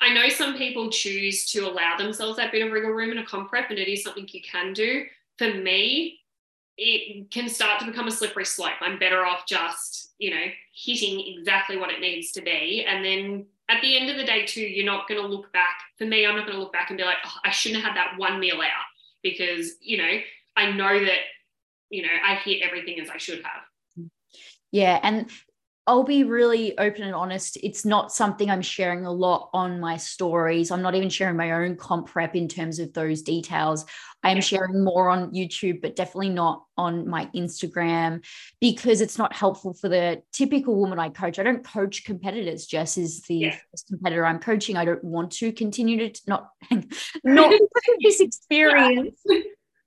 I 0.00 0.12
know 0.12 0.28
some 0.28 0.56
people 0.56 0.90
choose 0.90 1.50
to 1.52 1.60
allow 1.60 1.96
themselves 1.96 2.36
that 2.36 2.52
bit 2.52 2.66
of 2.66 2.72
wriggle 2.72 2.90
room 2.90 3.10
in 3.10 3.18
a 3.18 3.24
comp 3.24 3.48
prep, 3.48 3.70
and 3.70 3.78
it 3.78 3.90
is 3.90 4.02
something 4.02 4.28
you 4.30 4.42
can 4.42 4.72
do. 4.72 5.04
For 5.38 5.52
me, 5.52 6.20
it 6.76 7.30
can 7.30 7.48
start 7.48 7.80
to 7.80 7.86
become 7.86 8.08
a 8.08 8.10
slippery 8.10 8.44
slope. 8.44 8.74
I'm 8.80 8.98
better 8.98 9.24
off 9.24 9.46
just, 9.46 10.12
you 10.18 10.30
know, 10.30 10.44
hitting 10.74 11.38
exactly 11.38 11.76
what 11.76 11.90
it 11.90 12.00
needs 12.00 12.32
to 12.32 12.42
be 12.42 12.84
and 12.86 13.04
then 13.04 13.46
at 13.68 13.80
the 13.80 13.98
end 13.98 14.10
of 14.10 14.16
the 14.16 14.24
day, 14.24 14.44
too, 14.44 14.62
you're 14.62 14.84
not 14.84 15.08
going 15.08 15.20
to 15.20 15.26
look 15.26 15.52
back. 15.52 15.78
For 15.98 16.04
me, 16.04 16.26
I'm 16.26 16.36
not 16.36 16.46
going 16.46 16.56
to 16.56 16.62
look 16.62 16.72
back 16.72 16.90
and 16.90 16.98
be 16.98 17.04
like, 17.04 17.16
oh, 17.24 17.38
I 17.44 17.50
shouldn't 17.50 17.82
have 17.82 17.94
had 17.94 17.96
that 17.96 18.18
one 18.18 18.38
meal 18.40 18.60
out 18.60 18.84
because, 19.22 19.72
you 19.80 19.96
know, 19.96 20.18
I 20.56 20.70
know 20.72 21.04
that, 21.04 21.20
you 21.90 22.02
know, 22.02 22.12
I 22.24 22.34
hit 22.34 22.62
everything 22.62 23.00
as 23.00 23.10
I 23.10 23.16
should 23.16 23.42
have. 23.42 24.08
Yeah. 24.70 25.00
And 25.02 25.30
I'll 25.86 26.04
be 26.04 26.24
really 26.24 26.78
open 26.78 27.02
and 27.02 27.14
honest. 27.14 27.58
It's 27.62 27.84
not 27.84 28.10
something 28.10 28.50
I'm 28.50 28.62
sharing 28.62 29.04
a 29.04 29.12
lot 29.12 29.50
on 29.52 29.80
my 29.80 29.98
stories. 29.98 30.70
I'm 30.70 30.80
not 30.80 30.94
even 30.94 31.10
sharing 31.10 31.36
my 31.36 31.52
own 31.52 31.76
comp 31.76 32.06
prep 32.06 32.34
in 32.34 32.48
terms 32.48 32.78
of 32.78 32.94
those 32.94 33.20
details. 33.20 33.84
I 34.22 34.30
am 34.30 34.40
sharing 34.40 34.82
more 34.82 35.10
on 35.10 35.32
YouTube, 35.32 35.82
but 35.82 35.96
definitely 35.96 36.30
not 36.30 36.64
on 36.78 37.06
my 37.06 37.26
Instagram 37.34 38.24
because 38.58 39.02
it's 39.02 39.18
not 39.18 39.34
helpful 39.34 39.74
for 39.74 39.90
the 39.90 40.22
typical 40.32 40.74
woman 40.74 40.98
I 40.98 41.10
coach. 41.10 41.38
I 41.38 41.42
don't 41.42 41.62
coach 41.62 42.04
competitors. 42.04 42.66
Jess 42.66 42.96
is 42.96 43.20
the 43.22 43.34
yeah. 43.34 43.56
first 43.70 43.88
competitor 43.88 44.24
I'm 44.24 44.38
coaching. 44.38 44.78
I 44.78 44.86
don't 44.86 45.04
want 45.04 45.32
to 45.32 45.52
continue 45.52 46.08
to 46.08 46.20
not 46.26 46.48
not 47.24 47.52
this 48.00 48.20
experience. 48.20 49.22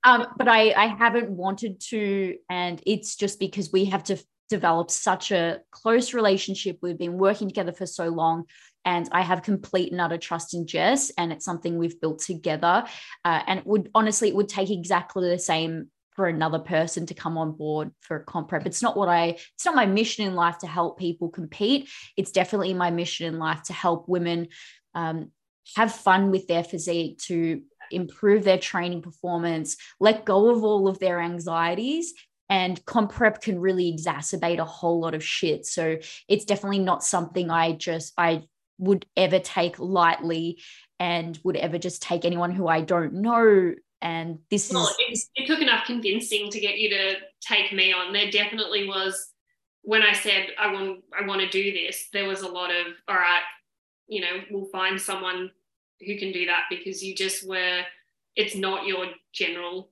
Um, 0.04 0.28
but 0.36 0.46
I, 0.46 0.70
I 0.72 0.86
haven't 0.86 1.28
wanted 1.28 1.80
to, 1.88 2.36
and 2.48 2.80
it's 2.86 3.16
just 3.16 3.40
because 3.40 3.72
we 3.72 3.86
have 3.86 4.04
to 4.04 4.16
developed 4.48 4.90
such 4.90 5.30
a 5.30 5.60
close 5.70 6.14
relationship. 6.14 6.78
We've 6.80 6.98
been 6.98 7.18
working 7.18 7.48
together 7.48 7.72
for 7.72 7.86
so 7.86 8.08
long. 8.08 8.44
And 8.84 9.08
I 9.12 9.20
have 9.22 9.42
complete 9.42 9.92
and 9.92 10.00
utter 10.00 10.16
trust 10.16 10.54
in 10.54 10.66
Jess, 10.66 11.10
and 11.18 11.30
it's 11.30 11.44
something 11.44 11.76
we've 11.76 12.00
built 12.00 12.20
together. 12.20 12.84
Uh, 13.24 13.42
and 13.46 13.58
it 13.60 13.66
would 13.66 13.90
honestly, 13.94 14.28
it 14.28 14.36
would 14.36 14.48
take 14.48 14.70
exactly 14.70 15.28
the 15.28 15.38
same 15.38 15.90
for 16.16 16.26
another 16.26 16.58
person 16.58 17.06
to 17.06 17.14
come 17.14 17.36
on 17.36 17.52
board 17.52 17.92
for 18.00 18.20
comp 18.20 18.48
prep. 18.48 18.66
It's 18.66 18.82
not 18.82 18.96
what 18.96 19.08
I, 19.08 19.36
it's 19.54 19.64
not 19.64 19.76
my 19.76 19.86
mission 19.86 20.26
in 20.26 20.34
life 20.34 20.58
to 20.58 20.66
help 20.66 20.98
people 20.98 21.28
compete. 21.28 21.88
It's 22.16 22.32
definitely 22.32 22.74
my 22.74 22.90
mission 22.90 23.26
in 23.26 23.38
life 23.38 23.62
to 23.64 23.72
help 23.72 24.08
women 24.08 24.48
um, 24.94 25.32
have 25.76 25.94
fun 25.94 26.30
with 26.30 26.48
their 26.48 26.64
physique, 26.64 27.18
to 27.26 27.62
improve 27.90 28.44
their 28.44 28.58
training 28.58 29.02
performance, 29.02 29.76
let 30.00 30.24
go 30.24 30.50
of 30.50 30.64
all 30.64 30.88
of 30.88 30.98
their 30.98 31.20
anxieties, 31.20 32.14
and 32.48 32.84
comp 32.86 33.12
prep 33.12 33.40
can 33.40 33.60
really 33.60 33.92
exacerbate 33.92 34.58
a 34.58 34.64
whole 34.64 35.00
lot 35.00 35.14
of 35.14 35.24
shit. 35.24 35.66
So 35.66 35.98
it's 36.28 36.44
definitely 36.44 36.78
not 36.78 37.04
something 37.04 37.50
i 37.50 37.72
just 37.72 38.12
i 38.16 38.42
would 38.78 39.06
ever 39.16 39.40
take 39.40 39.78
lightly 39.78 40.60
and 41.00 41.38
would 41.42 41.56
ever 41.56 41.78
just 41.78 42.02
take 42.02 42.24
anyone 42.24 42.52
who 42.52 42.66
i 42.66 42.80
don't 42.80 43.14
know. 43.14 43.74
And 44.00 44.38
this 44.48 44.72
well, 44.72 44.88
is 45.10 45.28
it, 45.34 45.42
it 45.42 45.46
took 45.48 45.60
enough 45.60 45.84
convincing 45.84 46.50
to 46.50 46.60
get 46.60 46.78
you 46.78 46.88
to 46.90 47.16
take 47.40 47.72
me 47.72 47.92
on. 47.92 48.12
There 48.12 48.30
definitely 48.30 48.86
was 48.86 49.32
when 49.82 50.02
i 50.02 50.12
said 50.12 50.48
i 50.58 50.72
want 50.72 51.02
i 51.18 51.24
want 51.24 51.40
to 51.40 51.48
do 51.48 51.72
this 51.72 52.08
there 52.12 52.26
was 52.26 52.42
a 52.42 52.48
lot 52.48 52.68
of 52.68 52.86
all 53.06 53.14
right 53.14 53.42
you 54.08 54.20
know 54.20 54.40
we'll 54.50 54.68
find 54.70 55.00
someone 55.00 55.50
who 56.04 56.18
can 56.18 56.32
do 56.32 56.46
that 56.46 56.64
because 56.68 57.02
you 57.02 57.14
just 57.14 57.48
were 57.48 57.82
it's 58.38 58.54
not 58.54 58.86
your 58.86 59.06
general 59.32 59.90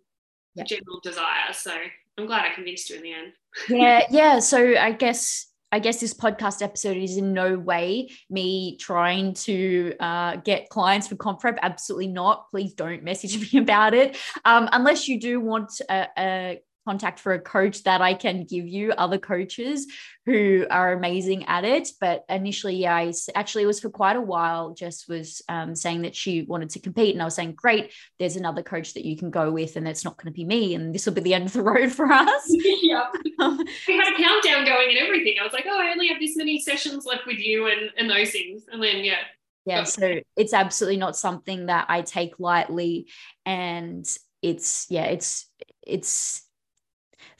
yep. 0.55 0.67
general 0.67 1.01
desire. 1.03 1.53
So 1.53 1.73
I'm 2.19 2.27
glad 2.27 2.51
I 2.51 2.55
convinced 2.55 2.91
you 2.91 2.97
in 2.97 3.03
the 3.03 3.13
end. 3.13 3.33
yeah, 3.69 4.03
yeah. 4.11 4.39
So 4.39 4.75
I 4.77 4.93
guess 4.93 5.47
I 5.73 5.79
guess 5.79 6.01
this 6.01 6.15
podcast 6.15 6.63
episode 6.63 6.97
is 6.97 7.17
in 7.17 7.33
no 7.33 7.59
way 7.59 8.11
me 8.31 8.77
trying 8.79 9.35
to 9.35 9.95
uh, 9.99 10.37
get 10.37 10.69
clients 10.71 11.09
for 11.09 11.17
comp 11.17 11.41
prep. 11.41 11.59
Absolutely 11.61 12.07
not. 12.07 12.49
Please 12.51 12.73
don't 12.75 13.03
message 13.03 13.53
me 13.53 13.59
about 13.59 13.93
it. 13.93 14.17
Um, 14.45 14.69
unless 14.73 15.09
you 15.09 15.21
do 15.21 15.41
want 15.41 15.81
a, 15.91 16.07
a 16.17 16.63
contact 16.87 17.19
for 17.19 17.35
a 17.35 17.41
coach 17.41 17.83
that 17.83 18.01
I 18.01 18.15
can 18.15 18.45
give 18.45 18.67
you 18.67 18.93
other 18.93 19.19
coaches 19.19 19.87
who 20.25 20.67
are 20.71 20.93
amazing 20.93 21.45
at 21.47 21.65
it. 21.65 21.89
But 22.01 22.25
initially, 22.29 22.77
yeah, 22.77 22.95
I 22.95 23.13
actually 23.35 23.65
it 23.65 23.67
was 23.67 23.81
for 23.81 23.91
quite 23.91 24.17
a 24.17 24.21
while. 24.21 24.73
Jess 24.73 25.09
was 25.09 25.43
um, 25.49 25.75
saying 25.75 26.03
that 26.03 26.15
she 26.15 26.43
wanted 26.43 26.71
to 26.71 26.79
compete, 26.79 27.15
and 27.15 27.21
I 27.21 27.25
was 27.25 27.35
saying, 27.35 27.55
great, 27.55 27.93
there's 28.19 28.37
another 28.37 28.63
coach 28.63 28.95
that 28.95 29.05
you 29.05 29.17
can 29.17 29.31
go 29.31 29.51
with, 29.51 29.77
and 29.77 29.89
it's 29.89 30.05
not 30.05 30.17
going 30.17 30.33
to 30.33 30.37
be 30.37 30.45
me, 30.45 30.75
and 30.75 30.95
this 30.95 31.07
will 31.07 31.13
be 31.13 31.21
the 31.21 31.35
end 31.35 31.47
of 31.47 31.53
the 31.53 31.63
road 31.63 31.91
for 31.91 32.11
us. 32.11 32.45
yeah, 32.49 33.07
we 33.13 33.97
had 33.97 34.15
a 34.15 34.17
countdown 34.17 34.65
going 34.65 34.91
and 34.91 34.99
everything. 34.99 35.35
I 35.41 35.45
was 35.45 35.53
like, 35.53 35.67
oh, 35.69 35.81
I 35.81 35.91
only 35.91 36.09
have 36.09 36.21
this 36.21 36.37
many 36.37 36.61
sessions 36.61 37.05
left 37.05 37.27
with 37.27 37.39
you, 37.39 37.67
and 37.67 37.91
and 37.99 38.09
those 38.09 38.31
things, 38.31 38.65
and 38.71 38.83
then 38.83 39.05
yeah. 39.05 39.19
Yeah, 39.65 39.83
so 39.83 40.21
it's 40.37 40.55
absolutely 40.55 40.99
not 40.99 41.17
something 41.17 41.67
that 41.67 41.87
I 41.89 42.03
take 42.03 42.39
lightly, 42.39 43.09
and 43.45 44.07
it's 44.41 44.87
yeah, 44.89 45.07
it's 45.07 45.51
it's 45.85 46.46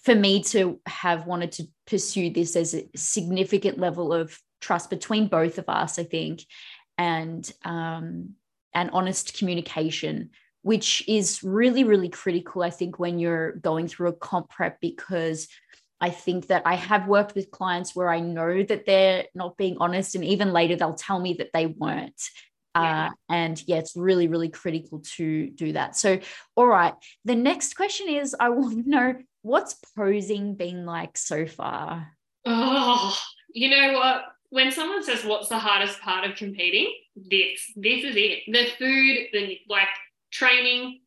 for 0.07 0.15
me 0.15 0.41
to 0.41 0.81
have 0.87 1.27
wanted 1.27 1.51
to 1.51 1.65
pursue 1.85 2.31
this 2.31 2.55
as 2.55 2.75
a 2.75 2.89
significant 2.95 3.77
level 3.77 4.13
of 4.13 4.39
trust 4.61 4.89
between 4.89 5.27
both 5.27 5.59
of 5.59 5.69
us, 5.69 5.99
I 5.99 6.05
think, 6.05 6.45
and 6.97 7.53
um, 7.65 8.37
and 8.73 8.89
honest 8.93 9.37
communication, 9.37 10.31
which 10.63 11.03
is 11.09 11.43
really, 11.43 11.83
really 11.83 12.09
critical, 12.09 12.63
I 12.63 12.71
think, 12.71 13.01
when 13.01 13.19
you're 13.19 13.57
going 13.57 13.89
through 13.89 14.11
a 14.11 14.13
comp 14.13 14.49
prep, 14.49 14.81
because 14.81 15.49
I 16.01 16.11
think 16.11 16.47
that 16.47 16.63
I 16.65 16.77
have 16.77 17.09
worked 17.09 17.35
with 17.35 17.51
clients 17.51 17.97
where 17.97 18.09
I 18.09 18.21
know 18.21 18.63
that 18.63 18.87
they're 18.87 19.25
not 19.35 19.57
being 19.57 19.77
honest, 19.81 20.15
and 20.15 20.25
even 20.25 20.53
later 20.53 20.77
they'll 20.77 20.95
tell 20.95 21.19
me 21.19 21.35
that 21.41 21.51
they 21.53 21.67
weren't. 21.67 22.23
Yeah. 22.83 23.07
Uh, 23.09 23.11
and 23.33 23.63
yeah, 23.67 23.77
it's 23.77 23.97
really, 23.97 24.29
really 24.29 24.49
critical 24.49 25.03
to 25.17 25.51
do 25.51 25.73
that. 25.73 25.97
So, 25.97 26.19
all 26.57 26.67
right. 26.67 26.95
The 27.25 27.35
next 27.35 27.75
question 27.75 28.09
is 28.09 28.35
I 28.39 28.49
want 28.51 28.85
to 28.85 28.91
know 28.91 29.15
what's 29.43 29.75
posing 29.97 30.55
been 30.55 30.87
like 30.87 31.17
so 31.17 31.47
far? 31.47 32.09
Oh, 32.45 33.17
you 33.53 33.71
know 33.71 33.95
what? 33.95 34.25
When 34.51 34.71
someone 34.71 35.03
says, 35.03 35.25
What's 35.25 35.49
the 35.49 35.59
hardest 35.59 36.01
part 36.01 36.29
of 36.29 36.37
competing? 36.37 36.93
this. 37.17 37.73
This 37.77 38.05
is 38.05 38.15
it. 38.17 38.43
The 38.47 38.67
food, 38.79 39.29
the 39.33 39.59
like 39.69 39.89
training, 40.31 41.01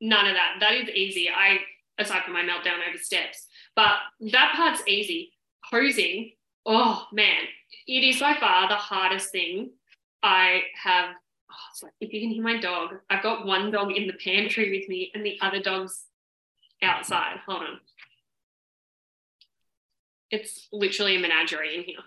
none 0.00 0.26
of 0.26 0.34
that. 0.34 0.56
That 0.60 0.74
is 0.74 0.88
easy. 0.90 1.28
I 1.34 1.58
aside 1.98 2.24
from 2.24 2.34
my 2.34 2.42
meltdown 2.42 2.86
over 2.88 2.98
steps, 2.98 3.46
but 3.74 3.92
that 4.32 4.52
part's 4.54 4.82
easy. 4.86 5.32
Posing, 5.70 6.32
oh 6.64 7.06
man, 7.12 7.42
it 7.88 8.04
is 8.04 8.20
by 8.20 8.34
far 8.34 8.68
the 8.68 8.76
hardest 8.76 9.32
thing 9.32 9.70
I 10.22 10.62
have. 10.82 11.14
Oh, 11.50 11.88
if 12.00 12.12
you 12.12 12.20
can 12.20 12.30
hear 12.30 12.42
my 12.42 12.58
dog, 12.58 12.96
I've 13.08 13.22
got 13.22 13.46
one 13.46 13.70
dog 13.70 13.92
in 13.92 14.06
the 14.06 14.14
pantry 14.14 14.78
with 14.78 14.88
me 14.88 15.10
and 15.14 15.24
the 15.24 15.38
other 15.40 15.60
dog's 15.60 16.04
outside. 16.82 17.38
Hold 17.46 17.62
on. 17.62 17.80
It's 20.30 20.68
literally 20.72 21.16
a 21.16 21.20
menagerie 21.20 21.76
in 21.76 21.84
here. 21.84 21.98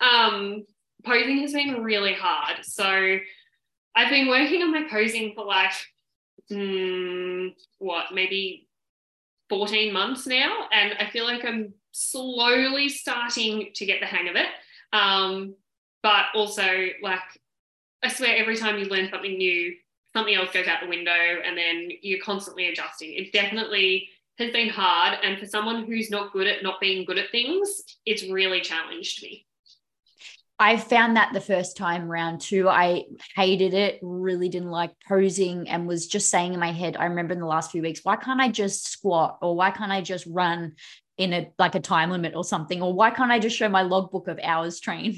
Um, 0.00 0.66
posing 1.04 1.38
has 1.38 1.52
been 1.52 1.82
really 1.82 2.14
hard. 2.14 2.64
So 2.64 3.18
I've 3.96 4.10
been 4.10 4.28
working 4.28 4.62
on 4.62 4.72
my 4.72 4.86
posing 4.90 5.34
for 5.34 5.44
like, 5.44 5.72
mm, 6.50 7.54
what, 7.78 8.06
maybe 8.12 8.68
14 9.48 9.92
months 9.92 10.26
now. 10.26 10.66
And 10.72 10.94
I 10.98 11.10
feel 11.10 11.24
like 11.24 11.44
I'm 11.44 11.74
slowly 11.92 12.88
starting 12.88 13.70
to 13.74 13.86
get 13.86 14.00
the 14.00 14.06
hang 14.06 14.28
of 14.28 14.36
it. 14.36 14.48
Um, 14.92 15.54
but 16.02 16.26
also, 16.34 16.88
like, 17.02 17.20
I 18.04 18.08
swear 18.08 18.36
every 18.36 18.56
time 18.56 18.78
you 18.78 18.84
learn 18.84 19.08
something 19.10 19.36
new, 19.36 19.74
something 20.12 20.34
else 20.34 20.52
goes 20.52 20.66
out 20.66 20.80
the 20.82 20.88
window 20.88 21.10
and 21.10 21.56
then 21.56 21.88
you're 22.02 22.22
constantly 22.22 22.68
adjusting. 22.68 23.14
It 23.14 23.32
definitely 23.32 24.08
has 24.38 24.52
been 24.52 24.68
hard. 24.68 25.18
And 25.22 25.38
for 25.38 25.46
someone 25.46 25.84
who's 25.84 26.10
not 26.10 26.32
good 26.32 26.46
at 26.46 26.62
not 26.62 26.80
being 26.80 27.06
good 27.06 27.18
at 27.18 27.30
things, 27.30 27.82
it's 28.04 28.28
really 28.28 28.60
challenged 28.60 29.22
me. 29.22 29.46
I 30.58 30.76
found 30.76 31.16
that 31.16 31.32
the 31.32 31.40
first 31.40 31.76
time 31.76 32.08
round 32.08 32.40
too. 32.40 32.68
I 32.68 33.04
hated 33.34 33.74
it, 33.74 33.98
really 34.02 34.48
didn't 34.48 34.70
like 34.70 34.92
posing, 35.08 35.68
and 35.68 35.86
was 35.86 36.06
just 36.06 36.30
saying 36.30 36.54
in 36.54 36.60
my 36.60 36.70
head, 36.70 36.96
I 36.96 37.06
remember 37.06 37.32
in 37.32 37.40
the 37.40 37.46
last 37.46 37.72
few 37.72 37.82
weeks, 37.82 38.04
why 38.04 38.16
can't 38.16 38.40
I 38.40 38.50
just 38.50 38.86
squat 38.86 39.38
or 39.42 39.56
why 39.56 39.72
can't 39.72 39.90
I 39.90 40.00
just 40.00 40.26
run 40.26 40.74
in 41.16 41.32
a 41.32 41.50
like 41.58 41.74
a 41.74 41.80
time 41.80 42.10
limit 42.10 42.34
or 42.36 42.44
something? 42.44 42.82
Or 42.82 42.92
why 42.92 43.10
can't 43.10 43.32
I 43.32 43.40
just 43.40 43.56
show 43.56 43.68
my 43.68 43.82
logbook 43.82 44.28
of 44.28 44.38
hours 44.42 44.78
trained? 44.78 45.16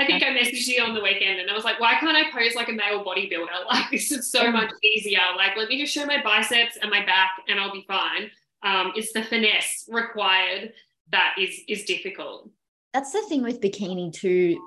I 0.00 0.06
think 0.06 0.22
I 0.22 0.28
messaged 0.28 0.66
you 0.66 0.82
on 0.82 0.94
the 0.94 1.02
weekend 1.02 1.40
and 1.40 1.50
I 1.50 1.54
was 1.54 1.64
like, 1.64 1.78
why 1.78 1.94
can't 1.94 2.16
I 2.16 2.30
pose 2.30 2.54
like 2.54 2.68
a 2.68 2.72
male 2.72 3.04
bodybuilder? 3.04 3.48
Like 3.70 3.90
this 3.90 4.10
is 4.10 4.30
so 4.30 4.50
much 4.50 4.70
easier. 4.82 5.20
Like, 5.36 5.56
let 5.56 5.68
me 5.68 5.78
just 5.78 5.92
show 5.92 6.06
my 6.06 6.22
biceps 6.22 6.78
and 6.80 6.90
my 6.90 7.04
back 7.04 7.30
and 7.48 7.60
I'll 7.60 7.72
be 7.72 7.84
fine. 7.86 8.30
Um, 8.62 8.92
it's 8.96 9.12
the 9.12 9.22
finesse 9.22 9.88
required 9.88 10.72
that 11.12 11.34
is 11.38 11.60
is 11.66 11.84
difficult 11.84 12.50
that's 12.92 13.12
the 13.12 13.22
thing 13.22 13.42
with 13.42 13.60
bikini 13.60 14.12
too. 14.12 14.60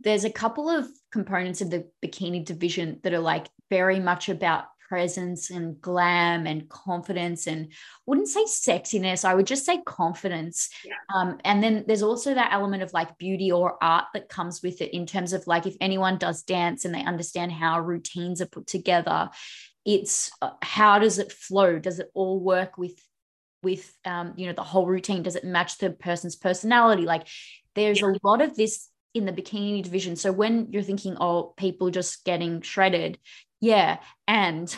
There's 0.00 0.24
a 0.24 0.30
couple 0.30 0.68
of 0.68 0.86
components 1.12 1.60
of 1.60 1.70
the 1.70 1.88
bikini 2.04 2.44
division 2.44 3.00
that 3.02 3.12
are 3.12 3.20
like 3.20 3.48
very 3.70 3.98
much 3.98 4.28
about 4.28 4.66
presence 4.88 5.50
and 5.50 5.80
glam 5.80 6.46
and 6.46 6.68
confidence 6.68 7.46
and 7.46 7.72
wouldn't 8.06 8.28
say 8.28 8.44
sexiness 8.44 9.24
i 9.24 9.34
would 9.34 9.46
just 9.46 9.66
say 9.66 9.78
confidence. 9.84 10.68
Yeah. 10.84 10.94
um, 11.14 11.38
and 11.44 11.62
then 11.62 11.84
there's 11.86 12.02
also 12.02 12.34
that 12.34 12.52
element 12.52 12.82
of 12.82 12.92
like 12.92 13.18
beauty 13.18 13.50
or 13.50 13.82
art 13.82 14.04
that 14.14 14.28
comes 14.28 14.62
with 14.62 14.80
it 14.80 14.94
in 14.94 15.06
terms 15.06 15.32
of 15.32 15.46
like 15.46 15.66
if 15.66 15.76
anyone 15.80 16.18
does 16.18 16.42
dance 16.42 16.84
and 16.84 16.94
they 16.94 17.04
understand 17.04 17.52
how 17.52 17.80
routines 17.80 18.40
are 18.40 18.46
put 18.46 18.66
together 18.66 19.30
it's 19.86 20.32
uh, 20.42 20.50
how 20.60 20.98
does 20.98 21.18
it 21.18 21.32
flow? 21.32 21.78
Does 21.78 22.00
it 22.00 22.10
all 22.12 22.40
work 22.40 22.76
with 22.76 23.00
with 23.62 23.90
um, 24.04 24.34
you 24.36 24.46
know 24.46 24.52
the 24.52 24.62
whole 24.62 24.86
routine? 24.86 25.22
Does 25.22 25.36
it 25.36 25.44
match 25.44 25.78
the 25.78 25.90
person's 25.90 26.36
personality? 26.36 27.04
Like 27.04 27.26
there's 27.74 28.00
yeah. 28.00 28.08
a 28.08 28.26
lot 28.26 28.42
of 28.42 28.56
this 28.56 28.88
in 29.14 29.24
the 29.24 29.32
bikini 29.32 29.82
division. 29.82 30.16
So 30.16 30.32
when 30.32 30.72
you're 30.72 30.82
thinking 30.82 31.16
oh 31.20 31.54
people 31.56 31.90
just 31.90 32.24
getting 32.24 32.60
shredded 32.60 33.18
yeah 33.60 33.98
and 34.28 34.76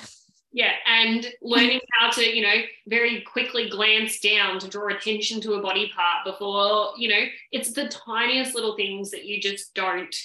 yeah 0.53 0.73
and 0.87 1.27
learning 1.43 1.81
how 1.99 2.11
to 2.11 2.25
you 2.25 2.43
know 2.43 2.63
very 2.87 3.21
quickly 3.23 3.69
glance 3.69 4.21
down 4.21 4.59
to 4.59 4.69
draw 4.69 4.89
attention 4.95 5.41
to 5.41 5.55
a 5.55 5.63
body 5.63 5.91
part 5.95 6.25
before 6.25 6.93
you 6.97 7.09
know 7.09 7.25
it's 7.53 7.73
the 7.73 7.89
tiniest 7.89 8.55
little 8.55 8.77
things 8.77 9.11
that 9.11 9.25
you 9.25 9.41
just 9.41 9.75
don't 9.75 10.17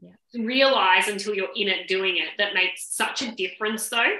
yeah. 0.00 0.42
realize 0.42 1.08
until 1.08 1.34
you're 1.34 1.48
in 1.54 1.68
it 1.68 1.86
doing 1.86 2.16
it 2.16 2.30
that 2.38 2.54
makes 2.54 2.94
such 2.94 3.22
a 3.22 3.32
difference 3.32 3.88
though 3.88 4.16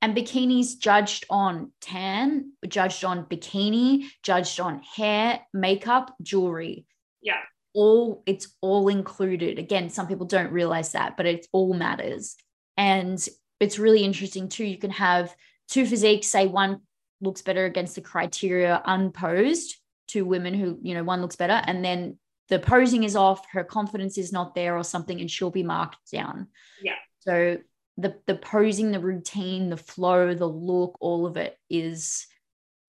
and 0.00 0.16
bikinis 0.16 0.78
judged 0.78 1.24
on 1.30 1.72
tan, 1.80 2.52
judged 2.68 3.04
on 3.04 3.24
bikini, 3.24 4.04
judged 4.22 4.60
on 4.60 4.82
hair, 4.82 5.40
makeup, 5.52 6.14
jewelry. 6.22 6.86
Yeah. 7.22 7.40
All 7.74 8.22
it's 8.26 8.54
all 8.60 8.88
included. 8.88 9.58
Again, 9.58 9.88
some 9.90 10.06
people 10.06 10.26
don't 10.26 10.52
realize 10.52 10.92
that, 10.92 11.16
but 11.16 11.26
it 11.26 11.46
all 11.52 11.74
matters. 11.74 12.36
And 12.76 13.26
it's 13.60 13.78
really 13.78 14.04
interesting 14.04 14.48
too. 14.48 14.64
You 14.64 14.78
can 14.78 14.90
have 14.90 15.34
two 15.68 15.86
physiques, 15.86 16.26
say 16.26 16.46
one 16.46 16.80
looks 17.20 17.42
better 17.42 17.64
against 17.64 17.94
the 17.94 18.00
criteria 18.00 18.82
unposed, 18.84 19.76
two 20.08 20.24
women 20.24 20.54
who, 20.54 20.78
you 20.82 20.94
know, 20.94 21.04
one 21.04 21.22
looks 21.22 21.36
better, 21.36 21.62
and 21.66 21.84
then 21.84 22.18
the 22.48 22.58
posing 22.58 23.04
is 23.04 23.16
off, 23.16 23.46
her 23.52 23.64
confidence 23.64 24.18
is 24.18 24.32
not 24.32 24.54
there 24.54 24.76
or 24.76 24.84
something, 24.84 25.20
and 25.20 25.30
she'll 25.30 25.50
be 25.50 25.62
marked 25.62 26.10
down. 26.12 26.48
Yeah. 26.82 26.92
So 27.20 27.58
the 27.96 28.16
the 28.26 28.34
posing, 28.34 28.92
the 28.92 29.00
routine, 29.00 29.70
the 29.70 29.76
flow, 29.76 30.34
the 30.34 30.48
look, 30.48 30.96
all 31.00 31.26
of 31.26 31.36
it 31.36 31.58
is 31.70 32.26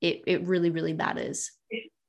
it 0.01 0.23
it 0.27 0.43
really 0.43 0.71
really 0.71 0.93
matters. 0.93 1.51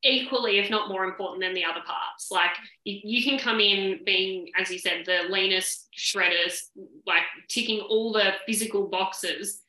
Equally, 0.03 0.59
if 0.59 0.71
not 0.71 0.89
more 0.89 1.05
important 1.05 1.43
than 1.43 1.55
the 1.55 1.65
other 1.65 1.81
parts. 1.85 2.31
Like 2.31 2.51
you, 2.85 3.25
can 3.25 3.39
come 3.39 3.61
in 3.61 4.01
being, 4.05 4.51
as 4.59 4.71
you 4.71 4.79
said, 4.79 5.05
the 5.05 5.23
leanest, 5.31 5.89
shredders, 5.97 6.61
like 7.07 7.23
ticking 7.49 7.81
all 7.81 8.13
the 8.13 8.33
physical 8.47 8.89
boxes. 8.89 9.63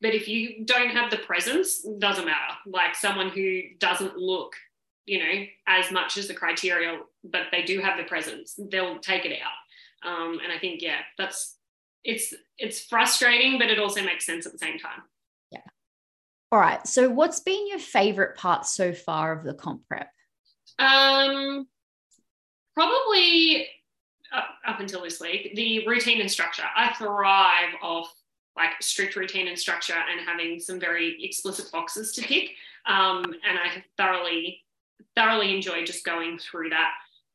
But 0.00 0.14
if 0.14 0.28
you 0.28 0.64
don't 0.64 0.90
have 0.90 1.10
the 1.10 1.18
presence, 1.18 1.86
doesn't 1.98 2.26
matter. 2.26 2.54
Like 2.66 2.94
someone 2.94 3.30
who 3.30 3.62
doesn't 3.78 4.16
look, 4.16 4.54
you 5.06 5.18
know, 5.18 5.44
as 5.66 5.90
much 5.90 6.16
as 6.16 6.28
the 6.28 6.34
criteria, 6.34 7.00
but 7.24 7.46
they 7.50 7.62
do 7.62 7.80
have 7.80 7.96
the 7.96 8.04
presence, 8.04 8.58
they'll 8.70 8.98
take 8.98 9.24
it 9.24 9.38
out. 9.40 10.08
Um, 10.08 10.38
and 10.42 10.52
I 10.52 10.58
think, 10.58 10.82
yeah, 10.82 11.00
that's 11.16 11.56
it's 12.04 12.32
it's 12.58 12.80
frustrating, 12.80 13.58
but 13.58 13.68
it 13.68 13.78
also 13.78 14.02
makes 14.02 14.24
sense 14.24 14.46
at 14.46 14.52
the 14.52 14.58
same 14.58 14.78
time. 14.78 15.02
All 16.56 16.62
right. 16.62 16.86
So 16.86 17.10
what's 17.10 17.40
been 17.40 17.68
your 17.68 17.78
favorite 17.78 18.38
part 18.38 18.64
so 18.64 18.94
far 18.94 19.30
of 19.30 19.44
the 19.44 19.52
comp 19.52 19.86
prep? 19.86 20.10
Um 20.78 21.66
probably 22.72 23.68
up, 24.32 24.46
up 24.66 24.80
until 24.80 25.02
this 25.02 25.20
week, 25.20 25.54
the 25.54 25.86
routine 25.86 26.18
and 26.22 26.30
structure. 26.30 26.62
I 26.74 26.94
thrive 26.94 27.74
off 27.82 28.10
like 28.56 28.70
strict 28.80 29.16
routine 29.16 29.48
and 29.48 29.58
structure 29.58 29.92
and 29.92 30.26
having 30.26 30.58
some 30.58 30.80
very 30.80 31.22
explicit 31.22 31.70
boxes 31.70 32.12
to 32.12 32.22
tick. 32.22 32.52
Um, 32.86 33.22
and 33.46 33.58
I 33.58 33.84
thoroughly, 33.98 34.64
thoroughly 35.14 35.54
enjoyed 35.54 35.84
just 35.84 36.06
going 36.06 36.38
through 36.38 36.70
that 36.70 36.92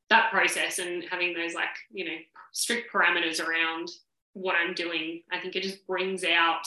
that 0.10 0.32
process 0.32 0.80
and 0.80 1.04
having 1.12 1.36
those 1.36 1.54
like 1.54 1.70
you 1.92 2.06
know 2.06 2.18
strict 2.54 2.92
parameters 2.92 3.40
around 3.40 3.88
what 4.34 4.56
I'm 4.56 4.74
doing. 4.74 5.22
I 5.32 5.40
think 5.40 5.56
it 5.56 5.62
just 5.62 5.86
brings 5.86 6.24
out 6.24 6.66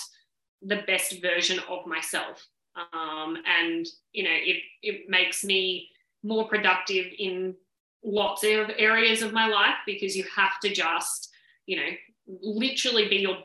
the 0.64 0.82
best 0.86 1.20
version 1.20 1.60
of 1.68 1.86
myself. 1.86 2.46
Um, 2.92 3.36
and, 3.46 3.86
you 4.12 4.24
know, 4.24 4.32
it, 4.32 4.62
it 4.82 5.08
makes 5.08 5.44
me 5.44 5.90
more 6.22 6.48
productive 6.48 7.06
in 7.18 7.54
lots 8.02 8.42
of 8.44 8.70
areas 8.78 9.22
of 9.22 9.32
my 9.32 9.46
life 9.46 9.76
because 9.86 10.16
you 10.16 10.24
have 10.34 10.58
to 10.62 10.72
just, 10.72 11.30
you 11.66 11.76
know, 11.76 11.90
literally 12.26 13.08
be 13.08 13.16
your 13.16 13.36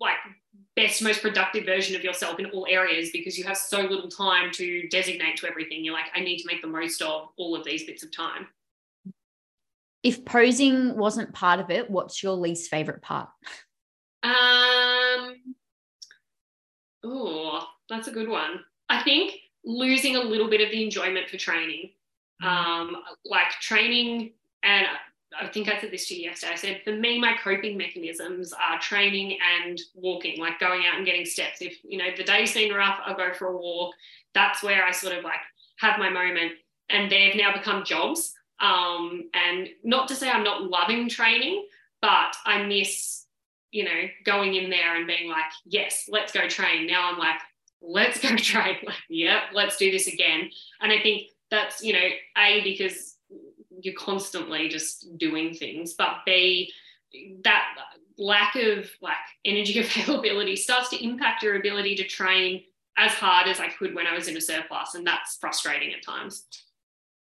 like 0.00 0.16
best, 0.76 1.02
most 1.02 1.22
productive 1.22 1.64
version 1.64 1.96
of 1.96 2.04
yourself 2.04 2.38
in 2.38 2.46
all 2.46 2.66
areas 2.68 3.10
because 3.12 3.38
you 3.38 3.44
have 3.44 3.56
so 3.56 3.80
little 3.80 4.08
time 4.08 4.50
to 4.52 4.86
designate 4.88 5.36
to 5.38 5.48
everything. 5.48 5.84
You're 5.84 5.94
like, 5.94 6.10
I 6.14 6.20
need 6.20 6.38
to 6.38 6.46
make 6.46 6.62
the 6.62 6.68
most 6.68 7.02
of 7.02 7.28
all 7.36 7.56
of 7.56 7.64
these 7.64 7.84
bits 7.84 8.02
of 8.02 8.14
time. 8.14 8.46
If 10.02 10.24
posing 10.24 10.96
wasn't 10.96 11.32
part 11.32 11.58
of 11.58 11.70
it, 11.70 11.90
what's 11.90 12.22
your 12.22 12.34
least 12.34 12.70
favorite 12.70 13.02
part? 13.02 13.28
Um, 14.22 15.36
oh, 17.06 17.66
that's 17.88 18.08
a 18.08 18.12
good 18.12 18.28
one. 18.28 18.60
I 18.88 19.02
think 19.02 19.34
losing 19.64 20.16
a 20.16 20.20
little 20.20 20.48
bit 20.48 20.60
of 20.60 20.70
the 20.70 20.82
enjoyment 20.82 21.28
for 21.28 21.36
training. 21.36 21.90
Mm. 22.42 22.46
Um, 22.46 22.96
like 23.24 23.50
training, 23.60 24.32
and 24.62 24.86
I 25.38 25.48
think 25.48 25.68
I 25.68 25.78
said 25.80 25.90
this 25.90 26.06
to 26.08 26.14
you 26.14 26.28
yesterday. 26.28 26.52
I 26.52 26.56
said, 26.56 26.80
for 26.84 26.92
me, 26.92 27.20
my 27.20 27.34
coping 27.42 27.76
mechanisms 27.76 28.52
are 28.52 28.78
training 28.78 29.38
and 29.62 29.80
walking, 29.94 30.40
like 30.40 30.60
going 30.60 30.82
out 30.86 30.96
and 30.96 31.06
getting 31.06 31.24
steps. 31.24 31.60
If, 31.60 31.78
you 31.84 31.98
know, 31.98 32.08
the 32.16 32.24
day's 32.24 32.54
been 32.54 32.72
rough, 32.72 32.98
I'll 33.04 33.16
go 33.16 33.32
for 33.32 33.48
a 33.48 33.56
walk. 33.56 33.94
That's 34.34 34.62
where 34.62 34.84
I 34.84 34.92
sort 34.92 35.16
of 35.16 35.24
like 35.24 35.40
have 35.78 35.98
my 35.98 36.10
moment. 36.10 36.52
And 36.88 37.10
they've 37.10 37.36
now 37.36 37.52
become 37.52 37.84
jobs. 37.84 38.34
Um, 38.60 39.28
and 39.34 39.68
not 39.82 40.08
to 40.08 40.14
say 40.14 40.30
I'm 40.30 40.44
not 40.44 40.62
loving 40.62 41.08
training, 41.08 41.66
but 42.00 42.36
I 42.44 42.62
miss 42.62 43.25
you 43.70 43.84
know, 43.84 44.08
going 44.24 44.54
in 44.54 44.70
there 44.70 44.96
and 44.96 45.06
being 45.06 45.28
like, 45.28 45.44
yes, 45.64 46.08
let's 46.08 46.32
go 46.32 46.48
train. 46.48 46.86
Now 46.86 47.10
I'm 47.10 47.18
like, 47.18 47.40
let's 47.80 48.20
go 48.20 48.36
train. 48.36 48.76
Like, 48.84 48.96
yep, 49.08 49.42
let's 49.52 49.76
do 49.76 49.90
this 49.90 50.06
again. 50.06 50.50
And 50.80 50.92
I 50.92 51.00
think 51.00 51.28
that's, 51.50 51.82
you 51.82 51.92
know, 51.92 52.08
A, 52.38 52.62
because 52.62 53.16
you're 53.82 53.94
constantly 53.94 54.68
just 54.68 55.18
doing 55.18 55.54
things, 55.54 55.94
but 55.94 56.18
B, 56.24 56.72
that 57.44 57.74
lack 58.18 58.56
of 58.56 58.90
like 59.00 59.14
energy 59.44 59.78
availability 59.80 60.56
starts 60.56 60.88
to 60.90 61.04
impact 61.04 61.42
your 61.42 61.56
ability 61.56 61.96
to 61.96 62.04
train 62.04 62.62
as 62.96 63.12
hard 63.12 63.46
as 63.46 63.60
I 63.60 63.68
could 63.68 63.94
when 63.94 64.06
I 64.06 64.14
was 64.14 64.28
in 64.28 64.36
a 64.36 64.40
surplus. 64.40 64.94
And 64.94 65.06
that's 65.06 65.36
frustrating 65.36 65.92
at 65.92 66.02
times. 66.02 66.46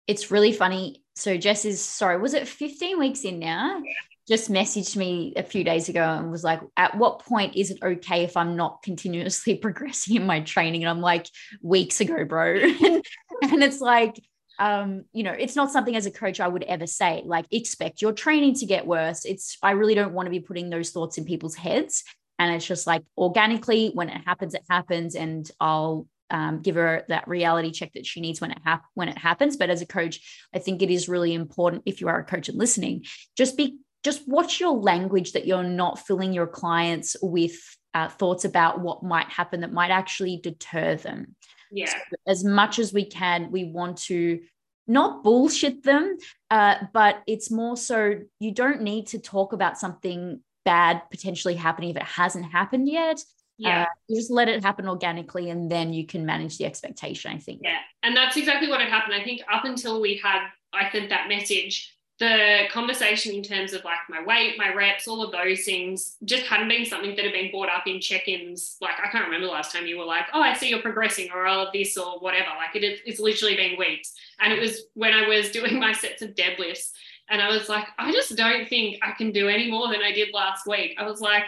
It's 0.08 0.32
really 0.32 0.52
funny. 0.52 1.04
So 1.16 1.38
Jess 1.38 1.66
is 1.66 1.84
sorry, 1.84 2.18
was 2.18 2.34
it 2.34 2.48
15 2.48 2.98
weeks 2.98 3.24
in 3.24 3.38
now? 3.38 3.78
Yeah. 3.78 3.92
Just 4.30 4.52
messaged 4.52 4.96
me 4.96 5.34
a 5.36 5.44
few 5.44 5.64
days 5.64 5.90
ago 5.90 6.02
and 6.02 6.32
was 6.32 6.44
like, 6.44 6.62
at 6.78 6.96
what 6.98 7.26
point 7.26 7.56
is 7.56 7.72
it 7.72 7.80
okay 7.82 8.24
if 8.24 8.38
I'm 8.38 8.56
not 8.56 8.84
continuously 8.84 9.56
progressing 9.66 10.16
in 10.16 10.26
my 10.26 10.42
training? 10.42 10.84
And 10.84 10.90
I'm 10.90 11.02
like, 11.02 11.28
weeks 11.62 12.00
ago, 12.00 12.24
bro. 12.26 12.56
and, 12.58 13.04
and 13.42 13.64
it's 13.64 13.82
like, 13.82 14.22
um, 14.60 15.06
you 15.14 15.24
know, 15.24 15.32
it's 15.32 15.56
not 15.56 15.72
something 15.72 15.96
as 15.96 16.06
a 16.06 16.12
coach 16.12 16.40
I 16.40 16.48
would 16.48 16.64
ever 16.64 16.86
say, 16.86 17.24
like, 17.26 17.46
expect 17.50 18.02
your 18.02 18.14
training 18.14 18.56
to 18.56 18.66
get 18.66 18.86
worse. 18.86 19.26
It's, 19.26 19.58
I 19.64 19.72
really 19.72 19.96
don't 19.96 20.14
want 20.14 20.28
to 20.28 20.32
be 20.32 20.42
putting 20.42 20.70
those 20.70 20.92
thoughts 20.92 21.18
in 21.18 21.26
people's 21.26 21.56
heads. 21.56 22.04
And 22.38 22.54
it's 22.54 22.68
just 22.68 22.86
like 22.86 23.04
organically, 23.18 23.92
when 23.94 24.10
it 24.10 24.22
happens, 24.26 24.54
it 24.54 24.64
happens. 24.70 25.16
And 25.16 25.50
I'll 25.60 26.08
um, 26.30 26.62
give 26.62 26.76
her 26.76 27.04
that 27.10 27.28
reality 27.28 27.72
check 27.72 27.94
that 27.94 28.06
she 28.06 28.22
needs 28.22 28.40
when 28.40 28.52
it 28.52 28.60
when 28.94 29.10
it 29.10 29.18
happens. 29.18 29.58
But 29.58 29.70
as 29.70 29.82
a 29.82 29.86
coach, 29.86 30.48
I 30.54 30.60
think 30.60 30.82
it 30.82 30.90
is 30.90 31.10
really 31.10 31.34
important 31.34 31.84
if 31.86 32.02
you 32.02 32.08
are 32.08 32.20
a 32.20 32.24
coach 32.24 32.50
and 32.50 32.58
listening, 32.58 33.06
just 33.36 33.58
be 33.58 33.80
just 34.04 34.28
watch 34.28 34.60
your 34.60 34.78
language 34.78 35.34
that 35.34 35.46
you're 35.46 35.64
not 35.64 36.00
filling 36.00 36.34
your 36.34 36.48
clients 36.48 37.16
with 37.22 37.58
uh, 37.94 38.08
thoughts 38.08 38.46
about 38.46 38.80
what 38.80 39.04
might 39.04 39.28
happen 39.28 39.62
that 39.62 39.74
might 39.74 39.92
actually 39.92 40.38
deter 40.38 40.96
them. 40.96 41.36
Yeah. 41.72 41.90
So 41.90 42.16
as 42.28 42.44
much 42.44 42.80
as 42.80 42.94
we 42.94 43.06
can, 43.06 43.52
we 43.52 43.66
want 43.66 43.98
to 44.04 44.40
not 44.88 45.24
bullshit 45.24 45.84
them, 45.84 46.18
uh, 46.50 46.76
but 46.94 47.22
it's 47.28 47.52
more 47.52 47.78
so 47.78 48.22
you 48.40 48.54
don't 48.54 48.82
need 48.82 49.08
to 49.08 49.20
talk 49.20 49.54
about 49.54 49.78
something 49.78 50.42
bad 50.66 51.04
potentially 51.12 51.56
happening 51.56 51.92
if 51.92 51.96
it 51.96 52.04
hasn't 52.04 52.46
happened 52.46 52.90
yet. 52.90 53.22
Yeah. 53.58 53.84
Uh, 53.84 53.86
you 54.08 54.16
just 54.16 54.32
let 54.32 54.48
it 54.48 54.64
happen 54.64 54.88
organically 54.88 55.50
and 55.50 55.70
then 55.70 55.94
you 55.94 56.08
can 56.08 56.26
manage 56.26 56.58
the 56.58 56.66
expectation, 56.66 57.32
I 57.32 57.38
think. 57.38 57.62
Yeah. 57.64 57.78
And 58.04 58.16
that's 58.16 58.38
exactly 58.38 58.70
what 58.70 58.80
had 58.80 58.90
happened. 58.90 59.14
I 59.14 59.24
think 59.24 59.42
up 59.52 59.66
until 59.66 60.02
we 60.02 60.20
had, 60.24 60.48
I 60.74 60.90
sent 60.92 61.10
that 61.10 61.28
message, 61.28 61.96
the 62.20 62.64
conversation 62.70 63.34
in 63.34 63.42
terms 63.42 63.72
of 63.72 63.86
like 63.86 64.00
my 64.10 64.22
weight, 64.22 64.58
my 64.58 64.74
reps, 64.74 65.08
all 65.08 65.24
of 65.24 65.32
those 65.32 65.64
things 65.64 66.18
just 66.26 66.46
hadn't 66.46 66.68
been 66.68 66.86
something 66.86 67.16
that 67.16 67.24
had 67.24 67.34
been 67.34 67.50
brought 67.50 67.70
up 67.70 67.88
in 67.88 68.02
check-ins. 68.02 68.76
Like 68.82 68.96
I 69.02 69.10
can't 69.10 69.24
remember 69.24 69.48
the 69.48 69.54
last 69.54 69.74
time 69.74 69.88
you 69.88 69.98
were 69.98 70.06
like, 70.06 70.26
oh, 70.34 70.42
I 70.42 70.54
see 70.54 70.70
you're 70.70 70.82
progressing 70.82 71.30
or 71.34 71.48
all 71.48 71.66
of 71.66 71.74
this 71.74 71.98
or 71.98 72.20
whatever. 72.20 72.50
Like 72.58 72.76
it, 72.76 73.00
it's 73.06 73.22
literally 73.22 73.56
been 73.56 73.80
weeks. 73.80 74.16
And 74.42 74.52
it 74.52 74.60
was 74.60 74.84
when 74.96 75.14
I 75.14 75.30
was 75.30 75.50
doing 75.52 75.80
my 75.80 75.94
sets 75.94 76.22
of 76.22 76.36
deadlifts 76.36 76.92
and 77.30 77.42
I 77.42 77.48
was 77.50 77.70
like, 77.70 77.86
I 77.98 78.12
just 78.12 78.36
don't 78.36 78.68
think 78.68 78.98
I 79.02 79.12
can 79.12 79.32
do 79.32 79.48
any 79.48 79.72
more 79.72 79.88
than 79.88 80.02
I 80.02 80.12
did 80.12 80.34
last 80.34 80.68
week. 80.68 80.96
I 81.00 81.06
was 81.06 81.22
like, 81.22 81.44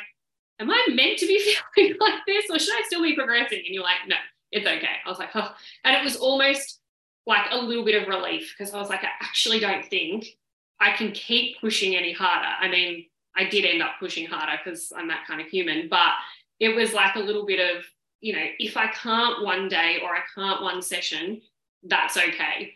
am 0.59 0.71
I 0.71 0.87
meant 0.93 1.19
to 1.19 1.27
be 1.27 1.53
feeling 1.75 1.97
like 1.99 2.25
this 2.25 2.45
or 2.49 2.59
should 2.59 2.75
I 2.75 2.83
still 2.85 3.03
be 3.03 3.15
progressing? 3.15 3.63
And 3.65 3.75
you're 3.75 3.83
like, 3.83 4.07
no, 4.07 4.15
it's 4.53 4.65
okay. 4.65 4.99
I 5.05 5.09
was 5.09 5.19
like, 5.19 5.35
oh. 5.35 5.53
And 5.83 5.97
it 5.97 6.03
was 6.03 6.15
almost 6.15 6.79
like 7.27 7.47
a 7.51 7.57
little 7.57 7.83
bit 7.83 8.01
of 8.01 8.07
relief 8.07 8.55
because 8.57 8.73
I 8.73 8.79
was 8.79 8.89
like, 8.89 9.03
I 9.03 9.09
actually 9.21 9.59
don't 9.59 9.85
think 9.85 10.37
I 10.81 10.91
can 10.91 11.11
keep 11.11 11.61
pushing 11.61 11.95
any 11.95 12.11
harder. 12.11 12.49
I 12.59 12.67
mean, 12.67 13.05
I 13.35 13.45
did 13.45 13.65
end 13.65 13.83
up 13.83 13.91
pushing 13.99 14.25
harder 14.25 14.59
because 14.63 14.91
I'm 14.95 15.07
that 15.09 15.25
kind 15.27 15.39
of 15.39 15.47
human, 15.47 15.87
but 15.87 16.11
it 16.59 16.75
was 16.75 16.93
like 16.93 17.15
a 17.15 17.19
little 17.19 17.45
bit 17.45 17.59
of, 17.59 17.85
you 18.19 18.33
know, 18.33 18.45
if 18.59 18.75
I 18.75 18.87
can't 18.87 19.43
one 19.43 19.69
day 19.69 19.99
or 20.03 20.09
I 20.09 20.21
can't 20.35 20.61
one 20.61 20.81
session, 20.81 21.41
that's 21.83 22.17
okay. 22.17 22.73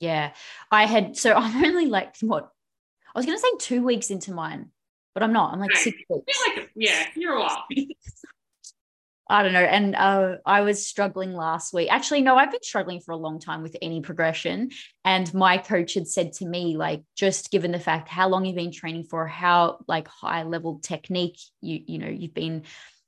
Yeah. 0.00 0.32
I 0.70 0.86
had, 0.86 1.16
so 1.16 1.32
I'm 1.36 1.64
only 1.64 1.86
like, 1.86 2.16
what? 2.20 2.50
I 3.14 3.18
was 3.18 3.24
going 3.24 3.38
to 3.38 3.42
say 3.42 3.48
two 3.58 3.82
weeks 3.82 4.10
into 4.10 4.32
mine, 4.32 4.70
but 5.14 5.22
I'm 5.22 5.32
not. 5.32 5.52
I'm 5.52 5.60
like 5.60 5.74
six 5.76 5.96
weeks. 6.10 6.38
Like, 6.48 6.70
yeah, 6.74 7.06
you're 7.14 7.34
a 7.34 7.40
while. 7.40 7.64
I 9.28 9.42
don't 9.42 9.52
know. 9.52 9.60
And 9.60 9.96
uh, 9.96 10.36
I 10.46 10.60
was 10.60 10.86
struggling 10.86 11.32
last 11.32 11.72
week. 11.74 11.88
Actually, 11.90 12.22
no, 12.22 12.36
I've 12.36 12.52
been 12.52 12.62
struggling 12.62 13.00
for 13.00 13.10
a 13.10 13.16
long 13.16 13.40
time 13.40 13.62
with 13.62 13.76
any 13.82 14.00
progression. 14.00 14.70
And 15.04 15.32
my 15.34 15.58
coach 15.58 15.94
had 15.94 16.06
said 16.06 16.32
to 16.34 16.46
me, 16.46 16.76
like, 16.76 17.02
just 17.16 17.50
given 17.50 17.72
the 17.72 17.80
fact 17.80 18.08
how 18.08 18.28
long 18.28 18.44
you've 18.44 18.54
been 18.56 18.70
training 18.70 19.04
for, 19.04 19.26
how 19.26 19.78
like 19.88 20.06
high 20.06 20.44
level 20.44 20.78
technique 20.80 21.40
you 21.60 21.82
you 21.86 21.98
know 21.98 22.08
you've 22.08 22.34
been 22.34 22.62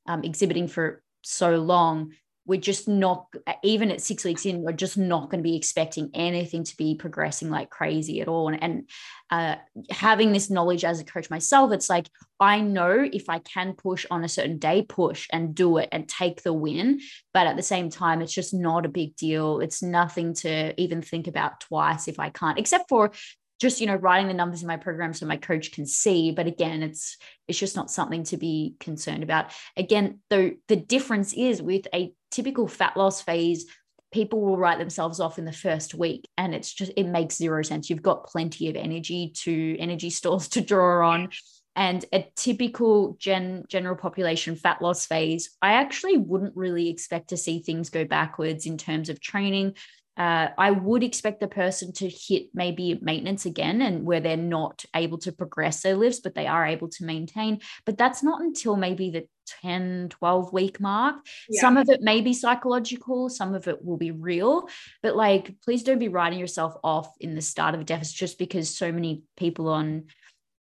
um, 0.07 0.25
exhibiting 0.25 0.67
for 0.67 1.03
so 1.23 1.57
long, 1.57 2.13
we're 2.49 2.59
just 2.59 2.89
not 2.89 3.27
even 3.63 3.91
at 3.91 4.01
six 4.01 4.25
weeks 4.25 4.47
in 4.47 4.63
we're 4.63 4.73
just 4.73 4.97
not 4.97 5.31
going 5.31 5.39
to 5.39 5.49
be 5.49 5.55
expecting 5.55 6.11
anything 6.15 6.65
to 6.65 6.77
be 6.77 6.95
progressing 6.95 7.51
like 7.51 7.69
crazy 7.69 8.21
at 8.21 8.27
all. 8.27 8.49
And, 8.49 8.63
and 8.63 8.91
uh, 9.31 9.57
having 9.91 10.33
this 10.33 10.49
knowledge 10.49 10.85
as 10.85 10.99
a 10.99 11.05
coach 11.05 11.29
myself 11.29 11.71
it's 11.71 11.91
like 11.91 12.09
i 12.41 12.61
know 12.61 13.07
if 13.13 13.29
i 13.29 13.39
can 13.41 13.75
push 13.75 14.07
on 14.11 14.25
a 14.25 14.29
certain 14.29 14.57
day 14.57 14.83
push 14.83 15.29
and 15.31 15.55
do 15.55 15.77
it 15.77 15.91
and 15.93 16.09
take 16.09 16.43
the 16.43 16.53
win. 16.53 17.01
But 17.35 17.47
at 17.47 17.57
the 17.57 17.63
same 17.63 17.91
time 17.91 18.23
it's 18.23 18.33
just 18.33 18.55
not 18.55 18.87
a 18.87 18.89
big 18.89 19.15
deal. 19.17 19.61
It's 19.61 19.83
nothing 19.83 20.33
to 20.35 20.81
even 20.81 21.03
think 21.03 21.29
about 21.29 21.61
twice 21.61 22.09
if 22.09 22.19
i 22.19 22.31
can't 22.31 22.59
except 22.59 22.89
for 22.89 23.13
just 23.61 23.81
you 23.81 23.87
know 23.87 23.97
writing 23.97 24.29
the 24.29 24.35
numbers 24.35 24.63
in 24.63 24.69
my 24.69 24.77
program 24.77 25.13
so 25.13 25.27
my 25.27 25.37
coach 25.37 25.73
can 25.73 25.85
see. 25.85 26.31
But 26.33 26.47
again 26.47 26.83
it's 26.83 27.19
it's 27.47 27.59
just 27.59 27.77
not 27.77 27.91
something 27.91 28.25
to 28.25 28.37
be 28.37 28.77
concerned 28.81 29.23
about. 29.23 29.53
Again 29.77 30.21
though 30.31 30.53
the 30.69 30.77
difference 30.77 31.35
is 31.35 31.61
with 31.61 31.87
a 31.93 32.13
typical 32.31 32.69
fat 32.69 32.97
loss 32.97 33.23
phase 33.23 33.67
people 34.11 34.41
will 34.41 34.57
write 34.57 34.79
themselves 34.79 35.21
off 35.21 35.39
in 35.39 35.45
the 35.45 35.53
first 35.53 35.95
week 35.95 36.29
and 36.39 36.55
it's 36.55 36.73
just 36.73 36.93
it 36.97 37.05
makes 37.05 37.37
zero 37.37 37.63
sense. 37.63 37.91
You've 37.91 38.03
got 38.03 38.27
plenty 38.27 38.69
of 38.71 38.77
energy 38.77 39.33
to 39.43 39.77
energy 39.79 40.11
stores 40.11 40.49
to 40.51 40.61
draw 40.61 41.09
on. 41.11 41.29
And 41.77 42.05
a 42.13 42.27
typical 42.35 43.17
gen 43.21 43.65
general 43.69 43.95
population 43.95 44.57
fat 44.57 44.83
loss 44.83 45.07
phase 45.07 45.57
i 45.63 45.75
actually 45.75 46.17
wouldn't 46.17 46.57
really 46.57 46.89
expect 46.89 47.29
to 47.29 47.37
see 47.37 47.61
things 47.61 47.89
go 47.89 48.05
backwards 48.05 48.67
in 48.67 48.79
terms 48.79 49.09
of 49.09 49.21
training 49.21 49.75
uh, 50.19 50.49
I 50.59 50.73
would 50.73 51.05
expect 51.05 51.39
the 51.39 51.47
person 51.47 51.93
to 51.95 52.09
hit 52.09 52.49
maybe 52.53 52.99
maintenance 53.01 53.47
again 53.47 53.81
and 53.81 54.05
where 54.05 54.19
they're 54.19 54.37
not 54.37 54.85
able 54.95 55.19
to 55.19 55.31
progress 55.31 55.83
their 55.83 55.95
lifts, 55.95 56.19
but 56.19 56.35
they 56.35 56.49
are 56.49 56.67
able 56.67 56.89
to 56.89 57.05
maintain. 57.05 57.61
But 57.87 57.97
that's 57.97 58.21
not 58.23 58.41
until 58.41 58.75
maybe 58.75 59.11
the 59.11 59.29
10, 59.63 60.09
12 60.11 60.53
week 60.53 60.81
mark. 60.81 61.17
Yeah. 61.49 61.61
Some 61.61 61.77
of 61.77 61.89
it 61.89 62.03
may 62.03 62.21
be 62.21 62.35
psychological, 62.35 63.29
some 63.29 63.55
of 63.55 63.69
it 63.69 63.85
will 63.85 63.97
be 63.97 64.11
real. 64.11 64.69
But 65.05 65.15
like, 65.15 65.55
please 65.65 65.85
don't 65.85 66.01
be 66.01 66.09
writing 66.09 66.41
yourself 66.41 66.75
off 66.83 67.09
in 67.21 67.37
the 67.37 67.41
start 67.41 67.77
of 67.77 67.81
a 67.81 67.85
deficit 67.85 68.17
just 68.17 68.39
because 68.41 68.77
so 68.77 68.91
many 68.91 69.23
people 69.37 69.69
on 69.69 70.07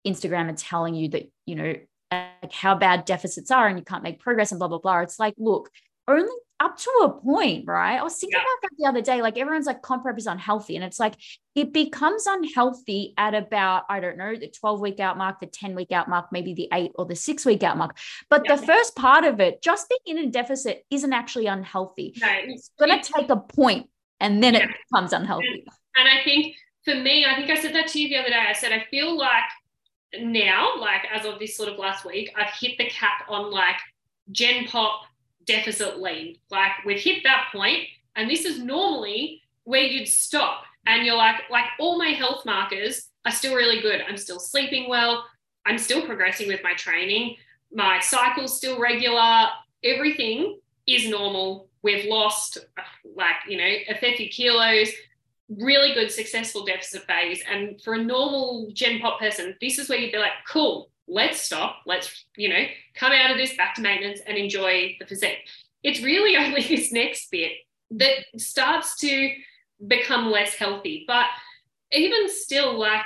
Instagram 0.06 0.52
are 0.52 0.56
telling 0.56 0.94
you 0.94 1.08
that, 1.10 1.30
you 1.46 1.54
know, 1.54 1.74
like 2.12 2.52
how 2.52 2.74
bad 2.74 3.06
deficits 3.06 3.50
are 3.50 3.66
and 3.66 3.78
you 3.78 3.84
can't 3.84 4.02
make 4.02 4.20
progress 4.20 4.52
and 4.52 4.58
blah, 4.58 4.68
blah, 4.68 4.78
blah. 4.78 5.00
It's 5.00 5.18
like, 5.18 5.34
look, 5.38 5.70
only 6.06 6.28
up 6.58 6.76
to 6.78 6.90
a 7.02 7.10
point, 7.10 7.66
right? 7.66 7.98
I 7.98 8.02
was 8.02 8.16
thinking 8.16 8.38
yeah. 8.38 8.42
about 8.42 8.62
that 8.62 8.70
the 8.78 8.88
other 8.88 9.02
day. 9.02 9.22
Like 9.22 9.36
everyone's 9.36 9.66
like 9.66 9.82
comp 9.82 10.02
prep 10.02 10.16
is 10.16 10.26
unhealthy. 10.26 10.76
And 10.76 10.84
it's 10.84 10.98
like 10.98 11.14
it 11.54 11.72
becomes 11.72 12.26
unhealthy 12.26 13.12
at 13.18 13.34
about, 13.34 13.84
I 13.90 14.00
don't 14.00 14.16
know, 14.16 14.34
the 14.36 14.48
12 14.48 14.80
week 14.80 15.00
out 15.00 15.18
mark, 15.18 15.40
the 15.40 15.46
10 15.46 15.74
week 15.74 15.92
out 15.92 16.08
mark, 16.08 16.26
maybe 16.32 16.54
the 16.54 16.68
eight 16.72 16.92
or 16.94 17.04
the 17.04 17.16
six 17.16 17.44
week 17.44 17.62
out 17.62 17.76
mark. 17.76 17.96
But 18.30 18.42
yeah. 18.44 18.56
the 18.56 18.66
first 18.66 18.96
part 18.96 19.24
of 19.24 19.40
it, 19.40 19.60
just 19.62 19.92
being 20.04 20.18
in 20.18 20.28
a 20.28 20.30
deficit 20.30 20.84
isn't 20.90 21.12
actually 21.12 21.46
unhealthy. 21.46 22.14
No, 22.20 22.28
it's 22.30 22.70
going 22.78 23.00
to 23.00 23.12
take 23.12 23.28
a 23.28 23.36
point 23.36 23.88
and 24.20 24.42
then 24.42 24.54
yeah. 24.54 24.60
it 24.60 24.70
becomes 24.90 25.12
unhealthy. 25.12 25.64
And, 25.96 26.08
and 26.08 26.08
I 26.08 26.24
think 26.24 26.56
for 26.84 26.94
me, 26.94 27.26
I 27.26 27.34
think 27.34 27.50
I 27.50 27.60
said 27.60 27.74
that 27.74 27.88
to 27.88 28.00
you 28.00 28.08
the 28.08 28.16
other 28.16 28.30
day. 28.30 28.44
I 28.48 28.54
said, 28.54 28.72
I 28.72 28.84
feel 28.90 29.16
like 29.16 29.44
now, 30.18 30.78
like 30.78 31.02
as 31.12 31.26
of 31.26 31.38
this 31.38 31.56
sort 31.56 31.68
of 31.68 31.78
last 31.78 32.06
week, 32.06 32.32
I've 32.36 32.52
hit 32.58 32.78
the 32.78 32.86
cap 32.86 33.26
on 33.28 33.50
like 33.50 33.76
Gen 34.30 34.64
Pop 34.66 35.02
deficit 35.46 36.00
lean. 36.00 36.36
Like 36.50 36.72
we've 36.84 37.00
hit 37.00 37.22
that 37.24 37.48
point, 37.52 37.84
and 38.14 38.28
this 38.28 38.44
is 38.44 38.58
normally 38.58 39.42
where 39.64 39.82
you'd 39.82 40.08
stop 40.08 40.62
and 40.86 41.04
you're 41.04 41.16
like, 41.16 41.42
like 41.50 41.66
all 41.80 41.98
my 41.98 42.08
health 42.08 42.46
markers 42.46 43.08
are 43.24 43.32
still 43.32 43.54
really 43.54 43.80
good. 43.80 44.00
I'm 44.08 44.16
still 44.16 44.38
sleeping 44.38 44.88
well. 44.88 45.24
I'm 45.66 45.78
still 45.78 46.06
progressing 46.06 46.46
with 46.46 46.60
my 46.62 46.74
training. 46.74 47.36
My 47.72 47.98
cycle's 47.98 48.56
still 48.56 48.78
regular. 48.78 49.48
Everything 49.82 50.60
is 50.86 51.08
normal. 51.08 51.68
We've 51.82 52.06
lost 52.06 52.58
like, 53.16 53.36
you 53.48 53.58
know, 53.58 53.72
a 53.88 53.96
fair 53.96 54.14
few 54.16 54.28
kilos, 54.28 54.90
really 55.48 55.92
good 55.94 56.10
successful 56.10 56.64
deficit 56.64 57.02
phase. 57.06 57.42
And 57.50 57.80
for 57.82 57.94
a 57.94 58.02
normal 58.02 58.70
Gen 58.72 59.00
Pop 59.00 59.18
person, 59.18 59.56
this 59.60 59.78
is 59.78 59.88
where 59.88 59.98
you'd 59.98 60.12
be 60.12 60.18
like, 60.18 60.32
cool, 60.48 60.90
let's 61.08 61.40
stop, 61.40 61.82
let's, 61.86 62.24
you 62.36 62.48
know, 62.48 62.64
come 62.94 63.12
out 63.12 63.30
of 63.30 63.36
this 63.36 63.56
back 63.56 63.74
to 63.76 63.82
maintenance 63.82 64.20
and 64.26 64.36
enjoy 64.36 64.96
the 64.98 65.06
physique. 65.06 65.38
It's 65.82 66.02
really 66.02 66.36
only 66.44 66.62
this 66.62 66.92
next 66.92 67.30
bit 67.30 67.52
that 67.92 68.24
starts 68.36 68.96
to 69.00 69.30
become 69.86 70.30
less 70.30 70.54
healthy. 70.54 71.04
But 71.06 71.26
even 71.92 72.28
still, 72.28 72.78
like, 72.78 73.04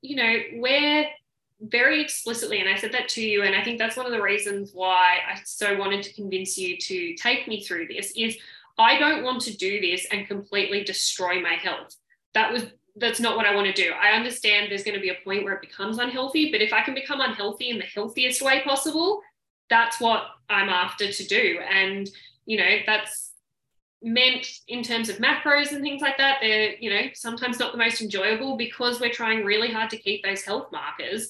you 0.00 0.16
know, 0.16 0.34
we're 0.54 1.06
very 1.60 2.02
explicitly, 2.02 2.60
and 2.60 2.68
I 2.68 2.76
said 2.76 2.92
that 2.92 3.08
to 3.10 3.22
you, 3.22 3.42
and 3.42 3.54
I 3.54 3.62
think 3.62 3.78
that's 3.78 3.96
one 3.96 4.06
of 4.06 4.12
the 4.12 4.22
reasons 4.22 4.72
why 4.74 5.18
I 5.28 5.40
so 5.44 5.76
wanted 5.76 6.02
to 6.04 6.12
convince 6.12 6.58
you 6.58 6.76
to 6.76 7.14
take 7.14 7.46
me 7.46 7.62
through 7.62 7.88
this 7.88 8.12
is 8.16 8.36
I 8.78 8.98
don't 8.98 9.22
want 9.22 9.42
to 9.42 9.56
do 9.56 9.80
this 9.80 10.06
and 10.10 10.26
completely 10.26 10.82
destroy 10.82 11.40
my 11.40 11.54
health. 11.54 11.94
That 12.34 12.52
was 12.52 12.64
that's 12.96 13.20
not 13.20 13.36
what 13.36 13.46
I 13.46 13.54
want 13.54 13.74
to 13.74 13.82
do. 13.82 13.92
I 13.92 14.10
understand 14.10 14.70
there's 14.70 14.84
going 14.84 14.96
to 14.96 15.00
be 15.00 15.08
a 15.08 15.24
point 15.24 15.44
where 15.44 15.54
it 15.54 15.62
becomes 15.62 15.98
unhealthy, 15.98 16.50
but 16.50 16.60
if 16.60 16.72
I 16.72 16.82
can 16.82 16.94
become 16.94 17.20
unhealthy 17.20 17.70
in 17.70 17.78
the 17.78 17.84
healthiest 17.84 18.42
way 18.42 18.62
possible, 18.62 19.22
that's 19.70 20.00
what 20.00 20.24
I'm 20.50 20.68
after 20.68 21.10
to 21.10 21.26
do. 21.26 21.58
And, 21.70 22.08
you 22.44 22.58
know, 22.58 22.78
that's 22.86 23.32
meant 24.02 24.46
in 24.68 24.82
terms 24.82 25.08
of 25.08 25.16
macros 25.16 25.72
and 25.72 25.80
things 25.80 26.02
like 26.02 26.18
that. 26.18 26.38
They're, 26.42 26.74
you 26.78 26.90
know, 26.90 27.02
sometimes 27.14 27.58
not 27.58 27.72
the 27.72 27.78
most 27.78 28.02
enjoyable 28.02 28.56
because 28.56 29.00
we're 29.00 29.12
trying 29.12 29.44
really 29.44 29.70
hard 29.70 29.90
to 29.90 29.96
keep 29.96 30.22
those 30.22 30.42
health 30.42 30.66
markers 30.72 31.28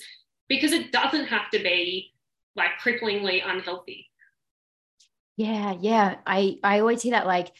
because 0.49 0.73
it 0.73 0.91
doesn't 0.91 1.27
have 1.27 1.51
to 1.51 1.59
be 1.59 2.13
like 2.57 2.73
cripplingly 2.83 3.43
unhealthy. 3.45 4.09
Yeah, 5.37 5.77
yeah. 5.81 6.17
I 6.27 6.59
I 6.63 6.81
always 6.81 7.03
hear 7.03 7.13
that 7.13 7.27
like 7.27 7.53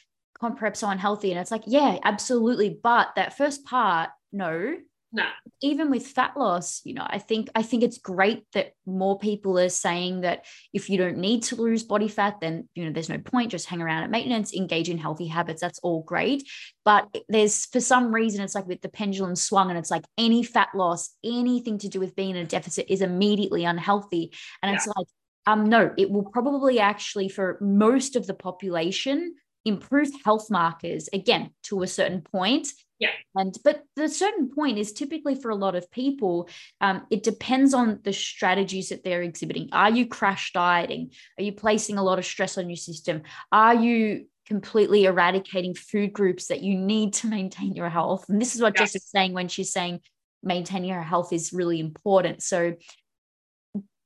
comp 0.43 0.59
prep 0.59 0.77
so 0.77 0.89
unhealthy. 0.89 1.31
And 1.31 1.41
it's 1.41 1.53
like, 1.53 1.63
yeah, 1.67 1.99
absolutely. 2.05 2.79
But 2.83 3.13
that 3.15 3.37
first 3.37 3.65
part, 3.65 4.11
no. 4.33 4.77
No. 5.15 5.27
Even 5.61 5.91
with 5.91 6.07
fat 6.07 6.39
loss, 6.39 6.81
you 6.85 6.95
know, 6.95 7.07
I 7.07 7.19
think 7.19 7.51
I 7.55 7.63
think 7.63 7.83
it's 7.83 7.99
great 7.99 8.45
that 8.55 8.73
more 8.87 9.19
people 9.19 9.59
are 9.59 9.69
saying 9.69 10.23
that 10.23 10.47
if 10.73 10.89
you 10.89 10.97
don't 10.97 11.19
need 11.19 11.43
to 11.45 11.57
lose 11.57 11.83
body 11.83 12.09
fat, 12.09 12.41
then 12.41 12.67
you 12.75 12.87
know 12.87 12.93
there's 12.93 13.11
no 13.11 13.19
point. 13.19 13.51
Just 13.51 13.69
hang 13.69 13.83
around 13.83 14.05
at 14.05 14.11
maintenance, 14.11 14.55
engage 14.55 14.89
in 14.89 14.97
healthy 14.97 15.27
habits. 15.27 15.61
That's 15.61 15.79
all 15.81 16.03
great. 16.03 16.49
But 16.87 17.15
there's 17.29 17.67
for 17.67 17.79
some 17.79 18.11
reason 18.11 18.43
it's 18.43 18.55
like 18.55 18.67
with 18.67 18.81
the 18.81 18.89
pendulum 18.89 19.37
swung, 19.37 19.69
and 19.69 19.79
it's 19.79 19.91
like 19.91 20.05
any 20.17 20.43
fat 20.43 20.71
loss, 20.75 21.11
anything 21.23 21.77
to 21.81 21.91
do 21.91 22.01
with 22.01 22.17
being 22.17 22.31
in 22.31 22.37
a 22.37 22.47
deficit 22.47 22.87
is 22.89 23.03
immediately 23.03 23.67
unhealthy. 23.67 24.33
And 24.63 24.71
yeah. 24.71 24.77
it's 24.77 24.87
like, 24.87 25.07
um, 25.47 25.67
no, 25.67 25.93
it 25.99 26.11
will 26.11 26.25
probably 26.25 26.81
actually 26.81 27.29
for 27.29 27.59
most 27.61 28.17
of 28.17 28.27
the 28.27 28.35
population 28.35 29.35
improve 29.65 30.09
health 30.25 30.51
markers 30.51 31.09
again 31.13 31.51
to 31.65 31.83
a 31.83 31.87
certain 31.87 32.21
point. 32.21 32.69
Yeah. 32.99 33.11
And 33.35 33.57
but 33.65 33.83
the 33.97 34.09
certain 34.09 34.49
point 34.49 34.79
is 34.79 34.93
typically 34.93 35.35
for 35.35 35.51
a 35.51 35.57
lot 35.57 35.75
of 35.75 35.91
people 35.91 36.49
um, 36.81 37.05
it 37.11 37.23
depends 37.23 37.75
on 37.75 38.01
the 38.05 38.13
strategies 38.13 38.91
that 38.91 39.03
they're 39.03 39.23
exhibiting. 39.23 39.71
Are 39.73 39.91
you 39.91 40.07
crash 40.07 40.53
dieting? 40.53 41.11
Are 41.39 41.43
you 41.43 41.53
placing 41.53 41.99
a 41.99 42.03
lot 42.03 42.19
of 42.19 42.25
stress 42.25 42.59
on 42.59 42.71
your 42.71 42.77
system? 42.77 43.23
Are 43.51 43.75
you 43.75 44.27
completely 44.47 45.05
eradicating 45.05 45.75
food 45.75 46.13
groups 46.13 46.47
that 46.47 46.63
you 46.63 46.77
need 46.77 47.15
to 47.15 47.27
maintain 47.27 47.75
your 47.75 47.89
health? 47.89 48.29
And 48.29 48.41
this 48.41 48.55
is 48.55 48.63
what 48.63 48.75
yeah. 48.75 48.83
jess 48.83 48.95
is 48.95 49.09
saying 49.09 49.33
when 49.33 49.49
she's 49.49 49.73
saying 49.73 50.01
maintaining 50.43 50.91
her 50.91 51.03
health 51.03 51.33
is 51.33 51.53
really 51.53 51.81
important. 51.81 52.43
So 52.43 52.75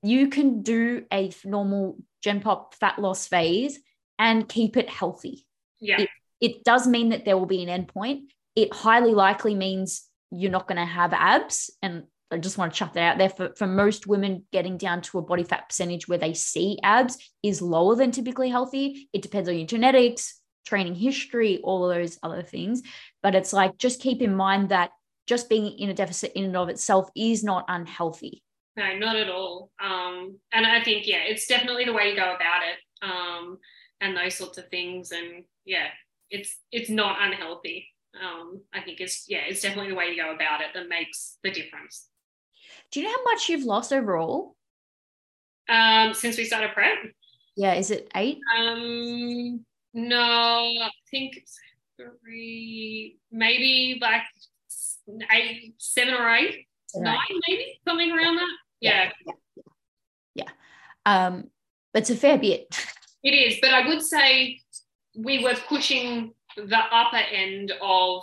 you 0.03 0.29
can 0.29 0.63
do 0.63 1.05
a 1.13 1.33
normal 1.45 1.99
gen 2.23 2.41
pop 2.41 2.75
fat 2.75 2.99
loss 2.99 3.27
phase 3.27 3.79
and 4.19 4.49
keep 4.49 4.77
it 4.77 4.89
healthy 4.89 5.46
yeah. 5.81 6.01
It, 6.01 6.09
it 6.41 6.65
does 6.65 6.87
mean 6.87 7.11
that 7.11 7.25
there 7.25 7.37
will 7.37 7.47
be 7.47 7.63
an 7.63 7.87
endpoint. 7.87 8.23
It 8.55 8.73
highly 8.73 9.13
likely 9.13 9.55
means 9.55 10.07
you're 10.31 10.51
not 10.51 10.67
going 10.67 10.79
to 10.79 10.85
have 10.85 11.13
abs. 11.13 11.71
And 11.83 12.05
I 12.31 12.39
just 12.39 12.59
want 12.59 12.73
to 12.73 12.79
chuck 12.79 12.95
that 12.95 13.13
out 13.13 13.19
there. 13.19 13.31
For, 13.31 13.55
for 13.57 13.67
most 13.67 14.07
women, 14.07 14.45
getting 14.53 14.77
down 14.79 15.03
to 15.03 15.19
a 15.19 15.23
body 15.23 15.45
fat 15.45 15.69
percentage 15.69 16.09
where 16.09 16.19
they 16.19 16.35
see 16.35 16.79
abs 16.83 17.17
is 17.43 17.63
lower 17.63 17.95
than 17.95 18.11
typically 18.11 18.51
healthy. 18.51 19.09
It 19.13 19.23
depends 19.23 19.49
on 19.49 19.57
your 19.57 19.67
genetics, 19.67 20.41
training 20.67 20.97
history, 20.97 21.61
all 21.63 21.89
of 21.89 21.97
those 21.97 22.19
other 22.23 22.43
things. 22.43 22.83
But 23.23 23.35
it's 23.35 23.53
like, 23.53 23.79
just 23.79 24.01
keep 24.01 24.21
in 24.21 24.35
mind 24.35 24.71
that 24.71 24.91
just 25.27 25.49
being 25.49 25.79
in 25.79 25.91
a 25.91 25.95
deficit 25.95 26.33
in 26.35 26.45
and 26.45 26.57
of 26.57 26.69
itself 26.69 27.09
is 27.17 27.45
not 27.45 27.65
unhealthy. 27.69 28.43
No, 28.77 28.97
not 28.97 29.17
at 29.17 29.31
all. 29.31 29.71
Um, 29.83 30.39
and 30.53 30.67
I 30.67 30.83
think, 30.83 31.07
yeah, 31.07 31.23
it's 31.27 31.47
definitely 31.47 31.85
the 31.85 31.93
way 31.93 32.11
you 32.11 32.17
go 32.17 32.35
about 32.35 32.63
it. 32.63 32.79
Um, 33.03 33.59
and 34.01 34.17
those 34.17 34.35
sorts 34.35 34.59
of 34.59 34.69
things. 34.69 35.13
And 35.13 35.45
yeah, 35.67 35.89
it's 36.31 36.57
it's 36.73 36.89
not 36.89 37.19
unhealthy. 37.21 37.89
Um, 38.23 38.63
I 38.73 38.81
think 38.81 39.01
it's 39.01 39.25
yeah, 39.29 39.41
it's 39.47 39.61
definitely 39.61 39.91
the 39.91 39.97
way 39.97 40.07
you 40.07 40.23
go 40.23 40.35
about 40.35 40.61
it 40.61 40.69
that 40.75 40.89
makes 40.89 41.39
the 41.43 41.51
difference. 41.51 42.09
Do 42.91 43.01
you 43.01 43.07
know 43.07 43.13
how 43.13 43.25
much 43.25 43.49
you've 43.49 43.65
lost 43.65 43.93
overall? 43.93 44.57
Um, 45.69 46.15
since 46.15 46.39
we 46.39 46.45
started 46.45 46.73
prep? 46.73 46.97
Yeah, 47.57 47.75
is 47.75 47.91
it 47.91 48.09
eight? 48.15 48.39
Um, 48.57 49.65
no, 49.93 50.21
I 50.21 50.91
think 51.11 51.43
three, 51.97 53.19
maybe 53.31 53.99
like 54.01 54.23
eight, 55.33 55.75
seven 55.79 56.15
or 56.15 56.35
eight, 56.35 56.67
seven 56.87 57.05
nine, 57.05 57.19
eight. 57.31 57.43
maybe 57.49 57.81
something 57.87 58.13
around 58.13 58.37
that. 58.37 58.57
Yeah. 58.81 59.11
yeah. 59.27 59.33
yeah. 60.35 60.45
yeah. 61.07 61.27
Um, 61.27 61.51
it's 61.95 62.11
a 62.11 62.17
fair 62.17 62.39
bit. 62.39 62.67
It 63.23 63.35
is, 63.35 63.59
but 63.61 63.75
I 63.75 63.89
would 63.89 64.03
say 64.03 64.61
we 65.17 65.43
were 65.43 65.55
pushing 65.69 66.33
the 66.57 66.79
upper 66.91 67.17
end 67.17 67.73
of 67.81 68.23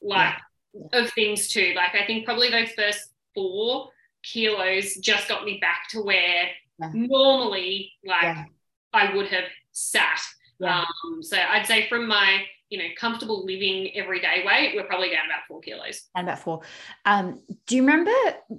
like 0.00 0.34
yeah. 0.74 1.00
of 1.00 1.10
things 1.12 1.48
too. 1.48 1.72
Like 1.76 1.94
I 1.94 2.06
think 2.06 2.24
probably 2.24 2.50
those 2.50 2.70
first 2.72 3.10
four 3.34 3.88
kilos 4.22 4.96
just 4.96 5.28
got 5.28 5.44
me 5.44 5.58
back 5.60 5.88
to 5.90 6.00
where 6.00 6.48
yeah. 6.78 6.90
normally 6.92 7.92
like 8.04 8.22
yeah. 8.22 8.44
I 8.92 9.14
would 9.14 9.28
have 9.28 9.44
sat. 9.72 10.20
Um, 10.64 10.86
so 11.22 11.36
I'd 11.36 11.66
say 11.66 11.88
from 11.88 12.06
my 12.06 12.44
you 12.68 12.78
know 12.78 12.84
comfortable 12.96 13.44
living 13.44 13.90
everyday 13.96 14.44
weight, 14.46 14.74
we're 14.74 14.84
probably 14.84 15.08
down 15.08 15.26
about 15.26 15.40
four 15.48 15.60
kilos. 15.60 16.08
And 16.14 16.28
about 16.28 16.38
four. 16.38 16.60
Um, 17.04 17.42
do 17.66 17.76
you 17.76 17.82
remember? 17.82 18.12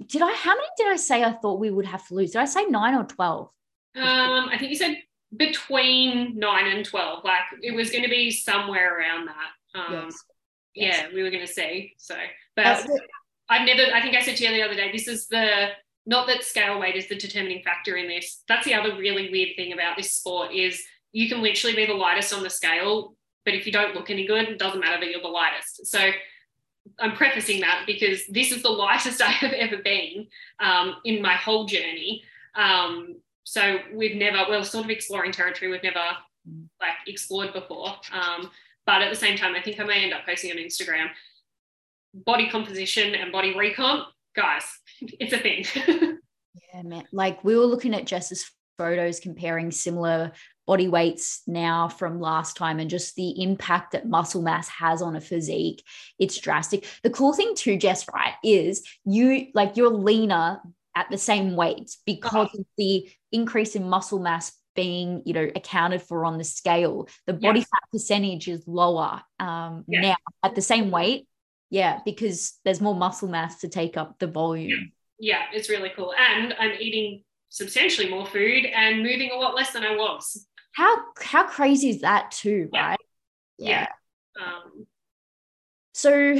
Did 0.06 0.22
I? 0.22 0.32
How 0.34 0.54
many 0.54 0.68
did 0.76 0.88
I 0.88 0.96
say 0.96 1.24
I 1.24 1.32
thought 1.32 1.58
we 1.60 1.70
would 1.70 1.86
have 1.86 2.06
to 2.08 2.14
lose? 2.14 2.32
Did 2.32 2.42
I 2.42 2.44
say 2.44 2.66
nine 2.66 2.94
or 2.94 3.04
twelve? 3.04 3.48
Um, 3.96 4.48
I 4.50 4.56
think 4.58 4.70
you 4.70 4.76
said 4.76 4.96
between 5.36 6.38
nine 6.38 6.66
and 6.66 6.84
12. 6.84 7.24
Like 7.24 7.42
it 7.62 7.74
was 7.74 7.90
going 7.90 8.04
to 8.04 8.10
be 8.10 8.30
somewhere 8.30 8.98
around 8.98 9.28
that. 9.28 9.78
Um, 9.78 10.04
yes. 10.04 10.24
Yes. 10.74 10.98
Yeah, 11.00 11.14
we 11.14 11.22
were 11.22 11.30
going 11.30 11.46
to 11.46 11.52
see. 11.52 11.94
So, 11.98 12.16
but 12.56 12.66
I've 13.48 13.66
never, 13.66 13.92
I 13.94 14.00
think 14.00 14.16
I 14.16 14.22
said 14.22 14.36
to 14.36 14.44
you 14.44 14.50
the 14.50 14.62
other 14.62 14.74
day, 14.74 14.90
this 14.90 15.06
is 15.06 15.28
the, 15.28 15.68
not 16.06 16.26
that 16.26 16.42
scale 16.42 16.80
weight 16.80 16.96
is 16.96 17.08
the 17.08 17.16
determining 17.16 17.62
factor 17.62 17.96
in 17.96 18.08
this. 18.08 18.42
That's 18.48 18.64
the 18.64 18.74
other 18.74 18.96
really 18.96 19.30
weird 19.30 19.50
thing 19.56 19.72
about 19.72 19.96
this 19.96 20.12
sport 20.12 20.52
is 20.52 20.82
you 21.12 21.28
can 21.28 21.42
literally 21.42 21.76
be 21.76 21.86
the 21.86 21.94
lightest 21.94 22.34
on 22.34 22.42
the 22.42 22.50
scale, 22.50 23.14
but 23.44 23.54
if 23.54 23.66
you 23.66 23.72
don't 23.72 23.94
look 23.94 24.10
any 24.10 24.26
good, 24.26 24.48
it 24.48 24.58
doesn't 24.58 24.80
matter 24.80 25.00
that 25.00 25.10
you're 25.10 25.22
the 25.22 25.28
lightest. 25.28 25.86
So 25.86 26.10
I'm 26.98 27.12
prefacing 27.12 27.60
that 27.60 27.84
because 27.86 28.26
this 28.26 28.52
is 28.52 28.62
the 28.62 28.70
lightest 28.70 29.22
I 29.22 29.30
have 29.30 29.52
ever 29.52 29.78
been 29.78 30.26
um, 30.60 30.96
in 31.04 31.22
my 31.22 31.34
whole 31.34 31.66
journey. 31.66 32.22
Um, 32.54 33.16
so 33.44 33.78
we've 33.92 34.16
never 34.16 34.44
we're 34.48 34.64
sort 34.64 34.84
of 34.84 34.90
exploring 34.90 35.32
territory 35.32 35.70
we've 35.70 35.82
never 35.82 36.04
like 36.80 36.92
explored 37.06 37.52
before. 37.52 37.94
Um, 38.12 38.50
but 38.86 39.00
at 39.00 39.10
the 39.10 39.16
same 39.16 39.36
time 39.36 39.54
i 39.54 39.62
think 39.62 39.80
i 39.80 39.84
may 39.84 40.04
end 40.04 40.12
up 40.12 40.26
posting 40.26 40.50
on 40.50 40.58
instagram 40.58 41.06
body 42.12 42.48
composition 42.50 43.14
and 43.14 43.32
body 43.32 43.54
recomp 43.54 44.04
guys 44.36 44.64
it's 45.00 45.32
a 45.32 45.38
thing. 45.38 45.64
Yeah 46.72 46.82
man. 46.82 47.04
Like 47.12 47.42
we 47.44 47.56
were 47.56 47.64
looking 47.64 47.94
at 47.94 48.06
jess's 48.06 48.50
photos 48.78 49.20
comparing 49.20 49.70
similar 49.70 50.32
body 50.66 50.88
weights 50.88 51.42
now 51.46 51.88
from 51.88 52.20
last 52.20 52.56
time 52.56 52.80
and 52.80 52.90
just 52.90 53.14
the 53.14 53.42
impact 53.42 53.92
that 53.92 54.08
muscle 54.08 54.42
mass 54.42 54.68
has 54.68 55.02
on 55.02 55.14
a 55.14 55.20
physique. 55.20 55.84
It's 56.18 56.38
drastic. 56.38 56.86
The 57.02 57.10
cool 57.10 57.32
thing 57.32 57.54
too 57.54 57.76
jess 57.76 58.06
right 58.12 58.34
is 58.42 58.84
you 59.04 59.48
like 59.54 59.76
you're 59.76 59.90
leaner 59.90 60.60
at 60.96 61.10
the 61.10 61.18
same 61.18 61.56
weight 61.56 61.96
because 62.06 62.54
of 62.54 62.64
the 62.76 63.08
increase 63.34 63.74
in 63.74 63.88
muscle 63.88 64.18
mass 64.18 64.52
being 64.74 65.22
you 65.24 65.32
know 65.32 65.48
accounted 65.54 66.02
for 66.02 66.24
on 66.24 66.38
the 66.38 66.44
scale 66.44 67.08
the 67.26 67.32
body 67.32 67.60
fat 67.60 67.82
percentage 67.92 68.48
is 68.48 68.66
lower 68.66 69.20
um, 69.38 69.84
now 69.86 70.16
at 70.42 70.54
the 70.54 70.62
same 70.62 70.90
weight. 70.90 71.26
Yeah 71.70 72.00
because 72.04 72.58
there's 72.64 72.80
more 72.80 72.94
muscle 72.94 73.28
mass 73.28 73.60
to 73.60 73.68
take 73.68 73.96
up 73.96 74.18
the 74.18 74.26
volume. 74.26 74.92
Yeah. 75.18 75.38
yeah 75.52 75.56
it's 75.56 75.68
really 75.68 75.90
cool. 75.94 76.14
And 76.18 76.54
i'm 76.58 76.72
eating 76.78 77.22
substantially 77.50 78.08
more 78.08 78.26
food 78.26 78.66
and 78.66 79.02
moving 79.02 79.30
a 79.32 79.36
lot 79.36 79.54
less 79.54 79.72
than 79.72 79.84
i 79.84 79.94
was. 79.94 80.46
How 80.72 80.96
how 81.20 81.46
crazy 81.46 81.90
is 81.90 82.00
that 82.00 82.30
too 82.30 82.68
right? 82.72 82.98
Yeah, 83.58 83.86
yeah. 84.38 84.44
Um, 84.44 84.86
so 85.96 86.36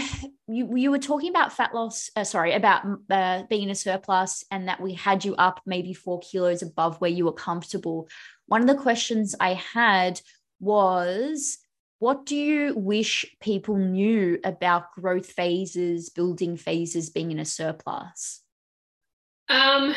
you 0.49 0.77
you 0.77 0.91
were 0.91 0.99
talking 0.99 1.31
about 1.31 1.53
fat 1.53 1.73
loss, 1.73 2.11
uh, 2.17 2.25
sorry, 2.25 2.55
about 2.55 2.85
uh, 3.09 3.45
being 3.49 3.63
in 3.63 3.71
a 3.71 3.75
surplus, 3.77 4.45
and 4.51 4.67
that 4.67 4.81
we 4.81 4.95
had 4.95 5.25
you 5.25 5.37
up 5.37 5.61
maybe 5.65 5.95
four 5.95 6.19
kilos 6.19 6.61
above 6.61 7.01
where 7.01 7.11
you 7.11 7.25
were 7.25 7.33
comfortable. 7.33 8.09
One 8.47 8.63
of 8.63 8.67
the 8.67 8.83
questions 8.83 9.37
I 9.39 9.55
had 9.55 10.21
was, 10.59 11.59
what 12.01 12.27
do 12.27 12.35
you 12.35 12.75
wish 12.77 13.25
people 13.41 13.77
knew 13.77 14.41
about 14.43 14.93
growth 14.93 15.31
phases, 15.31 16.11
building 16.11 16.57
phases, 16.57 17.11
being 17.11 17.31
in 17.31 17.39
a 17.39 17.45
surplus? 17.45 18.43
Um, 19.49 19.95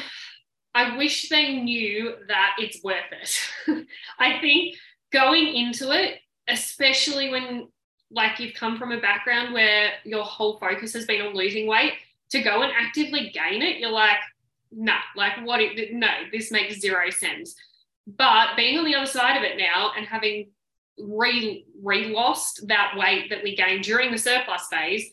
I 0.75 0.97
wish 0.97 1.29
they 1.29 1.55
knew 1.55 2.13
that 2.27 2.57
it's 2.59 2.83
worth 2.83 3.11
it. 3.11 3.87
I 4.19 4.39
think 4.39 4.75
going 5.11 5.47
into 5.47 5.89
it, 5.91 6.19
especially 6.47 7.31
when 7.31 7.69
like 8.11 8.39
you've 8.39 8.53
come 8.53 8.77
from 8.77 8.91
a 8.91 9.01
background 9.01 9.53
where 9.53 9.91
your 10.05 10.23
whole 10.23 10.57
focus 10.59 10.93
has 10.93 11.05
been 11.05 11.21
on 11.21 11.33
losing 11.33 11.67
weight 11.67 11.93
to 12.29 12.41
go 12.41 12.61
and 12.61 12.71
actively 12.77 13.31
gain 13.33 13.61
it 13.61 13.79
you're 13.79 13.91
like 13.91 14.17
nah 14.71 14.99
like 15.15 15.33
what 15.45 15.61
it, 15.61 15.93
no 15.93 16.07
this 16.31 16.51
makes 16.51 16.79
zero 16.79 17.09
sense 17.09 17.55
but 18.05 18.55
being 18.55 18.77
on 18.77 18.85
the 18.85 18.95
other 18.95 19.05
side 19.05 19.37
of 19.37 19.43
it 19.43 19.57
now 19.57 19.91
and 19.97 20.05
having 20.05 20.49
re 20.97 21.65
lost 21.85 22.67
that 22.67 22.93
weight 22.97 23.29
that 23.29 23.43
we 23.43 23.55
gained 23.55 23.83
during 23.83 24.11
the 24.11 24.17
surplus 24.17 24.67
phase 24.71 25.11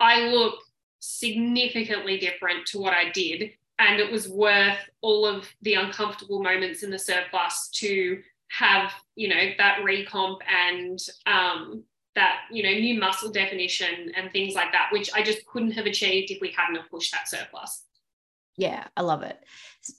I 0.00 0.28
look 0.28 0.58
significantly 1.00 2.18
different 2.18 2.66
to 2.66 2.78
what 2.78 2.92
I 2.92 3.10
did. 3.10 3.50
And 3.78 4.00
it 4.00 4.10
was 4.10 4.28
worth 4.28 4.78
all 5.02 5.26
of 5.26 5.48
the 5.62 5.74
uncomfortable 5.74 6.42
moments 6.42 6.82
in 6.82 6.90
the 6.90 6.98
surplus 6.98 7.68
to 7.74 8.22
have, 8.48 8.92
you 9.16 9.28
know, 9.28 9.50
that 9.58 9.80
recomp 9.80 10.38
and 10.48 10.98
um, 11.26 11.84
that, 12.16 12.40
you 12.50 12.62
know, 12.62 12.70
new 12.70 12.98
muscle 12.98 13.30
definition 13.30 14.12
and 14.16 14.32
things 14.32 14.54
like 14.54 14.72
that, 14.72 14.88
which 14.90 15.10
I 15.14 15.22
just 15.22 15.46
couldn't 15.46 15.72
have 15.72 15.86
achieved 15.86 16.30
if 16.30 16.40
we 16.40 16.50
hadn't 16.50 16.76
have 16.76 16.90
pushed 16.90 17.12
that 17.12 17.28
surplus. 17.28 17.84
Yeah, 18.56 18.84
I 18.96 19.02
love 19.02 19.22
it. 19.22 19.38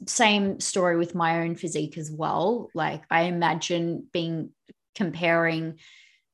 Same 0.07 0.59
story 0.59 0.97
with 0.97 1.15
my 1.15 1.41
own 1.41 1.55
physique 1.55 1.97
as 1.97 2.11
well. 2.11 2.69
Like 2.73 3.03
I 3.09 3.23
imagine 3.23 4.07
being 4.11 4.49
comparing 4.95 5.79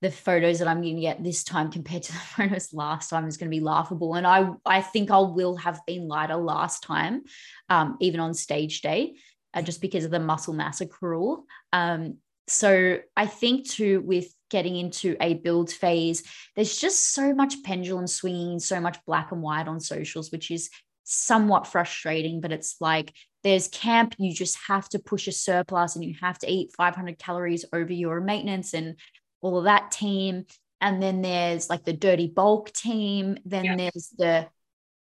the 0.01 0.11
photos 0.11 0.59
that 0.59 0.67
I'm 0.67 0.81
going 0.81 0.95
to 0.95 1.01
get 1.01 1.23
this 1.23 1.43
time 1.43 1.71
compared 1.71 2.03
to 2.03 2.11
the 2.13 2.19
photos 2.37 2.73
last 2.73 3.09
time 3.09 3.27
is 3.27 3.37
going 3.37 3.49
to 3.49 3.55
be 3.55 3.63
laughable. 3.63 4.15
And 4.15 4.25
I, 4.25 4.49
I 4.65 4.81
think 4.81 5.11
I 5.11 5.19
will 5.19 5.55
have 5.57 5.79
been 5.85 6.07
lighter 6.07 6.35
last 6.35 6.83
time, 6.83 7.23
um, 7.69 7.97
even 7.99 8.19
on 8.19 8.33
stage 8.33 8.81
day, 8.81 9.15
uh, 9.53 9.61
just 9.61 9.81
because 9.81 10.05
of 10.05 10.11
the 10.11 10.19
muscle 10.19 10.53
mass 10.53 10.81
accrual. 10.81 11.43
Um, 11.71 12.17
so 12.47 12.99
I 13.15 13.25
think 13.25 13.69
too, 13.69 14.01
with 14.01 14.33
getting 14.49 14.75
into 14.75 15.15
a 15.21 15.35
build 15.35 15.71
phase, 15.71 16.23
there's 16.55 16.77
just 16.77 17.13
so 17.13 17.33
much 17.33 17.63
pendulum 17.63 18.07
swinging, 18.07 18.59
so 18.59 18.79
much 18.79 18.97
black 19.05 19.31
and 19.31 19.41
white 19.41 19.67
on 19.67 19.79
socials, 19.79 20.31
which 20.31 20.51
is 20.51 20.69
somewhat 21.03 21.67
frustrating, 21.67 22.41
but 22.41 22.51
it's 22.51 22.77
like 22.79 23.13
there's 23.43 23.67
camp, 23.67 24.15
you 24.17 24.33
just 24.33 24.57
have 24.67 24.87
to 24.89 24.99
push 24.99 25.27
a 25.27 25.31
surplus 25.31 25.95
and 25.95 26.05
you 26.05 26.15
have 26.21 26.39
to 26.39 26.51
eat 26.51 26.73
500 26.77 27.19
calories 27.19 27.65
over 27.73 27.91
your 27.91 28.21
maintenance 28.21 28.73
and 28.73 28.95
all 29.41 29.57
of 29.57 29.65
that 29.65 29.91
team. 29.91 30.45
And 30.79 31.01
then 31.01 31.21
there's 31.21 31.69
like 31.69 31.83
the 31.83 31.93
dirty 31.93 32.27
bulk 32.27 32.71
team. 32.71 33.37
Then 33.45 33.65
yeah. 33.65 33.75
there's 33.75 34.13
the 34.17 34.47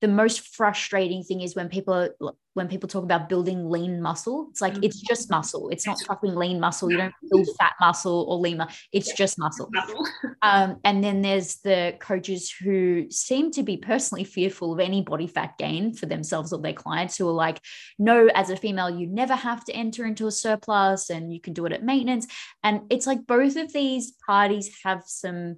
the 0.00 0.08
most 0.08 0.54
frustrating 0.54 1.22
thing 1.22 1.40
is 1.40 1.56
when 1.56 1.68
people 1.68 1.94
are, 1.94 2.34
when 2.58 2.68
people 2.68 2.88
talk 2.88 3.04
about 3.04 3.28
building 3.28 3.70
lean 3.70 4.02
muscle. 4.02 4.48
It's 4.50 4.60
like 4.60 4.74
mm-hmm. 4.74 4.84
it's 4.84 5.00
just 5.00 5.30
muscle. 5.30 5.70
It's 5.70 5.86
not 5.86 5.98
fucking 6.06 6.34
lean 6.34 6.60
muscle. 6.60 6.90
You 6.90 6.98
don't 6.98 7.14
build 7.30 7.48
fat 7.58 7.74
muscle 7.80 8.26
or 8.28 8.36
lean 8.38 8.58
muscle 8.58 8.76
it's 8.92 9.12
just 9.12 9.38
muscle. 9.38 9.70
Um, 10.40 10.78
and 10.84 11.02
then 11.02 11.20
there's 11.22 11.56
the 11.56 11.96
coaches 11.98 12.50
who 12.50 13.06
seem 13.10 13.50
to 13.52 13.64
be 13.64 13.76
personally 13.76 14.22
fearful 14.22 14.72
of 14.72 14.78
any 14.78 15.02
body 15.02 15.26
fat 15.26 15.58
gain 15.58 15.92
for 15.92 16.06
themselves 16.06 16.52
or 16.52 16.60
their 16.60 16.72
clients 16.72 17.16
who 17.16 17.28
are 17.28 17.32
like 17.32 17.60
no 17.98 18.28
as 18.34 18.48
a 18.48 18.56
female 18.56 18.88
you 18.88 19.08
never 19.08 19.34
have 19.34 19.64
to 19.64 19.72
enter 19.72 20.06
into 20.06 20.28
a 20.28 20.30
surplus 20.30 21.10
and 21.10 21.34
you 21.34 21.40
can 21.40 21.54
do 21.54 21.66
it 21.66 21.72
at 21.72 21.82
maintenance. 21.82 22.28
And 22.62 22.82
it's 22.88 23.06
like 23.06 23.26
both 23.26 23.56
of 23.56 23.72
these 23.72 24.12
parties 24.26 24.70
have 24.84 25.02
some 25.06 25.56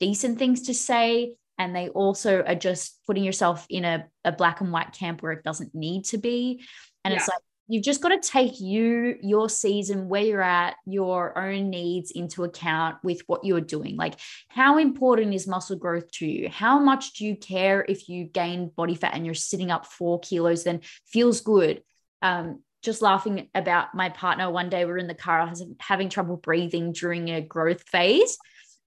decent 0.00 0.38
things 0.38 0.62
to 0.62 0.74
say 0.74 1.34
and 1.62 1.76
they 1.76 1.88
also 1.90 2.42
are 2.42 2.56
just 2.56 2.98
putting 3.06 3.22
yourself 3.22 3.66
in 3.70 3.84
a, 3.84 4.04
a 4.24 4.32
black 4.32 4.60
and 4.60 4.72
white 4.72 4.92
camp 4.92 5.22
where 5.22 5.30
it 5.30 5.44
doesn't 5.44 5.72
need 5.76 6.04
to 6.06 6.18
be. 6.18 6.60
And 7.04 7.12
yeah. 7.12 7.18
it's 7.18 7.28
like 7.28 7.38
you've 7.68 7.84
just 7.84 8.02
got 8.02 8.08
to 8.08 8.28
take 8.28 8.60
you 8.60 9.14
your 9.22 9.48
season 9.48 10.08
where 10.08 10.24
you're 10.24 10.42
at 10.42 10.74
your 10.86 11.38
own 11.38 11.70
needs 11.70 12.10
into 12.10 12.42
account 12.42 12.96
with 13.04 13.22
what 13.28 13.44
you're 13.44 13.60
doing. 13.60 13.96
Like 13.96 14.14
how 14.48 14.78
important 14.78 15.34
is 15.34 15.46
muscle 15.46 15.76
growth 15.76 16.10
to 16.14 16.26
you? 16.26 16.48
How 16.48 16.80
much 16.80 17.12
do 17.12 17.24
you 17.24 17.36
care 17.36 17.86
if 17.88 18.08
you 18.08 18.24
gain 18.24 18.72
body 18.76 18.96
fat 18.96 19.14
and 19.14 19.24
you're 19.24 19.34
sitting 19.36 19.70
up 19.70 19.86
four 19.86 20.18
kilos? 20.18 20.64
Then 20.64 20.80
feels 21.06 21.42
good. 21.42 21.84
Um, 22.22 22.64
just 22.82 23.02
laughing 23.02 23.48
about 23.54 23.94
my 23.94 24.08
partner 24.08 24.50
one 24.50 24.68
day 24.68 24.84
we 24.84 24.90
are 24.90 24.98
in 24.98 25.06
the 25.06 25.14
car 25.14 25.40
I 25.40 25.48
was 25.48 25.64
having 25.78 26.08
trouble 26.08 26.36
breathing 26.36 26.90
during 26.92 27.28
a 27.28 27.40
growth 27.40 27.88
phase 27.88 28.36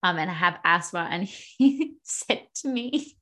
um, 0.06 0.20
and 0.20 0.30
I 0.30 0.34
have 0.36 0.60
asthma. 0.64 1.08
And 1.10 1.24
he 1.58 1.96
said 2.04 2.44
to 2.58 2.68
me, 2.68 3.18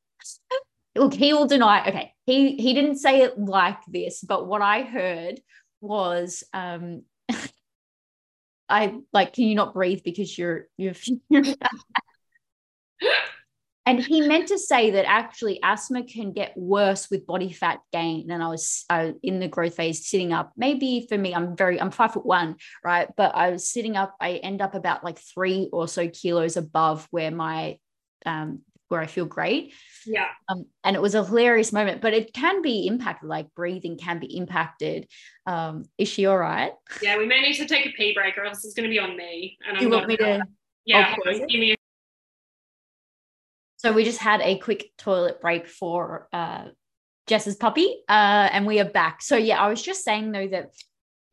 look, 0.95 1.13
he 1.13 1.33
will 1.33 1.47
deny, 1.47 1.87
okay, 1.87 2.13
he, 2.25 2.57
he 2.57 2.73
didn't 2.73 2.97
say 2.97 3.21
it 3.21 3.39
like 3.39 3.79
this, 3.87 4.21
but 4.21 4.47
what 4.47 4.61
I 4.61 4.81
heard 4.81 5.39
was, 5.79 6.43
um, 6.53 7.03
I 8.69 8.95
like, 9.13 9.33
can 9.33 9.45
you 9.45 9.55
not 9.55 9.73
breathe 9.73 10.01
because 10.03 10.37
you're, 10.37 10.67
you're, 10.77 10.95
you're 11.29 11.43
and 13.85 13.99
he 13.99 14.21
meant 14.21 14.47
to 14.47 14.57
say 14.57 14.91
that 14.91 15.05
actually 15.05 15.59
asthma 15.61 16.03
can 16.03 16.31
get 16.31 16.55
worse 16.55 17.09
with 17.09 17.27
body 17.27 17.51
fat 17.51 17.79
gain. 17.91 18.31
And 18.31 18.41
i 18.41 18.47
was 18.47 18.85
uh, 18.89 19.11
in 19.21 19.39
the 19.39 19.47
growth 19.47 19.75
phase 19.75 20.07
sitting 20.07 20.33
up 20.33 20.53
maybe 20.55 21.05
for 21.09 21.17
me 21.17 21.35
i'm 21.35 21.55
very 21.55 21.79
i'm 21.79 21.91
five 21.91 22.13
foot 22.13 22.25
one 22.25 22.55
right? 22.83 23.09
But 23.15 23.35
i 23.35 23.49
was 23.49 23.67
sitting 23.67 23.95
up 23.95 24.15
i 24.19 24.33
end 24.33 24.61
up 24.61 24.75
about 24.75 25.03
like 25.03 25.19
three 25.19 25.69
or 25.71 25.87
so 25.87 26.07
kilos 26.07 26.57
above 26.57 27.07
where 27.11 27.31
my 27.31 27.77
um 28.25 28.61
where 28.89 29.01
i 29.01 29.07
feel 29.07 29.25
great. 29.25 29.73
Yeah. 30.05 30.27
Um, 30.49 30.65
and 30.83 30.95
it 30.95 31.01
was 31.01 31.15
a 31.15 31.23
hilarious 31.23 31.73
moment 31.73 32.01
but 32.01 32.13
it 32.13 32.33
can 32.33 32.61
be 32.61 32.87
impacted 32.87 33.29
like 33.29 33.53
breathing 33.55 33.97
can 33.97 34.19
be 34.19 34.37
impacted. 34.37 35.07
Um 35.45 35.85
is 35.97 36.07
she 36.07 36.25
all 36.25 36.37
right? 36.37 36.71
Yeah 37.01 37.17
we 37.17 37.25
may 37.25 37.41
need 37.41 37.55
to 37.55 37.65
take 37.65 37.85
a 37.85 37.91
pee 37.91 38.13
break 38.13 38.37
or 38.37 38.45
else 38.45 38.63
it's 38.63 38.73
going 38.73 38.89
to 38.89 38.93
be 38.93 38.99
on 38.99 39.17
me 39.17 39.57
and 39.67 39.77
i'm 39.77 39.83
you 39.83 39.89
want 39.89 40.07
me 40.07 40.17
to? 40.17 40.43
yeah 40.85 41.15
give 41.25 41.59
me 41.59 41.75
so 43.83 43.91
we 43.91 44.05
just 44.05 44.19
had 44.19 44.39
a 44.41 44.57
quick 44.59 44.91
toilet 44.97 45.41
break 45.41 45.67
for 45.67 46.29
uh, 46.31 46.65
Jess's 47.27 47.57
puppy, 47.57 48.03
uh, 48.07 48.49
and 48.51 48.65
we 48.65 48.79
are 48.79 48.89
back. 48.89 49.21
So 49.21 49.35
yeah, 49.35 49.61
I 49.61 49.67
was 49.67 49.81
just 49.81 50.05
saying 50.05 50.31
though 50.31 50.47
that 50.47 50.71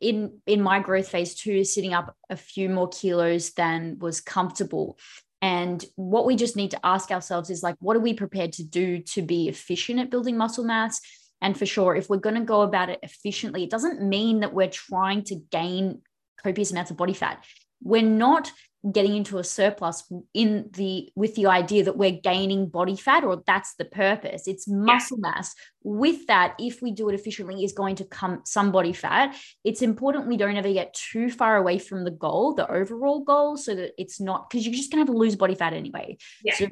in 0.00 0.40
in 0.46 0.60
my 0.60 0.80
growth 0.80 1.08
phase 1.08 1.34
two, 1.34 1.62
sitting 1.62 1.94
up 1.94 2.16
a 2.28 2.36
few 2.36 2.68
more 2.68 2.88
kilos 2.88 3.52
than 3.52 3.98
was 4.00 4.20
comfortable. 4.20 4.98
And 5.42 5.82
what 5.96 6.26
we 6.26 6.36
just 6.36 6.56
need 6.56 6.72
to 6.72 6.84
ask 6.84 7.10
ourselves 7.10 7.48
is 7.48 7.62
like, 7.62 7.76
what 7.78 7.96
are 7.96 8.00
we 8.00 8.12
prepared 8.12 8.52
to 8.54 8.64
do 8.64 8.98
to 9.14 9.22
be 9.22 9.48
efficient 9.48 10.00
at 10.00 10.10
building 10.10 10.36
muscle 10.36 10.64
mass? 10.64 11.00
And 11.40 11.56
for 11.56 11.64
sure, 11.64 11.96
if 11.96 12.10
we're 12.10 12.18
going 12.18 12.34
to 12.34 12.42
go 12.42 12.60
about 12.60 12.90
it 12.90 12.98
efficiently, 13.02 13.62
it 13.62 13.70
doesn't 13.70 14.02
mean 14.02 14.40
that 14.40 14.52
we're 14.52 14.68
trying 14.68 15.22
to 15.24 15.36
gain 15.36 16.02
copious 16.42 16.72
amounts 16.72 16.90
of 16.90 16.98
body 16.98 17.14
fat. 17.14 17.42
We're 17.82 18.02
not 18.02 18.52
getting 18.90 19.14
into 19.14 19.36
a 19.36 19.44
surplus 19.44 20.10
in 20.32 20.70
the 20.72 21.10
with 21.14 21.34
the 21.34 21.46
idea 21.46 21.84
that 21.84 21.98
we're 21.98 22.10
gaining 22.10 22.66
body 22.66 22.96
fat 22.96 23.24
or 23.24 23.42
that's 23.46 23.74
the 23.74 23.84
purpose. 23.84 24.48
It's 24.48 24.66
muscle 24.66 25.18
yeah. 25.22 25.32
mass. 25.32 25.54
With 25.82 26.26
that 26.28 26.54
if 26.58 26.80
we 26.80 26.90
do 26.92 27.08
it 27.10 27.14
efficiently 27.14 27.62
is 27.62 27.72
going 27.72 27.96
to 27.96 28.04
come 28.04 28.40
some 28.44 28.72
body 28.72 28.94
fat. 28.94 29.36
It's 29.64 29.82
important 29.82 30.28
we 30.28 30.38
don't 30.38 30.56
ever 30.56 30.72
get 30.72 30.94
too 30.94 31.30
far 31.30 31.56
away 31.56 31.78
from 31.78 32.04
the 32.04 32.10
goal 32.10 32.54
the 32.54 32.70
overall 32.70 33.20
goal 33.20 33.56
so 33.58 33.74
that 33.74 33.92
it's 33.98 34.18
not 34.18 34.48
because 34.48 34.66
you're 34.66 34.74
just 34.74 34.90
going 34.90 35.04
to 35.04 35.10
have 35.10 35.14
to 35.14 35.18
lose 35.18 35.36
body 35.36 35.54
fat 35.54 35.74
anyway. 35.74 36.16
Yeah. 36.42 36.54
so 36.54 36.68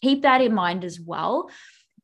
keep 0.00 0.22
that 0.22 0.40
in 0.40 0.54
mind 0.54 0.84
as 0.84 0.98
well. 0.98 1.50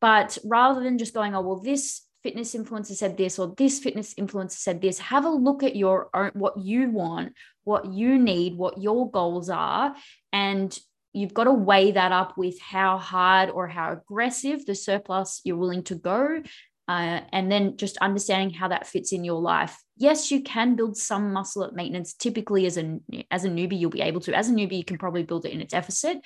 But 0.01 0.36
rather 0.45 0.82
than 0.82 0.99
just 0.99 1.14
going 1.14 1.34
oh 1.34 1.41
well 1.41 1.61
this 1.61 2.03
fitness 2.22 2.54
influencer 2.54 2.94
said 2.94 3.16
this 3.16 3.38
or 3.38 3.54
this 3.56 3.78
fitness 3.78 4.14
influencer 4.14 4.52
said 4.52 4.80
this. 4.80 4.98
Have 4.98 5.24
a 5.24 5.30
look 5.30 5.62
at 5.62 5.76
your 5.76 6.10
own 6.14 6.30
what 6.34 6.58
you 6.58 6.90
want 6.90 7.34
what 7.64 7.86
you 7.92 8.18
need 8.18 8.56
what 8.56 8.80
your 8.80 9.10
goals 9.10 9.50
are 9.50 9.94
and 10.32 10.78
you've 11.12 11.34
got 11.34 11.44
to 11.44 11.52
weigh 11.52 11.90
that 11.92 12.12
up 12.12 12.38
with 12.38 12.58
how 12.60 12.98
hard 12.98 13.50
or 13.50 13.66
how 13.66 13.92
aggressive 13.92 14.64
the 14.64 14.74
surplus 14.74 15.40
you're 15.44 15.56
willing 15.56 15.82
to 15.82 15.94
go 15.94 16.42
uh, 16.88 17.20
and 17.32 17.52
then 17.52 17.76
just 17.76 17.96
understanding 17.98 18.50
how 18.50 18.66
that 18.66 18.86
fits 18.86 19.12
in 19.12 19.22
your 19.22 19.40
life. 19.40 19.76
Yes 19.96 20.30
you 20.30 20.42
can 20.42 20.74
build 20.74 20.96
some 20.96 21.32
muscle 21.32 21.64
at 21.64 21.74
maintenance. 21.74 22.14
Typically 22.14 22.66
as 22.66 22.76
a 22.76 22.98
as 23.30 23.44
a 23.44 23.48
newbie 23.48 23.78
you'll 23.78 23.90
be 23.90 24.00
able 24.00 24.20
to. 24.22 24.34
As 24.34 24.48
a 24.48 24.52
newbie 24.52 24.78
you 24.78 24.84
can 24.84 24.98
probably 24.98 25.22
build 25.22 25.46
it 25.46 25.52
in 25.52 25.60
a 25.60 25.66
deficit. 25.66 26.18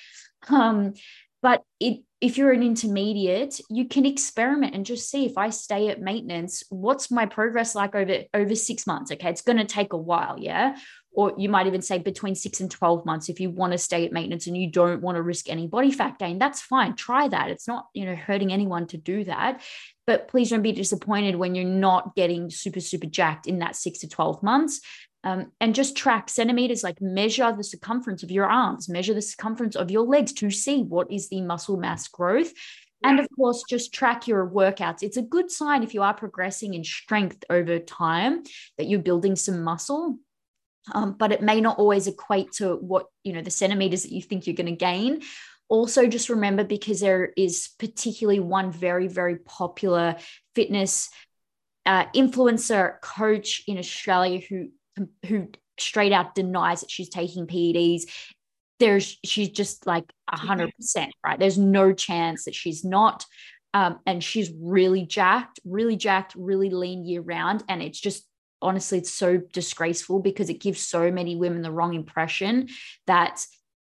Um, 0.49 0.95
but 1.43 1.63
it 1.81 2.03
if 2.25 2.39
you're 2.39 2.53
an 2.53 2.63
intermediate 2.63 3.61
you 3.69 3.87
can 3.87 4.07
experiment 4.07 4.75
and 4.75 4.87
just 4.87 5.11
see 5.11 5.27
if 5.27 5.37
i 5.37 5.51
stay 5.51 5.89
at 5.89 6.01
maintenance 6.01 6.65
what's 6.71 7.11
my 7.11 7.27
progress 7.27 7.75
like 7.75 7.95
over 7.95 8.21
over 8.33 8.55
six 8.55 8.87
months? 8.87 9.13
Okay 9.13 9.29
it's 9.29 9.43
going 9.43 9.59
to 9.59 9.65
take 9.65 9.93
a 9.93 9.99
while 9.99 10.39
yeah? 10.39 10.77
Or 11.17 11.33
you 11.39 11.49
might 11.49 11.69
even 11.69 11.83
say 11.83 11.99
between 11.99 12.35
six 12.35 12.61
and 12.61 12.71
12 12.71 13.07
months 13.07 13.29
if 13.29 13.39
you 13.39 13.51
want 13.51 13.73
to 13.73 13.79
stay 13.79 14.07
at 14.07 14.13
maintenance 14.13 14.47
and 14.47 14.57
you 14.57 14.71
don't 14.71 15.03
want 15.03 15.17
to 15.17 15.23
risk 15.23 15.51
any 15.51 15.67
body 15.67 15.93
fat 15.93 16.19
gain 16.19 16.39
that's 16.39 16.63
fine 16.63 16.97
try 16.97 17.29
that. 17.29 17.51
It's 17.51 17.69
not 17.69 17.89
you 17.93 18.07
know 18.07 18.17
hurting 18.17 18.53
anyone 18.53 18.87
to 18.89 18.97
do 18.97 19.25
that. 19.25 19.63
But 20.07 20.29
please 20.29 20.51
don't 20.51 20.63
be 20.63 20.73
disappointed 20.73 21.37
when 21.37 21.55
you're 21.55 21.65
not 21.65 22.17
getting 22.17 22.49
super 22.49 22.81
super 22.81 23.07
jacked 23.07 23.47
in 23.47 23.59
that 23.59 23.77
six 23.77 23.99
to 23.99 24.09
12 24.09 24.43
months 24.43 24.81
um, 25.25 25.51
and 25.59 25.75
just 25.75 25.97
track 25.97 26.29
centimeters, 26.29 26.85
like 26.85 27.01
measure 27.01 27.51
the 27.57 27.65
circumference 27.65 28.23
of 28.23 28.31
your 28.31 28.47
arms, 28.47 28.89
measure 28.91 29.15
the 29.15 29.23
circumference 29.23 29.75
of 29.75 29.91
your 29.91 30.07
legs 30.07 30.33
to 30.35 30.51
see 30.51 30.83
what 30.83 31.11
is 31.11 31.31
the 31.31 31.41
muscle 31.41 31.79
mass 31.79 32.07
growth. 32.09 32.53
And 33.03 33.21
of 33.21 33.29
course, 33.37 33.65
just 33.69 33.93
track 33.93 34.29
your 34.29 34.49
workouts. 34.49 35.03
It's 35.03 35.19
a 35.19 35.23
good 35.23 35.51
sign 35.51 35.83
if 35.83 35.93
you 35.93 36.03
are 36.03 36.15
progressing 36.15 36.73
in 36.73 36.85
strength 36.85 37.45
over 37.51 37.79
time 37.79 38.45
that 38.79 38.87
you're 38.87 39.01
building 39.01 39.37
some 39.37 39.63
muscle. 39.63 40.19
Um, 40.93 41.15
but 41.19 41.33
it 41.33 41.43
may 41.43 41.61
not 41.61 41.79
always 41.79 42.07
equate 42.07 42.53
to 42.53 42.77
what, 42.77 43.07
you 43.23 43.33
know, 43.33 43.43
the 43.43 43.51
centimeters 43.51 44.03
that 44.03 44.13
you 44.13 44.23
think 44.23 44.47
you're 44.47 44.57
going 44.57 44.67
to 44.67 44.73
gain. 44.73 45.23
Also, 45.69 46.07
just 46.07 46.29
remember 46.29 46.65
because 46.65 47.01
there 47.01 47.33
is 47.37 47.71
particularly 47.79 48.41
one 48.41 48.71
very, 48.71 49.07
very 49.07 49.37
popular 49.37 50.17
fitness 50.55 51.11
uh, 51.87 52.07
influencer 52.15 53.01
coach 53.01 53.63
in 53.67 53.79
Australia 53.79 54.41
who 54.49 54.69
who 55.27 55.49
straight 55.79 56.13
out 56.13 56.35
denies 56.35 56.81
that 56.81 56.91
she's 56.91 57.09
taking 57.09 57.47
PEDs 57.47 58.05
there's 58.81 59.19
she's 59.25 59.51
just 59.51 59.87
like 59.87 60.05
a 60.33 60.37
hundred 60.37 60.73
percent 60.77 61.13
right. 61.25 61.39
There's 61.39 61.59
no 61.59 61.93
chance 61.93 62.45
that 62.45 62.55
she's 62.55 62.85
not. 62.85 63.25
Um, 63.73 63.99
and 64.07 64.23
she's 64.23 64.53
really 64.61 65.05
jacked, 65.05 65.59
really 65.65 65.97
jacked, 65.97 66.35
really 66.37 66.71
lean 66.71 67.05
year 67.05 67.21
round. 67.21 67.65
And 67.69 67.83
it's 67.83 68.01
just 68.01 68.27
honestly, 68.63 68.99
it's 68.99 69.11
so 69.13 69.39
disgraceful 69.53 70.21
because 70.21 70.49
it 70.49 70.61
gives 70.61 70.81
so 70.81 71.11
many 71.11 71.35
women 71.37 71.63
the 71.63 71.73
wrong 71.73 71.95
impression 71.95 72.69
that 73.07 73.45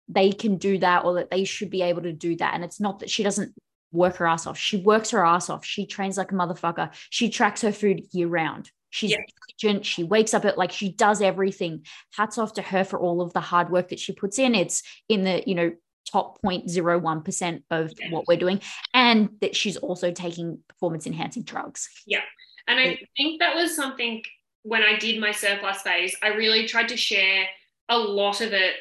they 0.08 0.32
can 0.32 0.58
do 0.58 0.78
that 0.80 1.06
or 1.06 1.16
that 1.16 1.30
they 1.30 1.44
should 1.44 1.70
be 1.70 1.82
able 1.82 2.02
to 2.02 2.14
do 2.14 2.36
that. 2.38 2.54
And 2.54 2.64
it's 2.64 2.80
not 2.80 3.00
that 3.00 3.10
she 3.10 3.24
doesn't 3.24 3.54
work 3.92 4.18
her 4.18 4.28
ass 4.28 4.48
off. 4.48 4.58
She 4.58 4.78
works 4.78 5.12
her 5.12 5.26
ass 5.26 5.50
off. 5.50 5.64
She 5.64 5.86
trains 5.86 6.18
like 6.18 6.32
a 6.32 6.36
motherfucker. 6.36 6.92
She 7.10 7.30
tracks 7.30 7.62
her 7.62 7.72
food 7.72 8.04
year 8.12 8.28
round. 8.28 8.72
She's 8.96 9.12
yeah. 9.12 9.18
diligent. 9.60 9.86
She 9.86 10.06
wakes 10.06 10.34
up 10.34 10.46
at 10.46 10.58
like 10.58 10.72
she 10.72 10.90
does 10.90 11.22
everything. 11.22 11.86
Hats 12.14 12.38
off 12.38 12.54
to 12.54 12.62
her 12.62 12.86
for 12.86 12.98
all 12.98 13.22
of 13.22 13.34
the 13.34 13.42
hard 13.42 13.70
work 13.70 13.90
that 13.90 14.00
she 14.00 14.14
puts 14.14 14.40
in. 14.40 14.56
It's 14.56 14.84
in 15.10 15.26
the, 15.26 15.44
you 15.46 15.54
know, 15.54 15.74
top 16.10 16.42
0.01% 16.42 17.64
of 17.72 17.92
yeah. 18.00 18.10
what 18.10 18.26
we're 18.26 18.38
doing. 18.38 18.62
And 18.94 19.32
that 19.42 19.54
she's 19.54 19.76
also 19.76 20.12
taking 20.12 20.60
performance 20.70 21.06
enhancing 21.06 21.44
drugs. 21.44 21.90
Yeah. 22.08 22.22
And 22.70 22.80
I 22.80 22.98
think 23.18 23.42
that 23.42 23.54
was 23.54 23.76
something 23.76 24.24
when 24.64 24.82
I 24.82 24.98
did 24.98 25.20
my 25.20 25.32
surplus 25.32 25.82
phase, 25.82 26.16
I 26.24 26.30
really 26.30 26.66
tried 26.66 26.88
to 26.88 26.98
share 26.98 27.48
a 27.90 27.98
lot 27.98 28.40
of 28.40 28.54
it 28.54 28.76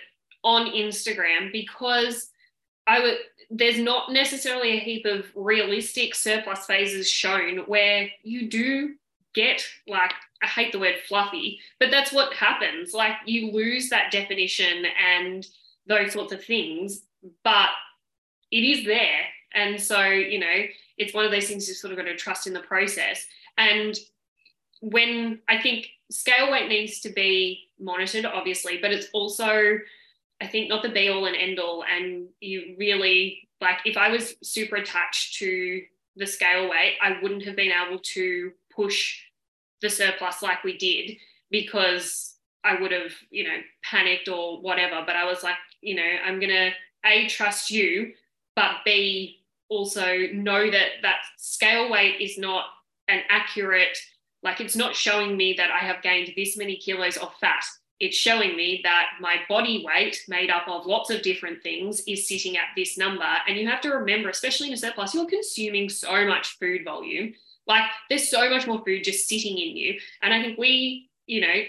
on 0.44 0.70
Instagram 0.70 1.50
because 1.50 2.30
I 2.86 3.00
would 3.00 3.16
there's 3.50 3.78
not 3.78 4.12
necessarily 4.12 4.76
a 4.76 4.80
heap 4.80 5.06
of 5.06 5.26
realistic 5.34 6.14
surplus 6.14 6.66
phases 6.66 7.10
shown 7.10 7.58
where 7.66 8.08
you 8.22 8.48
do 8.48 8.94
get 9.34 9.62
like 9.86 10.12
I 10.42 10.46
hate 10.46 10.72
the 10.72 10.78
word 10.78 10.96
fluffy, 11.08 11.60
but 11.80 11.90
that's 11.90 12.12
what 12.12 12.34
happens. 12.34 12.92
Like 12.92 13.14
you 13.26 13.50
lose 13.52 13.88
that 13.90 14.12
definition 14.12 14.84
and 15.16 15.46
those 15.86 16.12
sorts 16.12 16.32
of 16.32 16.44
things, 16.44 17.02
but 17.42 17.70
it 18.50 18.62
is 18.62 18.84
there. 18.84 19.20
And 19.54 19.80
so, 19.80 20.02
you 20.02 20.38
know, 20.38 20.64
it's 20.98 21.14
one 21.14 21.24
of 21.24 21.30
those 21.30 21.46
things 21.46 21.68
you 21.68 21.74
sort 21.74 21.92
of 21.92 21.98
got 21.98 22.04
to 22.04 22.16
trust 22.16 22.46
in 22.46 22.52
the 22.52 22.60
process. 22.60 23.26
And 23.56 23.96
when 24.80 25.40
I 25.48 25.60
think 25.60 25.88
scale 26.10 26.50
weight 26.50 26.68
needs 26.68 27.00
to 27.00 27.10
be 27.10 27.70
monitored, 27.78 28.26
obviously, 28.26 28.78
but 28.78 28.92
it's 28.92 29.08
also, 29.12 29.78
I 30.40 30.46
think, 30.46 30.68
not 30.68 30.82
the 30.82 30.88
be 30.90 31.08
all 31.08 31.26
and 31.26 31.36
end 31.36 31.58
all. 31.58 31.84
And 31.84 32.28
you 32.40 32.74
really, 32.78 33.48
like, 33.60 33.78
if 33.84 33.96
I 33.96 34.10
was 34.10 34.34
super 34.42 34.76
attached 34.76 35.38
to 35.38 35.82
the 36.16 36.26
scale 36.26 36.68
weight, 36.68 36.96
I 37.02 37.18
wouldn't 37.22 37.44
have 37.44 37.56
been 37.56 37.72
able 37.72 38.00
to 38.00 38.52
push 38.74 39.20
the 39.80 39.90
surplus 39.90 40.42
like 40.42 40.64
we 40.64 40.76
did 40.78 41.16
because 41.50 42.34
I 42.64 42.80
would 42.80 42.92
have, 42.92 43.12
you 43.30 43.44
know, 43.44 43.58
panicked 43.82 44.28
or 44.28 44.60
whatever. 44.60 45.02
But 45.06 45.16
I 45.16 45.24
was 45.24 45.42
like, 45.42 45.56
you 45.80 45.94
know, 45.94 46.10
I'm 46.24 46.40
going 46.40 46.50
to 46.50 46.70
A, 47.04 47.26
trust 47.28 47.70
you, 47.70 48.12
but 48.56 48.76
B, 48.84 49.40
also 49.68 50.26
know 50.32 50.70
that 50.70 50.88
that 51.02 51.18
scale 51.36 51.90
weight 51.90 52.20
is 52.20 52.38
not 52.38 52.66
an 53.08 53.20
accurate 53.28 53.98
like 54.44 54.60
it's 54.60 54.76
not 54.76 54.94
showing 54.94 55.36
me 55.36 55.54
that 55.54 55.70
I 55.70 55.78
have 55.78 56.02
gained 56.02 56.32
this 56.36 56.56
many 56.56 56.76
kilos 56.76 57.16
of 57.16 57.34
fat. 57.40 57.64
It's 57.98 58.16
showing 58.16 58.56
me 58.56 58.80
that 58.84 59.06
my 59.18 59.38
body 59.48 59.84
weight, 59.86 60.22
made 60.28 60.50
up 60.50 60.68
of 60.68 60.84
lots 60.84 61.08
of 61.08 61.22
different 61.22 61.62
things, 61.62 62.02
is 62.06 62.28
sitting 62.28 62.56
at 62.56 62.68
this 62.76 62.98
number. 62.98 63.24
And 63.48 63.56
you 63.56 63.66
have 63.68 63.80
to 63.80 63.90
remember, 63.90 64.28
especially 64.28 64.68
in 64.68 64.74
a 64.74 64.76
surplus, 64.76 65.14
you're 65.14 65.26
consuming 65.26 65.88
so 65.88 66.26
much 66.26 66.58
food 66.58 66.84
volume. 66.84 67.32
Like 67.66 67.84
there's 68.08 68.28
so 68.28 68.50
much 68.50 68.66
more 68.66 68.82
food 68.84 69.04
just 69.04 69.28
sitting 69.28 69.58
in 69.58 69.76
you. 69.76 69.98
And 70.22 70.32
I 70.32 70.42
think 70.42 70.58
we, 70.58 71.08
you 71.26 71.40
know, 71.40 71.62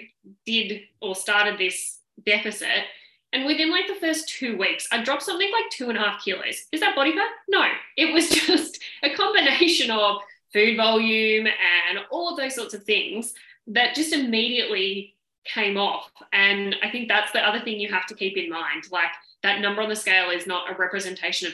did 0.46 0.82
or 1.02 1.16
started 1.16 1.58
this 1.58 2.00
deficit. 2.26 2.86
And 3.34 3.46
within 3.46 3.72
like 3.72 3.88
the 3.88 3.96
first 3.96 4.30
two 4.30 4.58
weeks, 4.58 4.88
I 4.92 5.04
dropped 5.04 5.24
something 5.24 5.52
like 5.52 5.70
two 5.72 5.90
and 5.90 5.98
a 5.98 6.02
half 6.02 6.24
kilos. 6.24 6.66
Is 6.72 6.80
that 6.80 6.96
body 6.96 7.14
fat? 7.14 7.30
No, 7.48 7.66
it 7.98 8.14
was 8.14 8.30
just 8.48 8.80
a 9.04 9.14
combination 9.14 9.92
of 9.92 10.18
food 10.54 10.78
volume 10.78 11.48
and 11.48 12.00
all 12.12 12.30
of 12.30 12.38
those 12.38 12.56
sorts 12.56 12.74
of 12.74 12.84
things 12.84 13.34
that 13.68 13.96
just 13.96 14.14
immediately 14.14 15.16
came 15.44 15.78
off. 15.78 16.10
And 16.34 16.76
I 16.82 16.90
think 16.90 17.08
that's 17.08 17.32
the 17.32 17.46
other 17.46 17.60
thing 17.60 17.80
you 17.80 17.92
have 17.92 18.08
to 18.08 18.16
keep 18.16 18.38
in 18.38 18.50
mind. 18.50 18.86
Like 18.92 19.12
that 19.44 19.62
number 19.62 19.82
on 19.82 19.90
the 19.90 19.96
scale 19.96 20.30
is 20.30 20.48
not 20.48 20.72
a 20.72 20.76
representation 20.76 21.50
of 21.50 21.54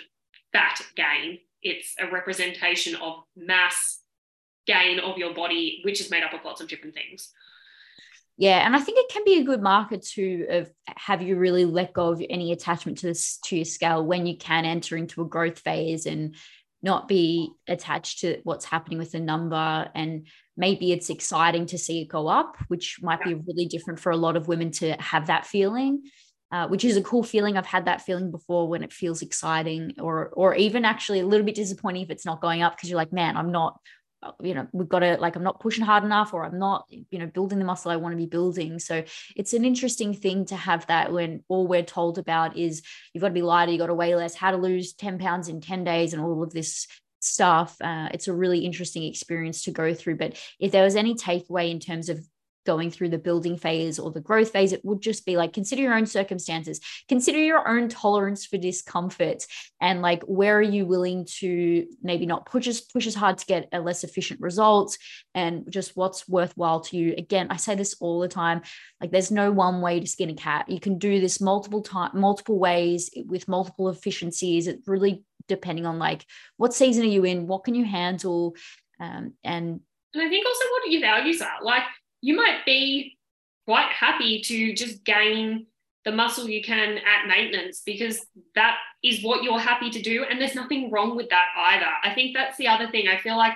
fat 0.53 0.81
gain, 0.95 1.39
it's 1.61 1.95
a 1.99 2.09
representation 2.11 2.95
of 2.95 3.23
mass 3.35 4.00
gain 4.67 4.99
of 4.99 5.17
your 5.17 5.33
body, 5.33 5.81
which 5.83 6.01
is 6.01 6.11
made 6.11 6.23
up 6.23 6.33
of 6.33 6.43
lots 6.43 6.61
of 6.61 6.67
different 6.67 6.95
things. 6.95 7.31
Yeah, 8.37 8.65
and 8.65 8.75
I 8.75 8.79
think 8.79 8.97
it 8.97 9.13
can 9.13 9.23
be 9.23 9.39
a 9.39 9.43
good 9.43 9.61
marker 9.61 9.97
too 9.97 10.47
of 10.49 10.71
have 10.87 11.21
you 11.21 11.35
really 11.35 11.65
let 11.65 11.93
go 11.93 12.09
of 12.09 12.23
any 12.29 12.51
attachment 12.51 12.97
to 12.99 13.07
this 13.07 13.37
to 13.45 13.57
your 13.57 13.65
scale 13.65 14.03
when 14.03 14.25
you 14.25 14.37
can 14.37 14.65
enter 14.65 14.97
into 14.97 15.21
a 15.21 15.27
growth 15.27 15.59
phase 15.59 16.05
and 16.05 16.35
not 16.83 17.07
be 17.07 17.51
attached 17.67 18.21
to 18.21 18.39
what's 18.43 18.65
happening 18.65 18.97
with 18.97 19.11
the 19.11 19.19
number 19.19 19.89
and 19.93 20.27
maybe 20.57 20.91
it's 20.91 21.09
exciting 21.09 21.65
to 21.67 21.77
see 21.77 22.01
it 22.01 22.07
go 22.07 22.27
up 22.27 22.57
which 22.67 22.97
might 23.01 23.19
yeah. 23.25 23.33
be 23.33 23.41
really 23.47 23.65
different 23.65 23.99
for 23.99 24.11
a 24.11 24.17
lot 24.17 24.35
of 24.35 24.47
women 24.47 24.71
to 24.71 24.93
have 24.93 25.27
that 25.27 25.45
feeling 25.45 26.01
uh, 26.51 26.67
which 26.67 26.83
is 26.83 26.97
a 26.97 27.03
cool 27.03 27.23
feeling 27.23 27.57
i've 27.57 27.65
had 27.65 27.85
that 27.85 28.01
feeling 28.01 28.31
before 28.31 28.67
when 28.67 28.83
it 28.83 28.91
feels 28.91 29.21
exciting 29.21 29.93
or 29.99 30.29
or 30.29 30.55
even 30.55 30.83
actually 30.83 31.19
a 31.19 31.25
little 31.25 31.45
bit 31.45 31.55
disappointing 31.55 32.01
if 32.01 32.09
it's 32.09 32.25
not 32.25 32.41
going 32.41 32.61
up 32.61 32.75
because 32.75 32.89
you're 32.89 32.97
like 32.97 33.13
man 33.13 33.37
i'm 33.37 33.51
not 33.51 33.79
you 34.41 34.53
know 34.53 34.67
we've 34.71 34.89
got 34.89 34.99
to 34.99 35.17
like 35.17 35.35
i'm 35.35 35.43
not 35.43 35.59
pushing 35.59 35.83
hard 35.83 36.03
enough 36.03 36.33
or 36.33 36.45
i'm 36.45 36.59
not 36.59 36.85
you 36.89 37.17
know 37.17 37.25
building 37.25 37.57
the 37.57 37.65
muscle 37.65 37.91
i 37.91 37.95
want 37.95 38.13
to 38.13 38.17
be 38.17 38.25
building. 38.25 38.79
So 38.79 39.03
it's 39.35 39.53
an 39.53 39.65
interesting 39.65 40.13
thing 40.13 40.45
to 40.45 40.55
have 40.55 40.85
that 40.87 41.11
when 41.11 41.43
all 41.47 41.67
we're 41.67 41.83
told 41.83 42.17
about 42.17 42.57
is 42.57 42.81
you've 43.13 43.21
got 43.21 43.29
to 43.29 43.33
be 43.33 43.41
lighter 43.41 43.71
you've 43.71 43.79
got 43.79 43.87
to 43.87 43.93
weigh 43.93 44.15
less 44.15 44.35
how 44.35 44.51
to 44.51 44.57
lose 44.57 44.93
10 44.93 45.19
pounds 45.19 45.47
in 45.47 45.61
10 45.61 45.83
days 45.83 46.13
and 46.13 46.21
all 46.21 46.43
of 46.43 46.51
this 46.51 46.87
stuff. 47.21 47.77
Uh, 47.81 48.09
it's 48.13 48.27
a 48.27 48.33
really 48.33 48.65
interesting 48.65 49.03
experience 49.03 49.63
to 49.63 49.71
go 49.71 49.93
through. 49.93 50.17
But 50.17 50.37
if 50.59 50.71
there 50.71 50.83
was 50.83 50.95
any 50.95 51.15
takeaway 51.15 51.69
in 51.69 51.79
terms 51.79 52.09
of 52.09 52.25
going 52.65 52.91
through 52.91 53.09
the 53.09 53.17
building 53.17 53.57
phase 53.57 53.99
or 53.99 54.11
the 54.11 54.21
growth 54.21 54.51
phase 54.51 54.73
it 54.73 54.83
would 54.85 55.01
just 55.01 55.25
be 55.25 55.37
like 55.37 55.53
consider 55.53 55.81
your 55.81 55.93
own 55.93 56.05
circumstances. 56.05 56.79
Consider 57.07 57.39
your 57.39 57.67
own 57.67 57.89
tolerance 57.89 58.45
for 58.45 58.57
discomfort 58.57 59.45
and 59.79 60.01
like 60.01 60.23
where 60.23 60.57
are 60.57 60.61
you 60.61 60.85
willing 60.85 61.25
to 61.39 61.87
maybe 62.01 62.25
not 62.25 62.45
push 62.45 62.67
as 62.67 62.81
push 62.81 63.07
as 63.07 63.15
hard 63.15 63.37
to 63.37 63.45
get 63.45 63.69
a 63.71 63.79
less 63.79 64.03
efficient 64.03 64.39
result 64.41 64.97
and 65.33 65.65
just 65.69 65.95
what's 65.95 66.27
worthwhile 66.27 66.81
to 66.81 66.97
you. 66.97 67.15
Again 67.17 67.47
i 67.49 67.57
say 67.57 67.75
this 67.75 67.95
all 67.99 68.19
the 68.19 68.27
time 68.27 68.61
like 68.99 69.11
there's 69.11 69.31
no 69.31 69.51
one 69.51 69.81
way 69.81 69.99
to 69.99 70.07
skin 70.07 70.29
a 70.29 70.35
cat. 70.35 70.69
You 70.69 70.79
can 70.79 70.97
do 70.97 71.19
this 71.19 71.41
multiple 71.41 71.81
time 71.81 72.11
multiple 72.13 72.59
ways 72.59 73.09
with 73.25 73.47
multiple 73.47 73.89
efficiencies. 73.89 74.67
It 74.67 74.81
really 74.85 75.23
depending 75.47 75.85
on 75.85 75.99
like 75.99 76.25
what 76.57 76.73
season 76.73 77.03
are 77.03 77.07
you 77.07 77.25
in? 77.25 77.47
What 77.47 77.63
can 77.63 77.75
you 77.75 77.85
handle? 77.85 78.55
Um, 78.99 79.33
and 79.43 79.81
and 80.13 80.23
I 80.23 80.29
think 80.29 80.45
also 80.45 80.65
what 80.71 80.91
your 80.91 81.01
values 81.01 81.41
are. 81.41 81.63
Like 81.63 81.83
you 82.21 82.35
might 82.35 82.65
be 82.65 83.17
quite 83.65 83.91
happy 83.91 84.41
to 84.41 84.73
just 84.73 85.03
gain 85.03 85.65
the 86.03 86.11
muscle 86.11 86.49
you 86.49 86.63
can 86.63 86.97
at 86.97 87.27
maintenance 87.27 87.83
because 87.85 88.25
that 88.55 88.77
is 89.03 89.23
what 89.23 89.43
you're 89.43 89.59
happy 89.59 89.89
to 89.91 90.01
do. 90.01 90.23
And 90.23 90.41
there's 90.41 90.55
nothing 90.55 90.89
wrong 90.89 91.15
with 91.15 91.29
that 91.29 91.47
either. 91.55 91.85
I 92.03 92.13
think 92.13 92.35
that's 92.35 92.57
the 92.57 92.67
other 92.67 92.89
thing. 92.89 93.07
I 93.07 93.17
feel 93.17 93.37
like 93.37 93.53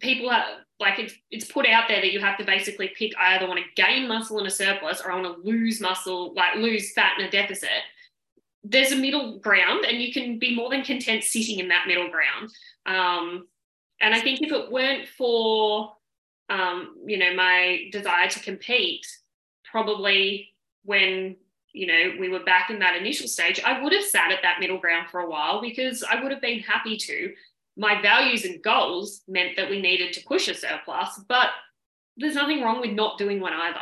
people 0.00 0.30
are 0.30 0.44
like 0.78 0.98
it's 0.98 1.14
it's 1.30 1.50
put 1.50 1.66
out 1.66 1.84
there 1.88 2.00
that 2.00 2.12
you 2.12 2.20
have 2.20 2.38
to 2.38 2.44
basically 2.44 2.88
pick 2.96 3.12
I 3.18 3.36
either 3.36 3.46
want 3.46 3.60
to 3.60 3.82
gain 3.82 4.08
muscle 4.08 4.38
in 4.38 4.46
a 4.46 4.50
surplus 4.50 5.00
or 5.00 5.12
I 5.12 5.20
want 5.20 5.42
to 5.42 5.48
lose 5.48 5.80
muscle, 5.80 6.34
like 6.34 6.56
lose 6.56 6.92
fat 6.92 7.18
in 7.18 7.26
a 7.26 7.30
deficit. 7.30 7.70
There's 8.62 8.92
a 8.92 8.96
middle 8.96 9.38
ground, 9.38 9.84
and 9.84 10.02
you 10.02 10.12
can 10.12 10.38
be 10.38 10.54
more 10.54 10.70
than 10.70 10.82
content 10.82 11.22
sitting 11.22 11.60
in 11.60 11.68
that 11.68 11.86
middle 11.86 12.10
ground. 12.10 12.50
Um, 12.84 13.46
and 14.00 14.12
I 14.12 14.20
think 14.20 14.42
if 14.42 14.50
it 14.50 14.70
weren't 14.72 15.08
for 15.08 15.94
um, 16.48 16.96
you 17.06 17.18
know, 17.18 17.34
my 17.34 17.88
desire 17.90 18.28
to 18.28 18.40
compete, 18.40 19.06
probably 19.64 20.50
when, 20.84 21.36
you 21.72 21.86
know, 21.86 22.12
we 22.18 22.28
were 22.28 22.44
back 22.44 22.70
in 22.70 22.78
that 22.78 22.96
initial 22.96 23.28
stage, 23.28 23.60
I 23.64 23.82
would 23.82 23.92
have 23.92 24.04
sat 24.04 24.30
at 24.30 24.42
that 24.42 24.60
middle 24.60 24.78
ground 24.78 25.08
for 25.10 25.20
a 25.20 25.28
while 25.28 25.60
because 25.60 26.02
I 26.02 26.22
would 26.22 26.32
have 26.32 26.40
been 26.40 26.60
happy 26.60 26.96
to. 26.96 27.32
My 27.76 28.00
values 28.00 28.44
and 28.44 28.62
goals 28.62 29.22
meant 29.28 29.56
that 29.56 29.68
we 29.68 29.80
needed 29.80 30.12
to 30.14 30.24
push 30.24 30.48
a 30.48 30.54
surplus, 30.54 31.20
but 31.28 31.48
there's 32.16 32.34
nothing 32.34 32.62
wrong 32.62 32.80
with 32.80 32.92
not 32.92 33.18
doing 33.18 33.40
one 33.40 33.52
either. 33.52 33.80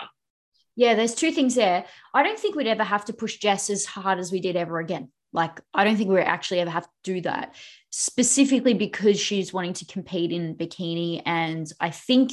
Yeah, 0.77 0.95
there's 0.95 1.15
two 1.15 1.31
things 1.31 1.55
there. 1.55 1.85
I 2.13 2.25
don't 2.25 2.39
think 2.39 2.57
we'd 2.57 2.67
ever 2.67 2.83
have 2.83 3.05
to 3.05 3.13
push 3.13 3.37
Jess 3.37 3.71
as 3.71 3.85
hard 3.85 4.19
as 4.19 4.33
we 4.33 4.41
did 4.41 4.57
ever 4.57 4.81
again. 4.81 5.11
Like, 5.33 5.61
I 5.73 5.85
don't 5.85 5.97
think 5.97 6.11
we 6.11 6.21
actually 6.21 6.61
ever 6.61 6.71
have 6.71 6.85
to 6.85 6.91
do 7.05 7.21
that 7.21 7.55
specifically 7.97 8.75
because 8.75 9.21
she's 9.21 9.53
wanting 9.53 9.73
to 9.73 9.87
compete 9.87 10.33
in 10.33 10.57
bikini. 10.57 11.23
And 11.25 11.71
I 11.79 11.91
think, 11.91 12.33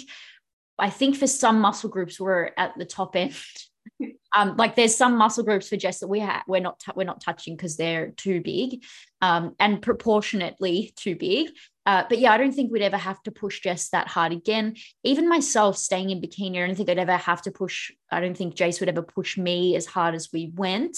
I 0.80 0.89
think 0.89 1.16
for 1.16 1.28
some 1.28 1.59
muscle 1.59 1.89
groups, 1.89 2.20
we're 2.20 2.49
at 2.57 2.76
the 2.80 2.86
top 2.86 3.16
end. 3.16 3.36
um, 4.36 4.57
like 4.57 4.76
there's 4.76 4.95
some 4.95 5.16
muscle 5.18 5.43
groups 5.43 5.70
for 5.70 5.78
Jess 5.78 5.99
that 5.99 6.07
we 6.07 6.20
have 6.20 6.41
we're 6.47 6.62
not 6.62 6.80
t- 6.80 6.91
we're 6.95 7.03
not 7.03 7.22
touching 7.22 7.55
because 7.55 7.78
they're 7.78 8.09
too 8.12 8.41
big, 8.41 8.84
um, 9.22 9.55
and 9.59 9.82
proportionately 9.82 10.93
too 10.95 11.16
big. 11.16 11.49
Uh, 11.86 12.03
but 12.09 12.18
yeah, 12.18 12.32
I 12.32 12.38
don't 12.38 12.53
think 12.53 12.72
we'd 12.72 12.82
ever 12.82 12.97
have 12.97 13.22
to 13.24 13.32
push 13.32 13.62
Jess 13.62 13.89
that 13.89 14.07
hard 14.07 14.32
again. 14.32 14.76
Even 15.03 15.30
myself 15.30 15.78
staying 15.78 16.09
in 16.09 16.22
bikini, 16.22 16.64
I 16.64 16.68
don't 16.68 16.76
think 16.76 16.89
I'd 16.89 16.97
ever 16.97 17.18
have 17.18 17.43
to 17.43 17.51
push. 17.51 17.91
I 18.12 18.20
don't 18.20 18.38
think 18.38 18.55
Jace 18.55 18.80
would 18.80 18.89
ever 18.89 19.03
push 19.03 19.38
me 19.38 19.76
as 19.76 19.86
hard 19.86 20.16
as 20.16 20.30
we 20.34 20.51
went. 20.55 20.97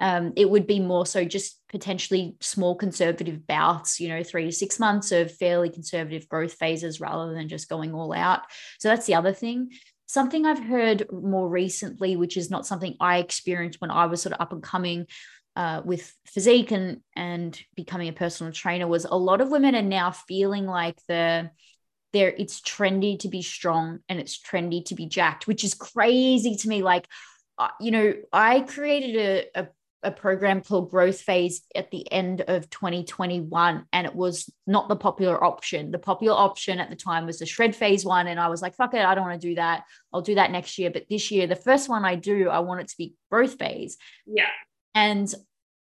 Um, 0.00 0.32
it 0.34 0.48
would 0.48 0.66
be 0.66 0.80
more 0.80 1.04
so 1.04 1.24
just 1.24 1.60
potentially 1.68 2.36
small 2.40 2.74
conservative 2.74 3.46
bouts, 3.46 4.00
you 4.00 4.08
know, 4.08 4.22
three 4.22 4.46
to 4.46 4.52
six 4.52 4.80
months 4.80 5.12
of 5.12 5.30
fairly 5.36 5.68
conservative 5.68 6.28
growth 6.28 6.54
phases 6.54 7.00
rather 7.00 7.34
than 7.34 7.48
just 7.48 7.68
going 7.68 7.94
all 7.94 8.14
out. 8.14 8.40
So 8.78 8.88
that's 8.88 9.06
the 9.06 9.14
other 9.14 9.32
thing. 9.32 9.70
Something 10.06 10.46
I've 10.46 10.64
heard 10.64 11.06
more 11.12 11.48
recently, 11.48 12.16
which 12.16 12.36
is 12.36 12.50
not 12.50 12.66
something 12.66 12.96
I 12.98 13.18
experienced 13.18 13.80
when 13.80 13.90
I 13.90 14.06
was 14.06 14.22
sort 14.22 14.32
of 14.32 14.40
up 14.40 14.52
and 14.52 14.62
coming 14.62 15.06
uh, 15.54 15.82
with 15.84 16.12
physique 16.26 16.70
and 16.70 17.00
and 17.14 17.60
becoming 17.76 18.08
a 18.08 18.12
personal 18.12 18.52
trainer, 18.52 18.88
was 18.88 19.04
a 19.04 19.14
lot 19.14 19.40
of 19.40 19.50
women 19.50 19.74
are 19.74 19.82
now 19.82 20.10
feeling 20.10 20.66
like 20.66 20.96
the 21.06 21.50
there 22.12 22.34
it's 22.36 22.60
trendy 22.60 23.18
to 23.20 23.28
be 23.28 23.42
strong 23.42 24.00
and 24.08 24.18
it's 24.18 24.40
trendy 24.40 24.84
to 24.86 24.94
be 24.94 25.06
jacked, 25.06 25.46
which 25.46 25.64
is 25.64 25.74
crazy 25.74 26.56
to 26.56 26.68
me. 26.68 26.82
Like, 26.82 27.06
uh, 27.58 27.68
you 27.80 27.90
know, 27.90 28.14
I 28.32 28.60
created 28.60 29.16
a, 29.54 29.60
a 29.60 29.68
a 30.02 30.10
program 30.10 30.62
called 30.62 30.90
Growth 30.90 31.20
Phase 31.20 31.62
at 31.74 31.90
the 31.90 32.10
end 32.10 32.42
of 32.42 32.70
2021, 32.70 33.86
and 33.92 34.06
it 34.06 34.14
was 34.14 34.50
not 34.66 34.88
the 34.88 34.96
popular 34.96 35.42
option. 35.42 35.90
The 35.90 35.98
popular 35.98 36.36
option 36.36 36.78
at 36.78 36.90
the 36.90 36.96
time 36.96 37.26
was 37.26 37.38
the 37.38 37.46
Shred 37.46 37.76
Phase 37.76 38.04
one, 38.04 38.26
and 38.26 38.40
I 38.40 38.48
was 38.48 38.62
like, 38.62 38.74
fuck 38.74 38.94
it, 38.94 39.04
I 39.04 39.14
don't 39.14 39.26
want 39.26 39.40
to 39.40 39.48
do 39.48 39.54
that. 39.56 39.84
I'll 40.12 40.22
do 40.22 40.36
that 40.36 40.50
next 40.50 40.78
year. 40.78 40.90
But 40.90 41.06
this 41.10 41.30
year, 41.30 41.46
the 41.46 41.56
first 41.56 41.88
one 41.88 42.04
I 42.04 42.14
do, 42.14 42.48
I 42.48 42.60
want 42.60 42.80
it 42.80 42.88
to 42.88 42.96
be 42.96 43.14
Growth 43.30 43.58
Phase. 43.58 43.98
Yeah. 44.26 44.48
And 44.94 45.32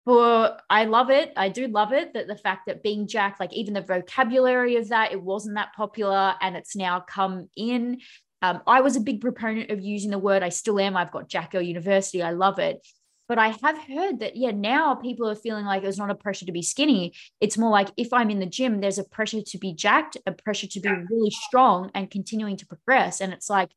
for 0.06 0.56
I 0.70 0.84
love 0.84 1.10
it. 1.10 1.32
I 1.36 1.48
do 1.48 1.66
love 1.66 1.92
it 1.92 2.14
that 2.14 2.28
the 2.28 2.36
fact 2.36 2.66
that 2.66 2.82
being 2.82 3.08
Jack, 3.08 3.38
like 3.40 3.52
even 3.52 3.74
the 3.74 3.80
vocabulary 3.80 4.76
of 4.76 4.88
that, 4.88 5.12
it 5.12 5.20
wasn't 5.20 5.56
that 5.56 5.74
popular, 5.76 6.34
and 6.40 6.56
it's 6.56 6.76
now 6.76 7.00
come 7.00 7.48
in. 7.56 8.00
Um, 8.40 8.62
I 8.66 8.82
was 8.82 8.96
a 8.96 9.00
big 9.00 9.20
proponent 9.20 9.70
of 9.70 9.80
using 9.80 10.10
the 10.10 10.18
word. 10.18 10.42
I 10.42 10.50
still 10.50 10.78
am. 10.78 10.96
I've 10.96 11.10
got 11.10 11.28
Jacko 11.28 11.58
University. 11.58 12.22
I 12.22 12.30
love 12.30 12.58
it. 12.58 12.86
But 13.28 13.38
I 13.38 13.48
have 13.48 13.78
heard 13.78 14.20
that, 14.20 14.36
yeah, 14.36 14.52
now 14.52 14.94
people 14.94 15.28
are 15.28 15.34
feeling 15.34 15.64
like 15.64 15.82
it's 15.82 15.98
not 15.98 16.10
a 16.10 16.14
pressure 16.14 16.46
to 16.46 16.52
be 16.52 16.62
skinny. 16.62 17.12
It's 17.40 17.58
more 17.58 17.70
like 17.70 17.88
if 17.96 18.12
I'm 18.12 18.30
in 18.30 18.38
the 18.38 18.46
gym, 18.46 18.80
there's 18.80 18.98
a 18.98 19.04
pressure 19.04 19.42
to 19.42 19.58
be 19.58 19.72
jacked, 19.72 20.16
a 20.26 20.32
pressure 20.32 20.68
to 20.68 20.80
be 20.80 20.88
really 20.88 21.30
strong 21.30 21.90
and 21.94 22.10
continuing 22.10 22.56
to 22.58 22.66
progress. 22.66 23.20
And 23.20 23.32
it's 23.32 23.50
like, 23.50 23.70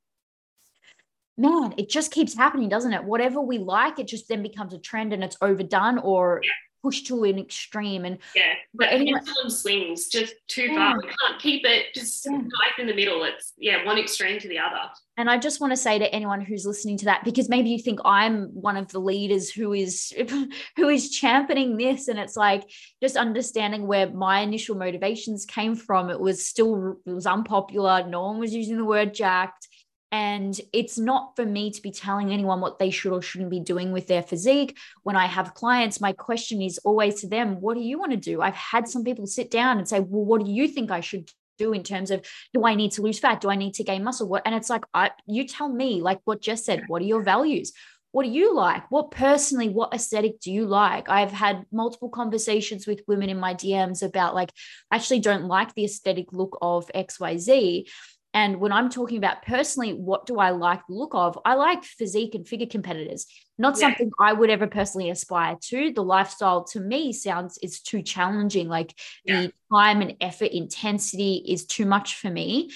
man, 1.36 1.74
it 1.78 1.90
just 1.90 2.12
keeps 2.12 2.36
happening, 2.36 2.70
doesn't 2.70 2.94
it? 2.94 3.04
Whatever 3.04 3.42
we 3.42 3.58
like, 3.58 3.98
it 3.98 4.08
just 4.08 4.28
then 4.28 4.44
becomes 4.44 4.74
a 4.74 4.78
trend 4.78 5.14
and 5.14 5.24
it's 5.24 5.38
overdone 5.42 5.98
or 5.98 6.42
pushed 6.82 7.08
to 7.08 7.24
an 7.24 7.38
extreme 7.38 8.06
and 8.06 8.18
yeah 8.36 8.54
but 8.74 8.88
anyway, 8.92 9.20
pendulum 9.20 9.50
swings 9.50 10.08
just 10.08 10.36
too 10.48 10.64
yeah. 10.64 10.76
far. 10.76 10.98
We 10.98 11.08
can't 11.08 11.42
keep 11.42 11.66
it 11.66 11.94
just 11.94 12.26
yeah. 12.26 12.38
in 12.80 12.88
the 12.88 12.94
middle. 12.94 13.24
It's 13.24 13.54
yeah 13.58 13.86
one 13.86 13.98
extreme 13.98 14.40
to 14.40 14.48
the 14.48 14.60
other. 14.60 14.90
And 15.18 15.30
i 15.30 15.38
just 15.38 15.60
want 15.60 15.72
to 15.72 15.78
say 15.78 16.00
to 16.00 16.14
anyone 16.16 16.40
who's 16.40 16.66
listening 16.66 16.98
to 17.00 17.06
that 17.06 17.26
because 17.26 17.50
maybe 17.50 17.70
you 17.70 17.80
think 17.80 18.00
i'm 18.06 18.46
one 18.54 18.78
of 18.78 18.88
the 18.90 19.00
leaders 19.00 19.50
who 19.50 19.74
is 19.74 20.14
who 20.78 20.88
is 20.88 21.12
championing 21.12 21.76
this 21.76 22.08
and 22.08 22.18
it's 22.18 22.38
like 22.38 22.64
just 23.02 23.18
understanding 23.18 23.86
where 23.86 24.10
my 24.10 24.40
initial 24.40 24.76
motivations 24.76 25.46
came 25.46 25.76
from. 25.76 26.10
It 26.10 26.20
was 26.20 26.46
still 26.46 26.98
it 27.06 27.12
was 27.12 27.26
unpopular. 27.26 28.06
No 28.08 28.28
one 28.28 28.40
was 28.40 28.54
using 28.54 28.78
the 28.78 28.86
word 28.86 29.14
jacked 29.14 29.68
and 30.12 30.60
it's 30.74 30.98
not 30.98 31.36
for 31.36 31.46
me 31.46 31.72
to 31.72 31.82
be 31.82 31.92
telling 31.92 32.32
anyone 32.32 32.62
what 32.62 32.80
they 32.80 32.90
should 32.90 33.14
or 33.14 33.22
shouldn't 33.22 33.52
be 33.52 33.60
doing 33.60 33.92
with 33.92 34.08
their 34.08 34.24
physique. 34.24 34.78
When 35.04 35.16
I 35.16 35.28
have 35.28 35.54
clients, 35.54 36.02
my 36.02 36.14
question 36.14 36.62
is 36.62 36.80
always 36.80 37.22
to 37.22 37.28
them, 37.28 37.62
what 37.62 37.76
do 37.76 37.84
you 37.84 38.00
want 38.00 38.12
to 38.12 38.18
do? 38.18 38.42
I've 38.42 38.56
had 38.56 38.88
some 38.88 39.04
people 39.04 39.28
sit 39.28 39.52
down 39.52 39.78
and 39.78 39.88
say, 39.88 40.00
well, 40.00 40.26
what 40.26 40.44
do 40.44 40.52
you 40.52 40.68
think 40.68 40.90
I 40.90 41.02
should 41.02 41.30
do 41.60 41.74
in 41.74 41.84
terms 41.84 42.10
of 42.10 42.26
do 42.54 42.66
I 42.66 42.74
need 42.74 42.94
to 42.94 43.04
lose 43.04 43.20
fat? 43.20 43.42
Do 43.42 43.50
I 43.52 43.56
need 43.56 43.76
to 43.76 43.84
gain 43.84 44.04
muscle? 44.04 44.28
What 44.28 44.44
and 44.46 44.56
it's 44.56 44.70
like 44.70 44.86
I 44.94 45.12
you 45.28 45.46
tell 45.46 45.70
me, 45.70 46.02
like 46.02 46.22
what 46.24 46.42
Jess 46.42 46.66
said, 46.66 46.84
what 46.88 47.02
are 47.02 47.06
your 47.06 47.22
values? 47.22 47.74
What 48.12 48.24
do 48.24 48.32
you 48.32 48.56
like? 48.56 48.90
What 48.90 49.12
personally, 49.12 49.70
what 49.70 49.94
aesthetic 49.94 50.40
do 50.40 50.52
you 50.52 50.66
like? 50.66 51.10
I've 51.10 51.32
had 51.32 51.66
multiple 51.72 52.10
conversations 52.10 52.88
with 52.88 53.04
women 53.08 53.30
in 53.30 53.40
my 53.40 53.54
DMs 53.54 54.02
about 54.02 54.34
like, 54.34 54.52
I 54.90 54.96
actually 54.96 55.20
don't 55.20 55.46
like 55.46 55.76
the 55.76 55.86
aesthetic 55.86 56.34
look 56.34 56.58
of 56.60 56.90
XYZ. 56.96 57.88
And 58.34 58.60
when 58.60 58.72
I'm 58.72 58.90
talking 58.90 59.18
about 59.18 59.42
personally, 59.42 59.94
what 59.94 60.28
do 60.28 60.38
I 60.38 60.52
like 60.52 60.82
the 60.88 60.94
look 60.94 61.16
of? 61.16 61.40
I 61.46 61.56
like 61.56 61.84
physique 61.84 62.36
and 62.36 62.48
figure 62.48 62.68
competitors, 62.68 63.26
not 63.58 63.76
yeah. 63.76 63.88
something 63.88 64.12
I 64.20 64.34
would 64.34 64.52
ever 64.52 64.68
personally 64.68 65.10
aspire 65.10 65.58
to. 65.70 65.92
The 65.92 66.04
lifestyle 66.04 66.64
to 66.66 66.80
me 66.80 67.12
sounds 67.12 67.58
is 67.64 67.82
too 67.82 68.04
challenging. 68.04 68.68
Like 68.68 68.94
yeah. 69.26 69.42
the 69.42 69.54
time 69.74 70.02
and 70.02 70.16
effort 70.22 70.52
intensity 70.52 71.44
is 71.48 71.66
too 71.66 71.86
much 71.86 72.16
for 72.16 72.30
me. 72.30 72.70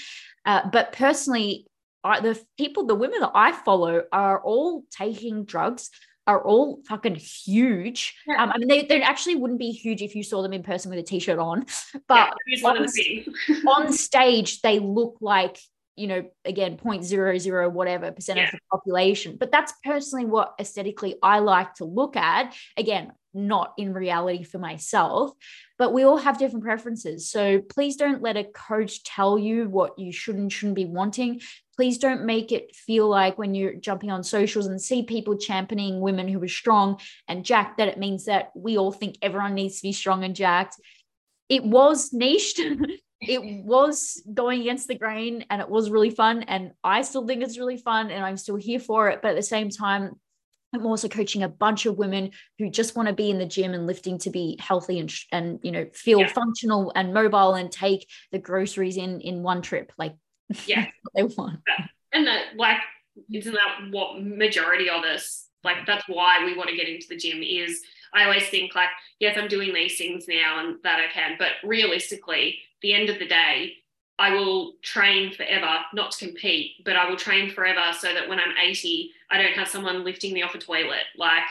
Uh, 0.43 0.69
but 0.71 0.91
personally, 0.91 1.67
I, 2.03 2.19
the 2.19 2.41
people, 2.57 2.85
the 2.85 2.95
women 2.95 3.19
that 3.21 3.31
I 3.33 3.51
follow 3.51 4.03
are 4.11 4.41
all 4.41 4.83
taking 4.91 5.45
drugs 5.45 5.89
are 6.25 6.41
all 6.41 6.81
fucking 6.87 7.15
huge. 7.15 8.15
Yeah. 8.27 8.41
Um, 8.41 8.51
I 8.51 8.57
mean, 8.57 8.67
they, 8.67 8.83
they 8.83 9.01
actually 9.01 9.35
wouldn't 9.35 9.59
be 9.59 9.71
huge 9.71 10.01
if 10.01 10.15
you 10.15 10.23
saw 10.23 10.41
them 10.41 10.53
in 10.53 10.63
person 10.63 10.89
with 10.89 10.99
a 10.99 11.03
t-shirt 11.03 11.39
on, 11.39 11.65
but 12.07 12.33
yeah, 12.47 12.67
on, 12.67 12.87
on, 13.67 13.93
stage 13.93 14.61
they 14.61 14.79
look 14.79 15.17
like 15.21 15.59
you 15.95 16.07
know 16.07 16.25
again 16.45 16.77
0.00 16.77 17.71
whatever 17.71 18.11
percent 18.11 18.39
yeah. 18.39 18.45
of 18.45 18.51
the 18.51 18.59
population. 18.71 19.37
But 19.37 19.51
that's 19.51 19.73
personally 19.83 20.25
what 20.25 20.55
aesthetically 20.59 21.15
I 21.21 21.39
like 21.39 21.75
to 21.75 21.85
look 21.85 22.15
at. 22.15 22.55
Again, 22.77 23.11
not 23.33 23.73
in 23.77 23.93
reality 23.93 24.43
for 24.43 24.59
myself, 24.59 25.31
but 25.77 25.93
we 25.93 26.03
all 26.03 26.17
have 26.17 26.37
different 26.37 26.63
preferences. 26.63 27.29
So 27.29 27.61
please 27.61 27.95
don't 27.95 28.21
let 28.21 28.37
a 28.37 28.43
coach 28.43 29.03
tell 29.03 29.37
you 29.37 29.67
what 29.67 29.97
you 29.97 30.11
should 30.11 30.35
and 30.35 30.51
shouldn't 30.51 30.75
be 30.75 30.85
wanting. 30.85 31.41
Please 31.75 31.97
don't 31.97 32.25
make 32.25 32.51
it 32.51 32.75
feel 32.75 33.09
like 33.09 33.37
when 33.37 33.55
you're 33.55 33.73
jumping 33.73 34.11
on 34.11 34.23
socials 34.23 34.67
and 34.67 34.81
see 34.81 35.03
people 35.03 35.37
championing 35.37 35.99
women 35.99 36.27
who 36.27 36.41
are 36.43 36.47
strong 36.47 36.99
and 37.27 37.45
jacked 37.45 37.77
that 37.77 37.87
it 37.87 37.97
means 37.97 38.25
that 38.25 38.51
we 38.55 38.77
all 38.77 38.91
think 38.91 39.17
everyone 39.21 39.55
needs 39.55 39.77
to 39.77 39.83
be 39.83 39.91
strong 39.91 40.23
and 40.23 40.35
jacked. 40.35 40.75
It 41.49 41.63
was 41.63 42.13
niched. 42.13 42.59
It 43.25 43.63
was 43.63 44.21
going 44.33 44.59
against 44.59 44.89
the 44.89 44.95
grain 44.95 45.45
and 45.49 45.61
it 45.61 45.69
was 45.69 45.89
really 45.89 46.09
fun 46.09 46.43
and 46.43 46.73
i 46.83 47.03
still 47.03 47.25
think 47.25 47.41
it's 47.41 47.57
really 47.57 47.77
fun 47.77 48.11
and 48.11 48.21
i'm 48.25 48.35
still 48.35 48.57
here 48.57 48.79
for 48.79 49.07
it 49.07 49.21
but 49.21 49.29
at 49.29 49.37
the 49.37 49.41
same 49.41 49.69
time 49.69 50.19
I'm 50.73 50.85
also 50.85 51.07
coaching 51.07 51.43
a 51.43 51.49
bunch 51.49 51.85
of 51.85 51.97
women 51.97 52.31
who 52.57 52.69
just 52.69 52.95
want 52.95 53.07
to 53.07 53.13
be 53.13 53.29
in 53.29 53.37
the 53.37 53.45
gym 53.45 53.73
and 53.73 53.85
lifting 53.85 54.17
to 54.19 54.29
be 54.29 54.57
healthy 54.59 54.99
and 54.99 55.13
and 55.31 55.59
you 55.63 55.71
know 55.71 55.87
feel 55.93 56.21
yeah. 56.21 56.27
functional 56.27 56.91
and 56.95 57.13
mobile 57.13 57.53
and 57.53 57.71
take 57.71 58.07
the 58.31 58.39
groceries 58.39 58.97
in 58.97 59.21
in 59.21 59.43
one 59.43 59.61
trip. 59.61 59.91
Like 59.97 60.15
yeah 60.65 60.87
they 61.15 61.23
want 61.23 61.59
and 62.11 62.27
that 62.27 62.55
like 62.57 62.77
isn't 63.31 63.53
that 63.53 63.91
what 63.91 64.21
majority 64.21 64.89
of 64.89 65.03
us 65.03 65.47
like 65.63 65.77
that's 65.85 66.07
why 66.07 66.43
we 66.45 66.55
want 66.55 66.69
to 66.69 66.75
get 66.75 66.87
into 66.87 67.07
the 67.09 67.15
gym 67.15 67.41
is 67.41 67.81
i 68.13 68.23
always 68.23 68.47
think 68.47 68.75
like 68.75 68.89
yes 69.19 69.37
i'm 69.37 69.47
doing 69.47 69.73
these 69.73 69.97
things 69.97 70.25
now 70.27 70.59
and 70.59 70.77
that 70.83 70.99
i 70.99 71.11
can 71.11 71.35
but 71.37 71.51
realistically 71.63 72.57
the 72.81 72.93
end 72.93 73.09
of 73.09 73.19
the 73.19 73.27
day 73.27 73.73
i 74.19 74.33
will 74.33 74.73
train 74.81 75.33
forever 75.33 75.79
not 75.93 76.11
to 76.11 76.25
compete 76.25 76.71
but 76.85 76.95
i 76.95 77.09
will 77.09 77.17
train 77.17 77.49
forever 77.49 77.81
so 77.97 78.13
that 78.13 78.27
when 78.27 78.39
i'm 78.39 78.53
80 78.63 79.11
i 79.31 79.41
don't 79.41 79.53
have 79.53 79.67
someone 79.67 80.03
lifting 80.03 80.33
me 80.33 80.43
off 80.43 80.55
a 80.55 80.59
toilet 80.59 81.05
like 81.17 81.43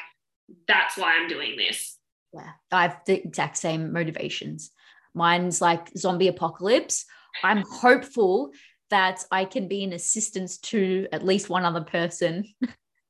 that's 0.68 0.96
why 0.96 1.16
i'm 1.16 1.28
doing 1.28 1.56
this 1.56 1.98
yeah 2.32 2.50
i 2.70 2.82
have 2.82 3.00
the 3.06 3.24
exact 3.24 3.56
same 3.56 3.92
motivations 3.92 4.70
mine's 5.14 5.60
like 5.60 5.90
zombie 5.96 6.28
apocalypse 6.28 7.04
i'm 7.42 7.62
hopeful 7.70 8.52
that 8.92 9.24
I 9.30 9.46
can 9.46 9.68
be 9.68 9.84
an 9.84 9.94
assistance 9.94 10.58
to 10.58 11.08
at 11.12 11.24
least 11.24 11.48
one 11.48 11.64
other 11.64 11.80
person. 11.80 12.44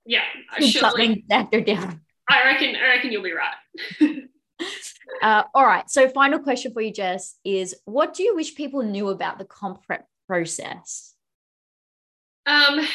Yeah, 0.07 0.23
something 0.61 1.25
that 1.29 1.51
they're 1.51 1.61
down. 1.61 2.01
I 2.29 2.45
reckon. 2.45 2.77
I 2.77 2.89
reckon 2.89 3.11
you'll 3.11 3.25
be 3.25 3.33
right. 3.33 3.57
uh, 5.23 5.45
all 5.55 5.67
right. 5.67 5.89
So, 5.91 6.09
final 6.09 6.39
question 6.39 6.73
for 6.73 6.81
you, 6.81 6.93
Jess, 6.93 7.37
is 7.45 7.75
what 7.85 8.15
do 8.15 8.23
you 8.23 8.35
wish 8.35 8.55
people 8.55 8.83
knew 8.83 9.09
about 9.09 9.39
the 9.39 9.45
comp 9.45 9.85
prep 9.85 10.07
process? 10.27 11.15
Um, 12.47 12.87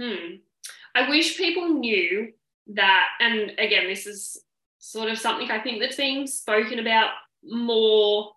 hmm. 0.00 0.36
I 0.94 1.08
wish 1.08 1.36
people 1.36 1.68
knew 1.68 2.32
that, 2.74 3.08
and 3.20 3.52
again, 3.58 3.86
this 3.86 4.06
is 4.06 4.42
sort 4.78 5.10
of 5.10 5.18
something 5.18 5.50
I 5.50 5.60
think 5.60 5.80
that's 5.80 5.96
being 5.96 6.26
spoken 6.26 6.78
about 6.78 7.10
more 7.42 8.32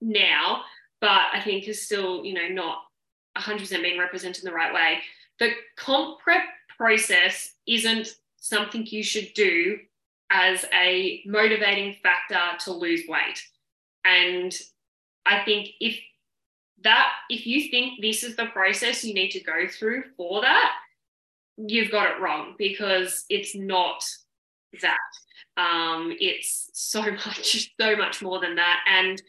now 0.00 0.62
but 1.00 1.22
I 1.32 1.40
think 1.40 1.68
is 1.68 1.82
still, 1.82 2.24
you 2.24 2.34
know, 2.34 2.48
not 2.48 2.78
100% 3.36 3.82
being 3.82 3.98
represented 3.98 4.44
in 4.44 4.50
the 4.50 4.56
right 4.56 4.74
way. 4.74 4.98
The 5.38 5.50
comp 5.76 6.18
prep 6.20 6.42
process 6.76 7.54
isn't 7.66 8.08
something 8.36 8.86
you 8.86 9.02
should 9.02 9.32
do 9.34 9.78
as 10.30 10.64
a 10.74 11.22
motivating 11.26 11.96
factor 12.02 12.40
to 12.64 12.72
lose 12.72 13.02
weight. 13.08 13.42
And 14.04 14.54
I 15.26 15.44
think 15.44 15.70
if 15.80 15.98
that, 16.84 17.08
if 17.30 17.46
you 17.46 17.70
think 17.70 18.00
this 18.00 18.22
is 18.22 18.36
the 18.36 18.46
process 18.46 19.04
you 19.04 19.14
need 19.14 19.30
to 19.30 19.40
go 19.40 19.66
through 19.68 20.04
for 20.16 20.42
that, 20.42 20.72
you've 21.56 21.90
got 21.90 22.10
it 22.10 22.20
wrong 22.20 22.54
because 22.58 23.24
it's 23.28 23.54
not 23.54 24.04
that. 24.82 24.96
Um, 25.56 26.14
it's 26.20 26.70
so 26.72 27.02
much, 27.10 27.70
so 27.80 27.96
much 27.96 28.22
more 28.22 28.40
than 28.40 28.56
that. 28.56 28.80
And 28.88 29.20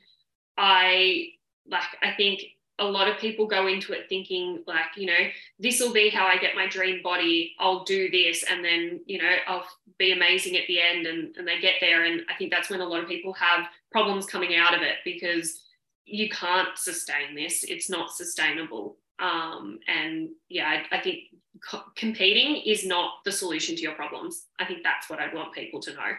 I 0.58 1.30
like 1.70 1.84
I 2.02 2.12
think 2.16 2.42
a 2.80 2.86
lot 2.86 3.08
of 3.08 3.18
people 3.18 3.46
go 3.46 3.68
into 3.68 3.94
it 3.94 4.08
thinking 4.10 4.64
like 4.66 4.96
you 4.96 5.06
know 5.06 5.28
this 5.60 5.80
will 5.80 5.94
be 5.94 6.10
how 6.10 6.26
i 6.26 6.38
get 6.38 6.56
my 6.56 6.68
dream 6.68 7.02
body 7.04 7.54
i'll 7.60 7.84
do 7.84 8.10
this 8.10 8.44
and 8.50 8.64
then 8.64 9.00
you 9.06 9.22
know 9.22 9.36
i'll 9.48 9.66
be 10.00 10.14
amazing 10.14 10.56
at 10.56 10.66
the 10.68 10.80
end 10.82 11.06
and, 11.06 11.36
and 11.38 11.48
they 11.48 11.60
get 11.60 11.76
there. 11.82 12.06
And 12.06 12.22
I 12.30 12.36
think 12.36 12.52
that's 12.52 12.70
when 12.70 12.82
a 12.82 12.88
lot 12.88 13.04
of 13.04 13.10
people 13.10 13.34
have 13.34 13.68
problems 13.92 14.26
coming 14.26 14.56
out 14.56 14.74
of 14.74 14.82
it 14.82 14.96
because 15.06 15.62
you 16.06 16.30
can't 16.30 16.76
sustain 16.76 17.36
this. 17.36 17.64
It's 17.66 17.90
not 17.90 18.12
sustainable. 18.12 18.98
Um, 19.20 19.80
and 19.88 20.30
yeah, 20.48 20.82
I, 20.92 20.98
I 20.98 21.02
think 21.02 21.20
co- 21.70 21.84
competing 21.96 22.64
is 22.66 22.86
not 22.86 23.12
the 23.26 23.32
solution 23.32 23.76
to 23.76 23.82
your 23.82 23.92
problems. 23.92 24.46
I 24.58 24.66
think 24.66 24.80
that's 24.82 25.10
what 25.10 25.20
i'd 25.20 25.34
want 25.34 25.54
people 25.54 25.82
to 25.82 25.94
know. 25.94 26.12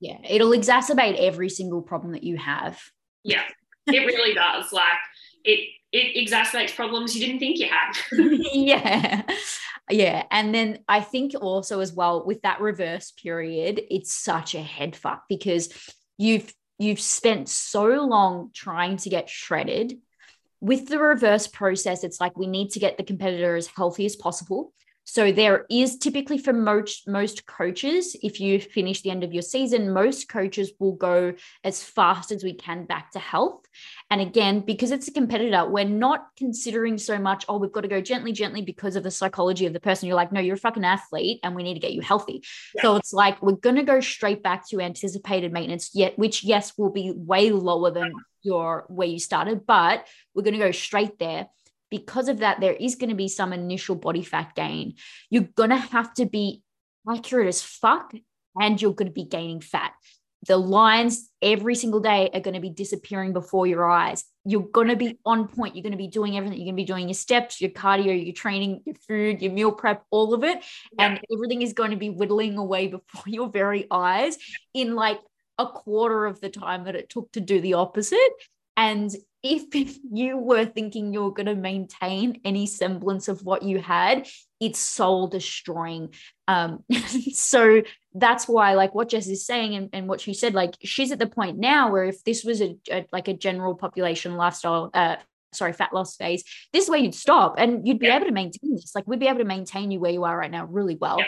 Yeah, 0.00 0.18
it'll 0.28 0.50
exacerbate 0.50 1.16
every 1.16 1.48
single 1.48 1.80
problem 1.80 2.12
that 2.12 2.24
you 2.24 2.36
have. 2.38 2.80
Yeah, 3.22 3.44
it 3.86 4.04
really 4.06 4.34
does. 4.34 4.72
Like 4.72 4.98
it, 5.44 5.68
it 5.92 6.16
exacerbates 6.16 6.74
problems 6.74 7.16
you 7.16 7.26
didn't 7.26 7.40
think 7.40 7.58
you 7.58 7.68
had. 7.68 7.92
yeah. 8.52 9.22
Yeah. 9.90 10.24
And 10.30 10.54
then 10.54 10.78
I 10.88 11.00
think 11.00 11.32
also 11.40 11.80
as 11.80 11.92
well 11.92 12.24
with 12.24 12.42
that 12.42 12.60
reverse 12.60 13.10
period, 13.10 13.82
it's 13.90 14.14
such 14.14 14.54
a 14.54 14.62
head 14.62 14.94
fuck 14.94 15.24
because 15.28 15.68
you've 16.16 16.52
you've 16.78 17.00
spent 17.00 17.48
so 17.48 17.86
long 18.06 18.50
trying 18.54 18.96
to 18.98 19.10
get 19.10 19.28
shredded. 19.28 19.98
With 20.60 20.88
the 20.88 20.98
reverse 20.98 21.46
process, 21.46 22.04
it's 22.04 22.20
like 22.20 22.36
we 22.36 22.46
need 22.46 22.70
to 22.70 22.78
get 22.78 22.96
the 22.96 23.02
competitor 23.02 23.56
as 23.56 23.66
healthy 23.66 24.06
as 24.06 24.16
possible. 24.16 24.72
So 25.12 25.32
there 25.32 25.66
is 25.68 25.98
typically 25.98 26.38
for 26.38 26.52
most 26.52 27.08
most 27.08 27.44
coaches, 27.44 28.14
if 28.22 28.38
you 28.38 28.60
finish 28.60 29.02
the 29.02 29.10
end 29.10 29.24
of 29.24 29.32
your 29.32 29.42
season, 29.42 29.92
most 29.92 30.28
coaches 30.28 30.70
will 30.78 30.92
go 30.92 31.34
as 31.64 31.82
fast 31.82 32.30
as 32.30 32.44
we 32.44 32.54
can 32.54 32.84
back 32.84 33.10
to 33.12 33.18
health. 33.18 33.66
And 34.08 34.20
again, 34.20 34.60
because 34.60 34.92
it's 34.92 35.08
a 35.08 35.12
competitor, 35.12 35.68
we're 35.68 35.84
not 35.84 36.28
considering 36.36 36.96
so 36.96 37.18
much, 37.18 37.44
oh, 37.48 37.58
we've 37.58 37.72
got 37.72 37.80
to 37.80 37.88
go 37.88 38.00
gently, 38.00 38.30
gently 38.30 38.62
because 38.62 38.94
of 38.94 39.02
the 39.02 39.10
psychology 39.10 39.66
of 39.66 39.72
the 39.72 39.80
person. 39.80 40.06
You're 40.06 40.14
like, 40.14 40.30
no, 40.30 40.38
you're 40.38 40.54
a 40.54 40.58
fucking 40.58 40.84
athlete 40.84 41.40
and 41.42 41.56
we 41.56 41.64
need 41.64 41.74
to 41.74 41.80
get 41.80 41.92
you 41.92 42.02
healthy. 42.02 42.44
Yeah. 42.76 42.82
So 42.82 42.96
it's 42.96 43.12
like 43.12 43.42
we're 43.42 43.56
gonna 43.56 43.82
go 43.82 43.98
straight 43.98 44.44
back 44.44 44.68
to 44.68 44.80
anticipated 44.80 45.52
maintenance, 45.52 45.90
yet 45.92 46.16
which 46.20 46.44
yes 46.44 46.78
will 46.78 46.90
be 46.90 47.12
way 47.16 47.50
lower 47.50 47.90
than 47.90 48.12
your 48.42 48.84
where 48.88 49.08
you 49.08 49.18
started, 49.18 49.66
but 49.66 50.06
we're 50.34 50.44
gonna 50.44 50.58
go 50.58 50.70
straight 50.70 51.18
there 51.18 51.48
because 51.90 52.28
of 52.28 52.38
that, 52.38 52.60
there 52.60 52.72
is 52.72 52.94
going 52.94 53.10
to 53.10 53.16
be 53.16 53.28
some 53.28 53.52
initial 53.52 53.96
body 53.96 54.22
fat 54.22 54.54
gain. 54.54 54.94
You're 55.28 55.48
going 55.54 55.70
to 55.70 55.76
have 55.76 56.14
to 56.14 56.26
be 56.26 56.62
accurate 57.08 57.48
as 57.48 57.62
fuck 57.62 58.12
and 58.58 58.80
you're 58.80 58.94
going 58.94 59.08
to 59.08 59.12
be 59.12 59.24
gaining 59.24 59.60
fat. 59.60 59.92
The 60.46 60.56
lines 60.56 61.28
every 61.42 61.74
single 61.74 62.00
day 62.00 62.30
are 62.32 62.40
going 62.40 62.54
to 62.54 62.60
be 62.60 62.70
disappearing 62.70 63.34
before 63.34 63.66
your 63.66 63.88
eyes. 63.88 64.24
You're 64.46 64.62
going 64.62 64.88
to 64.88 64.96
be 64.96 65.18
on 65.26 65.48
point. 65.48 65.76
You're 65.76 65.82
going 65.82 65.92
to 65.92 65.98
be 65.98 66.08
doing 66.08 66.36
everything. 66.36 66.58
You're 66.58 66.72
going 66.72 66.76
to 66.76 66.82
be 66.82 66.86
doing 66.86 67.08
your 67.08 67.14
steps, 67.14 67.60
your 67.60 67.70
cardio, 67.70 68.24
your 68.24 68.32
training, 68.32 68.80
your 68.86 68.94
food, 69.06 69.42
your 69.42 69.52
meal 69.52 69.70
prep, 69.70 70.02
all 70.10 70.32
of 70.32 70.42
it. 70.42 70.64
Yeah. 70.92 71.06
And 71.06 71.20
everything 71.30 71.60
is 71.60 71.74
going 71.74 71.90
to 71.90 71.96
be 71.96 72.08
whittling 72.08 72.56
away 72.56 72.86
before 72.86 73.24
your 73.26 73.50
very 73.50 73.86
eyes 73.90 74.38
in 74.72 74.94
like 74.94 75.20
a 75.58 75.66
quarter 75.66 76.24
of 76.24 76.40
the 76.40 76.48
time 76.48 76.84
that 76.84 76.96
it 76.96 77.10
took 77.10 77.30
to 77.32 77.40
do 77.40 77.60
the 77.60 77.74
opposite. 77.74 78.18
And 78.78 79.14
if 79.42 79.98
you 80.12 80.36
were 80.36 80.66
thinking 80.66 81.12
you're 81.12 81.32
going 81.32 81.46
to 81.46 81.54
maintain 81.54 82.40
any 82.44 82.66
semblance 82.66 83.28
of 83.28 83.44
what 83.44 83.62
you 83.62 83.78
had, 83.78 84.28
it's 84.60 84.78
soul 84.78 85.28
destroying. 85.28 86.12
Um, 86.46 86.84
so 87.32 87.82
that's 88.14 88.46
why, 88.46 88.74
like 88.74 88.94
what 88.94 89.08
Jess 89.08 89.28
is 89.28 89.46
saying 89.46 89.74
and, 89.74 89.88
and 89.92 90.08
what 90.08 90.20
she 90.20 90.34
said, 90.34 90.54
like 90.54 90.74
she's 90.82 91.12
at 91.12 91.18
the 91.18 91.26
point 91.26 91.58
now 91.58 91.90
where 91.90 92.04
if 92.04 92.22
this 92.24 92.44
was 92.44 92.60
a, 92.60 92.76
a 92.90 93.06
like 93.12 93.28
a 93.28 93.34
general 93.34 93.74
population 93.74 94.36
lifestyle, 94.36 94.90
uh, 94.92 95.16
sorry, 95.52 95.72
fat 95.72 95.94
loss 95.94 96.16
phase, 96.16 96.44
this 96.72 96.84
is 96.84 96.90
where 96.90 97.00
you'd 97.00 97.14
stop 97.14 97.54
and 97.56 97.86
you'd 97.86 97.98
be 97.98 98.06
yeah. 98.06 98.16
able 98.16 98.26
to 98.26 98.32
maintain 98.32 98.74
this. 98.74 98.94
Like 98.94 99.06
we'd 99.06 99.20
be 99.20 99.28
able 99.28 99.38
to 99.38 99.44
maintain 99.44 99.90
you 99.90 100.00
where 100.00 100.12
you 100.12 100.24
are 100.24 100.36
right 100.36 100.50
now 100.50 100.66
really 100.66 100.96
well. 100.96 101.18
Yeah. 101.18 101.26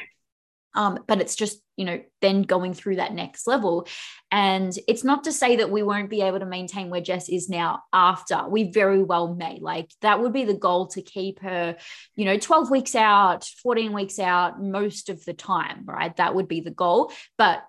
Um, 0.74 1.00
but 1.06 1.20
it's 1.20 1.34
just, 1.34 1.60
you 1.76 1.84
know, 1.84 2.00
then 2.20 2.42
going 2.42 2.74
through 2.74 2.96
that 2.96 3.12
next 3.12 3.46
level. 3.46 3.86
And 4.30 4.72
it's 4.88 5.04
not 5.04 5.24
to 5.24 5.32
say 5.32 5.56
that 5.56 5.70
we 5.70 5.82
won't 5.82 6.10
be 6.10 6.22
able 6.22 6.38
to 6.38 6.46
maintain 6.46 6.88
where 6.88 7.00
Jess 7.00 7.28
is 7.28 7.48
now 7.48 7.82
after. 7.92 8.48
We 8.48 8.70
very 8.70 9.02
well 9.02 9.34
may. 9.34 9.58
Like 9.60 9.90
that 10.00 10.20
would 10.20 10.32
be 10.32 10.44
the 10.44 10.54
goal 10.54 10.86
to 10.88 11.02
keep 11.02 11.40
her, 11.40 11.76
you 12.16 12.24
know, 12.24 12.38
12 12.38 12.70
weeks 12.70 12.94
out, 12.94 13.44
14 13.62 13.92
weeks 13.92 14.18
out 14.18 14.62
most 14.62 15.08
of 15.08 15.24
the 15.24 15.34
time, 15.34 15.84
right? 15.84 16.16
That 16.16 16.34
would 16.34 16.48
be 16.48 16.60
the 16.60 16.70
goal. 16.70 17.12
But 17.36 17.64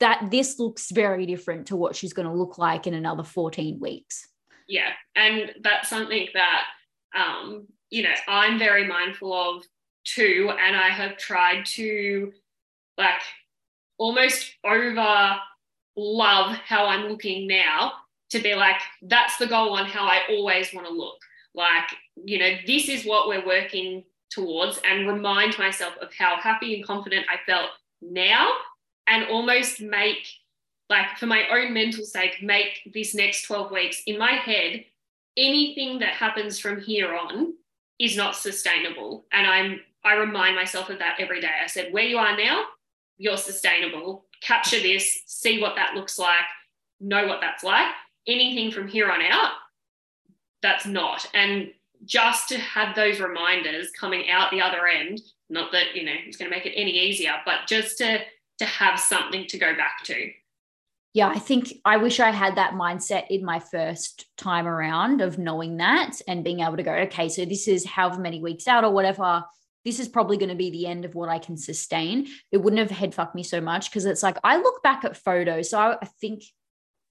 that 0.00 0.30
this 0.30 0.58
looks 0.58 0.90
very 0.90 1.26
different 1.26 1.68
to 1.68 1.76
what 1.76 1.96
she's 1.96 2.12
going 2.12 2.28
to 2.28 2.34
look 2.34 2.58
like 2.58 2.86
in 2.86 2.94
another 2.94 3.24
14 3.24 3.80
weeks. 3.80 4.28
Yeah. 4.68 4.90
And 5.14 5.52
that's 5.62 5.88
something 5.88 6.28
that, 6.34 6.64
um, 7.16 7.66
you 7.90 8.02
know, 8.02 8.14
I'm 8.28 8.58
very 8.58 8.86
mindful 8.86 9.32
of 9.32 9.64
too. 10.06 10.50
And 10.58 10.74
I 10.76 10.88
have 10.88 11.18
tried 11.18 11.66
to 11.66 12.32
like 12.96 13.20
almost 13.98 14.54
over 14.64 15.36
love 15.96 16.56
how 16.56 16.86
I'm 16.86 17.08
looking 17.08 17.46
now 17.46 17.92
to 18.30 18.40
be 18.40 18.54
like, 18.54 18.80
that's 19.02 19.36
the 19.36 19.46
goal 19.46 19.76
on 19.76 19.86
how 19.86 20.04
I 20.06 20.20
always 20.30 20.72
want 20.72 20.86
to 20.86 20.92
look. 20.92 21.18
Like, 21.54 21.88
you 22.16 22.38
know, 22.38 22.50
this 22.66 22.88
is 22.88 23.06
what 23.06 23.28
we're 23.28 23.46
working 23.46 24.04
towards, 24.30 24.78
and 24.84 25.08
remind 25.08 25.56
myself 25.58 25.94
of 26.02 26.12
how 26.12 26.36
happy 26.36 26.74
and 26.74 26.84
confident 26.84 27.24
I 27.30 27.36
felt 27.46 27.70
now, 28.02 28.50
and 29.06 29.24
almost 29.30 29.80
make, 29.80 30.26
like, 30.90 31.16
for 31.16 31.26
my 31.26 31.44
own 31.50 31.72
mental 31.72 32.04
sake, 32.04 32.42
make 32.42 32.90
this 32.92 33.14
next 33.14 33.46
12 33.46 33.70
weeks 33.70 34.02
in 34.06 34.18
my 34.18 34.32
head, 34.32 34.84
anything 35.38 36.00
that 36.00 36.10
happens 36.10 36.58
from 36.58 36.80
here 36.80 37.14
on 37.14 37.54
is 37.98 38.16
not 38.16 38.36
sustainable. 38.36 39.24
And 39.32 39.46
I'm 39.46 39.80
I 40.06 40.14
remind 40.14 40.56
myself 40.56 40.88
of 40.88 41.00
that 41.00 41.16
every 41.18 41.40
day. 41.40 41.50
I 41.62 41.66
said, 41.66 41.92
where 41.92 42.04
you 42.04 42.16
are 42.18 42.36
now, 42.36 42.64
you're 43.18 43.36
sustainable. 43.36 44.24
Capture 44.40 44.80
this, 44.80 45.22
see 45.26 45.60
what 45.60 45.74
that 45.76 45.94
looks 45.94 46.18
like, 46.18 46.44
know 47.00 47.26
what 47.26 47.40
that's 47.40 47.64
like. 47.64 47.88
Anything 48.26 48.70
from 48.70 48.88
here 48.88 49.10
on 49.10 49.20
out, 49.20 49.52
that's 50.62 50.86
not. 50.86 51.28
And 51.34 51.72
just 52.04 52.48
to 52.50 52.58
have 52.58 52.94
those 52.94 53.20
reminders 53.20 53.90
coming 53.90 54.30
out 54.30 54.50
the 54.50 54.60
other 54.60 54.86
end, 54.86 55.20
not 55.50 55.72
that, 55.72 55.94
you 55.94 56.04
know, 56.04 56.12
it's 56.26 56.36
going 56.36 56.50
to 56.50 56.56
make 56.56 56.66
it 56.66 56.74
any 56.76 56.92
easier, 56.92 57.34
but 57.44 57.66
just 57.66 57.98
to 57.98 58.20
to 58.58 58.64
have 58.64 58.98
something 58.98 59.46
to 59.46 59.58
go 59.58 59.74
back 59.76 60.02
to. 60.04 60.30
Yeah, 61.12 61.28
I 61.28 61.38
think 61.38 61.74
I 61.84 61.96
wish 61.96 62.20
I 62.20 62.30
had 62.30 62.56
that 62.56 62.72
mindset 62.72 63.26
in 63.28 63.44
my 63.44 63.58
first 63.58 64.26
time 64.36 64.66
around 64.66 65.20
of 65.20 65.38
knowing 65.38 65.78
that 65.78 66.20
and 66.28 66.44
being 66.44 66.60
able 66.60 66.76
to 66.76 66.82
go, 66.82 66.92
okay, 66.92 67.28
so 67.28 67.44
this 67.44 67.68
is 67.68 67.86
however 67.86 68.20
many 68.20 68.40
weeks 68.40 68.68
out 68.68 68.84
or 68.84 68.92
whatever 68.92 69.42
this 69.86 70.00
is 70.00 70.08
probably 70.08 70.36
going 70.36 70.48
to 70.48 70.56
be 70.56 70.68
the 70.68 70.86
end 70.86 71.04
of 71.04 71.14
what 71.14 71.28
I 71.28 71.38
can 71.38 71.56
sustain. 71.56 72.26
It 72.50 72.58
wouldn't 72.58 72.80
have 72.80 72.90
head 72.90 73.14
fucked 73.14 73.36
me 73.36 73.44
so 73.44 73.60
much 73.60 73.88
because 73.88 74.04
it's 74.04 74.22
like 74.22 74.36
I 74.42 74.56
look 74.56 74.82
back 74.82 75.04
at 75.04 75.16
photos. 75.16 75.70
So 75.70 75.78
I, 75.78 75.96
I 76.02 76.06
think 76.20 76.42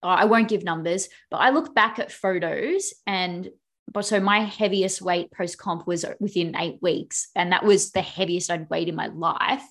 I 0.04 0.26
won't 0.26 0.50
give 0.50 0.64
numbers, 0.64 1.08
but 1.32 1.38
I 1.38 1.52
look 1.52 1.74
back 1.74 2.00
at 2.00 2.12
photos 2.12 2.94
and 3.08 3.50
but 3.92 4.06
so 4.06 4.20
my 4.20 4.40
heaviest 4.40 5.02
weight 5.02 5.32
post 5.32 5.58
comp 5.58 5.88
was 5.88 6.04
within 6.20 6.56
eight 6.58 6.80
weeks, 6.82 7.30
and 7.36 7.52
that 7.52 7.64
was 7.64 7.92
the 7.92 8.02
heaviest 8.02 8.52
I'd 8.52 8.70
weighed 8.70 8.90
in 8.90 8.96
my 8.96 9.08
life. 9.08 9.64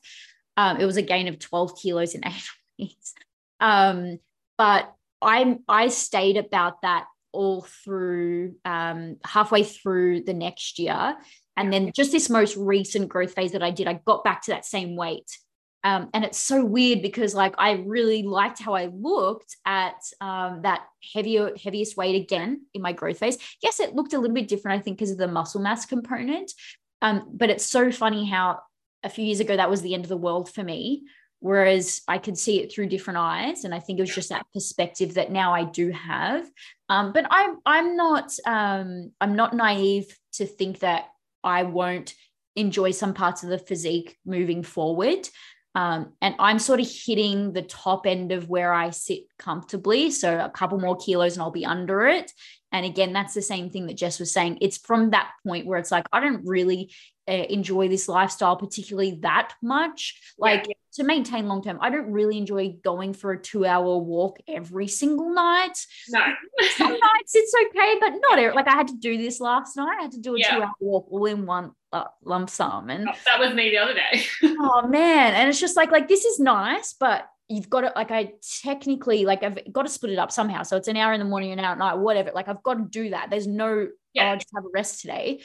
Um, 0.56 0.78
it 0.78 0.86
was 0.86 0.96
a 0.96 1.02
gain 1.02 1.28
of 1.28 1.38
12 1.38 1.76
kilos 1.76 2.14
in 2.14 2.24
eight 2.26 2.48
weeks. 2.78 3.12
Um, 3.60 4.18
but 4.56 4.94
I 5.20 5.58
I 5.68 5.88
stayed 5.88 6.36
about 6.36 6.80
that 6.82 7.06
all 7.32 7.62
through 7.62 8.54
um, 8.64 9.16
halfway 9.24 9.64
through 9.64 10.22
the 10.22 10.34
next 10.34 10.78
year. 10.78 11.16
And 11.56 11.72
then 11.72 11.92
just 11.94 12.12
this 12.12 12.28
most 12.28 12.56
recent 12.56 13.08
growth 13.08 13.34
phase 13.34 13.52
that 13.52 13.62
I 13.62 13.70
did, 13.70 13.86
I 13.86 14.00
got 14.04 14.24
back 14.24 14.42
to 14.42 14.50
that 14.52 14.64
same 14.64 14.96
weight. 14.96 15.30
Um, 15.84 16.08
and 16.14 16.24
it's 16.24 16.38
so 16.38 16.64
weird 16.64 17.02
because 17.02 17.34
like 17.34 17.54
I 17.58 17.72
really 17.72 18.22
liked 18.22 18.58
how 18.58 18.72
I 18.72 18.86
looked 18.86 19.56
at 19.66 19.96
um, 20.22 20.62
that 20.62 20.86
heavier 21.12 21.52
heaviest 21.62 21.94
weight 21.96 22.20
again 22.20 22.62
in 22.72 22.80
my 22.80 22.92
growth 22.92 23.18
phase. 23.18 23.36
Yes, 23.62 23.80
it 23.80 23.94
looked 23.94 24.14
a 24.14 24.18
little 24.18 24.34
bit 24.34 24.48
different, 24.48 24.80
I 24.80 24.82
think, 24.82 24.96
because 24.96 25.10
of 25.10 25.18
the 25.18 25.28
muscle 25.28 25.60
mass 25.60 25.84
component. 25.84 26.52
Um, 27.02 27.28
but 27.34 27.50
it's 27.50 27.66
so 27.66 27.92
funny 27.92 28.26
how 28.26 28.60
a 29.02 29.10
few 29.10 29.26
years 29.26 29.40
ago 29.40 29.54
that 29.54 29.68
was 29.68 29.82
the 29.82 29.92
end 29.92 30.04
of 30.04 30.08
the 30.08 30.16
world 30.16 30.50
for 30.50 30.64
me, 30.64 31.04
whereas 31.40 32.00
I 32.08 32.16
could 32.16 32.38
see 32.38 32.62
it 32.62 32.72
through 32.72 32.88
different 32.88 33.18
eyes, 33.18 33.64
and 33.64 33.74
I 33.74 33.78
think 33.78 33.98
it 33.98 34.02
was 34.02 34.14
just 34.14 34.30
that 34.30 34.46
perspective 34.54 35.14
that 35.14 35.30
now 35.30 35.52
I 35.52 35.64
do 35.64 35.90
have. 35.90 36.48
Um, 36.88 37.12
but 37.12 37.26
I'm 37.30 37.58
I'm 37.66 37.94
not 37.94 38.32
um, 38.46 39.12
I'm 39.20 39.36
not 39.36 39.54
naive 39.54 40.06
to 40.34 40.46
think 40.46 40.78
that 40.78 41.08
I 41.44 41.62
won't 41.64 42.14
enjoy 42.56 42.92
some 42.92 43.14
parts 43.14 43.42
of 43.42 43.50
the 43.50 43.58
physique 43.58 44.16
moving 44.24 44.62
forward. 44.62 45.28
Um, 45.74 46.12
and 46.22 46.36
I'm 46.38 46.60
sort 46.60 46.80
of 46.80 46.88
hitting 46.88 47.52
the 47.52 47.62
top 47.62 48.06
end 48.06 48.30
of 48.30 48.48
where 48.48 48.72
I 48.72 48.90
sit 48.90 49.24
comfortably. 49.38 50.10
So 50.10 50.38
a 50.38 50.48
couple 50.48 50.78
more 50.78 50.96
kilos 50.96 51.34
and 51.34 51.42
I'll 51.42 51.50
be 51.50 51.66
under 51.66 52.06
it. 52.06 52.30
And 52.74 52.84
again, 52.84 53.12
that's 53.12 53.34
the 53.34 53.40
same 53.40 53.70
thing 53.70 53.86
that 53.86 53.96
Jess 53.96 54.18
was 54.18 54.32
saying. 54.32 54.58
It's 54.60 54.78
from 54.78 55.10
that 55.10 55.30
point 55.46 55.64
where 55.64 55.78
it's 55.78 55.92
like, 55.92 56.06
I 56.12 56.18
don't 56.18 56.44
really 56.44 56.90
uh, 57.28 57.32
enjoy 57.48 57.86
this 57.86 58.08
lifestyle 58.08 58.56
particularly 58.56 59.20
that 59.22 59.52
much. 59.62 60.20
Like 60.38 60.66
yeah. 60.66 60.74
to 60.94 61.04
maintain 61.04 61.46
long 61.46 61.62
term, 61.62 61.78
I 61.80 61.90
don't 61.90 62.10
really 62.10 62.36
enjoy 62.36 62.74
going 62.82 63.14
for 63.14 63.30
a 63.30 63.40
two 63.40 63.64
hour 63.64 63.96
walk 63.98 64.40
every 64.48 64.88
single 64.88 65.32
night. 65.32 65.78
No. 66.08 66.18
Some 66.76 66.90
nights 66.90 67.34
it's 67.34 67.54
okay, 67.66 67.94
but 68.00 68.14
not 68.20 68.40
every, 68.40 68.56
like 68.56 68.66
I 68.66 68.72
had 68.74 68.88
to 68.88 68.96
do 68.96 69.18
this 69.18 69.38
last 69.38 69.76
night. 69.76 69.96
I 70.00 70.02
had 70.02 70.12
to 70.12 70.20
do 70.20 70.34
a 70.34 70.40
yeah. 70.40 70.56
two 70.56 70.62
hour 70.62 70.72
walk 70.80 71.06
all 71.12 71.26
in 71.26 71.46
one 71.46 71.70
lump 72.24 72.50
sum. 72.50 72.90
And 72.90 73.08
oh, 73.08 73.12
that 73.24 73.38
was 73.38 73.54
me 73.54 73.70
the 73.70 73.78
other 73.78 73.94
day. 73.94 74.24
oh 74.42 74.88
man. 74.88 75.34
And 75.34 75.48
it's 75.48 75.60
just 75.60 75.76
like, 75.76 75.92
like 75.92 76.08
this 76.08 76.24
is 76.24 76.40
nice, 76.40 76.92
but 76.98 77.28
you've 77.48 77.68
got 77.68 77.82
to 77.82 77.92
like 77.94 78.10
I 78.10 78.32
technically 78.62 79.24
like 79.24 79.42
I've 79.42 79.58
got 79.72 79.82
to 79.82 79.88
split 79.88 80.12
it 80.12 80.18
up 80.18 80.32
somehow. 80.32 80.62
So 80.62 80.76
it's 80.76 80.88
an 80.88 80.96
hour 80.96 81.12
in 81.12 81.18
the 81.18 81.26
morning, 81.26 81.52
an 81.52 81.60
hour 81.60 81.72
at 81.72 81.78
night, 81.78 81.98
whatever. 81.98 82.30
Like 82.34 82.48
I've 82.48 82.62
got 82.62 82.74
to 82.74 82.84
do 82.84 83.10
that. 83.10 83.30
There's 83.30 83.46
no 83.46 83.88
yeah. 84.12 84.30
oh, 84.30 84.32
I 84.32 84.36
just 84.36 84.50
have 84.54 84.64
a 84.64 84.68
rest 84.72 85.00
today. 85.00 85.42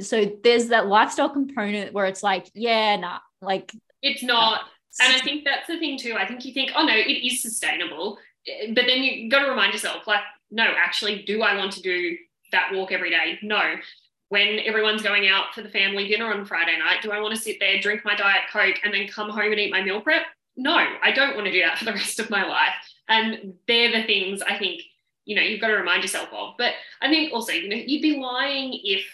So 0.00 0.36
there's 0.42 0.68
that 0.68 0.86
lifestyle 0.86 1.30
component 1.30 1.92
where 1.92 2.06
it's 2.06 2.22
like, 2.22 2.50
yeah, 2.54 2.96
nah, 2.96 3.18
like 3.40 3.72
it's 4.02 4.22
not. 4.22 4.60
Uh, 4.60 4.64
and 5.04 5.12
I 5.14 5.20
think 5.20 5.44
that's 5.44 5.66
the 5.66 5.78
thing 5.78 5.98
too. 5.98 6.16
I 6.18 6.26
think 6.26 6.44
you 6.44 6.52
think, 6.52 6.72
oh 6.74 6.84
no, 6.84 6.94
it 6.94 7.26
is 7.26 7.42
sustainable. 7.42 8.18
Eh, 8.46 8.72
but 8.74 8.84
then 8.86 9.02
you 9.02 9.30
got 9.30 9.44
to 9.44 9.50
remind 9.50 9.72
yourself, 9.72 10.06
like, 10.06 10.20
no, 10.50 10.64
actually, 10.64 11.22
do 11.22 11.42
I 11.42 11.56
want 11.56 11.72
to 11.72 11.82
do 11.82 12.16
that 12.52 12.70
walk 12.72 12.92
every 12.92 13.10
day? 13.10 13.38
No. 13.42 13.74
When 14.28 14.58
everyone's 14.64 15.02
going 15.02 15.28
out 15.28 15.54
for 15.54 15.62
the 15.62 15.68
family 15.68 16.08
dinner 16.08 16.32
on 16.32 16.44
Friday 16.44 16.76
night, 16.78 17.02
do 17.02 17.12
I 17.12 17.20
want 17.20 17.34
to 17.34 17.40
sit 17.40 17.58
there, 17.60 17.80
drink 17.80 18.04
my 18.04 18.16
Diet 18.16 18.42
Coke, 18.52 18.76
and 18.84 18.92
then 18.92 19.06
come 19.06 19.30
home 19.30 19.52
and 19.52 19.60
eat 19.60 19.70
my 19.70 19.82
meal 19.82 20.00
prep? 20.00 20.22
No, 20.56 20.74
I 20.74 21.12
don't 21.12 21.34
want 21.34 21.46
to 21.46 21.52
do 21.52 21.62
that 21.62 21.78
for 21.78 21.84
the 21.84 21.92
rest 21.92 22.18
of 22.18 22.30
my 22.30 22.44
life. 22.46 22.74
And 23.08 23.54
they're 23.68 23.92
the 23.92 24.06
things 24.06 24.42
I 24.42 24.58
think, 24.58 24.82
you 25.24 25.36
know, 25.36 25.42
you've 25.42 25.60
got 25.60 25.68
to 25.68 25.74
remind 25.74 26.02
yourself 26.02 26.28
of. 26.32 26.54
But 26.56 26.72
I 27.00 27.08
think 27.08 27.32
also, 27.32 27.52
you 27.52 27.68
know, 27.68 27.76
you'd 27.76 28.02
be 28.02 28.18
lying 28.18 28.78
if 28.82 29.04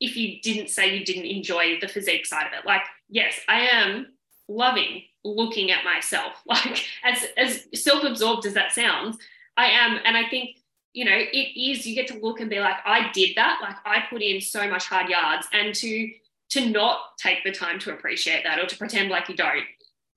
if 0.00 0.16
you 0.16 0.40
didn't 0.40 0.70
say 0.70 0.96
you 0.96 1.04
didn't 1.04 1.26
enjoy 1.26 1.78
the 1.78 1.88
physique 1.88 2.24
side 2.24 2.46
of 2.46 2.52
it. 2.54 2.64
Like, 2.64 2.82
yes, 3.10 3.38
I 3.48 3.68
am 3.68 4.14
loving 4.48 5.02
looking 5.24 5.70
at 5.70 5.84
myself. 5.84 6.32
Like, 6.46 6.84
as 7.04 7.26
as 7.36 7.66
self-absorbed 7.74 8.46
as 8.46 8.54
that 8.54 8.72
sounds, 8.72 9.18
I 9.56 9.66
am. 9.66 9.98
And 10.04 10.16
I 10.16 10.28
think, 10.28 10.56
you 10.92 11.04
know, 11.04 11.16
it 11.16 11.58
is, 11.58 11.86
you 11.86 11.94
get 11.94 12.08
to 12.08 12.18
look 12.18 12.40
and 12.40 12.50
be 12.50 12.60
like, 12.60 12.76
I 12.84 13.10
did 13.12 13.36
that. 13.36 13.60
Like 13.62 13.76
I 13.84 14.04
put 14.10 14.22
in 14.22 14.40
so 14.40 14.68
much 14.68 14.86
hard 14.86 15.08
yards. 15.08 15.46
And 15.52 15.74
to 15.76 16.10
to 16.50 16.68
not 16.68 16.98
take 17.16 17.44
the 17.44 17.52
time 17.52 17.78
to 17.78 17.92
appreciate 17.92 18.42
that 18.44 18.58
or 18.58 18.66
to 18.66 18.76
pretend 18.76 19.08
like 19.08 19.28
you 19.28 19.36
don't, 19.36 19.64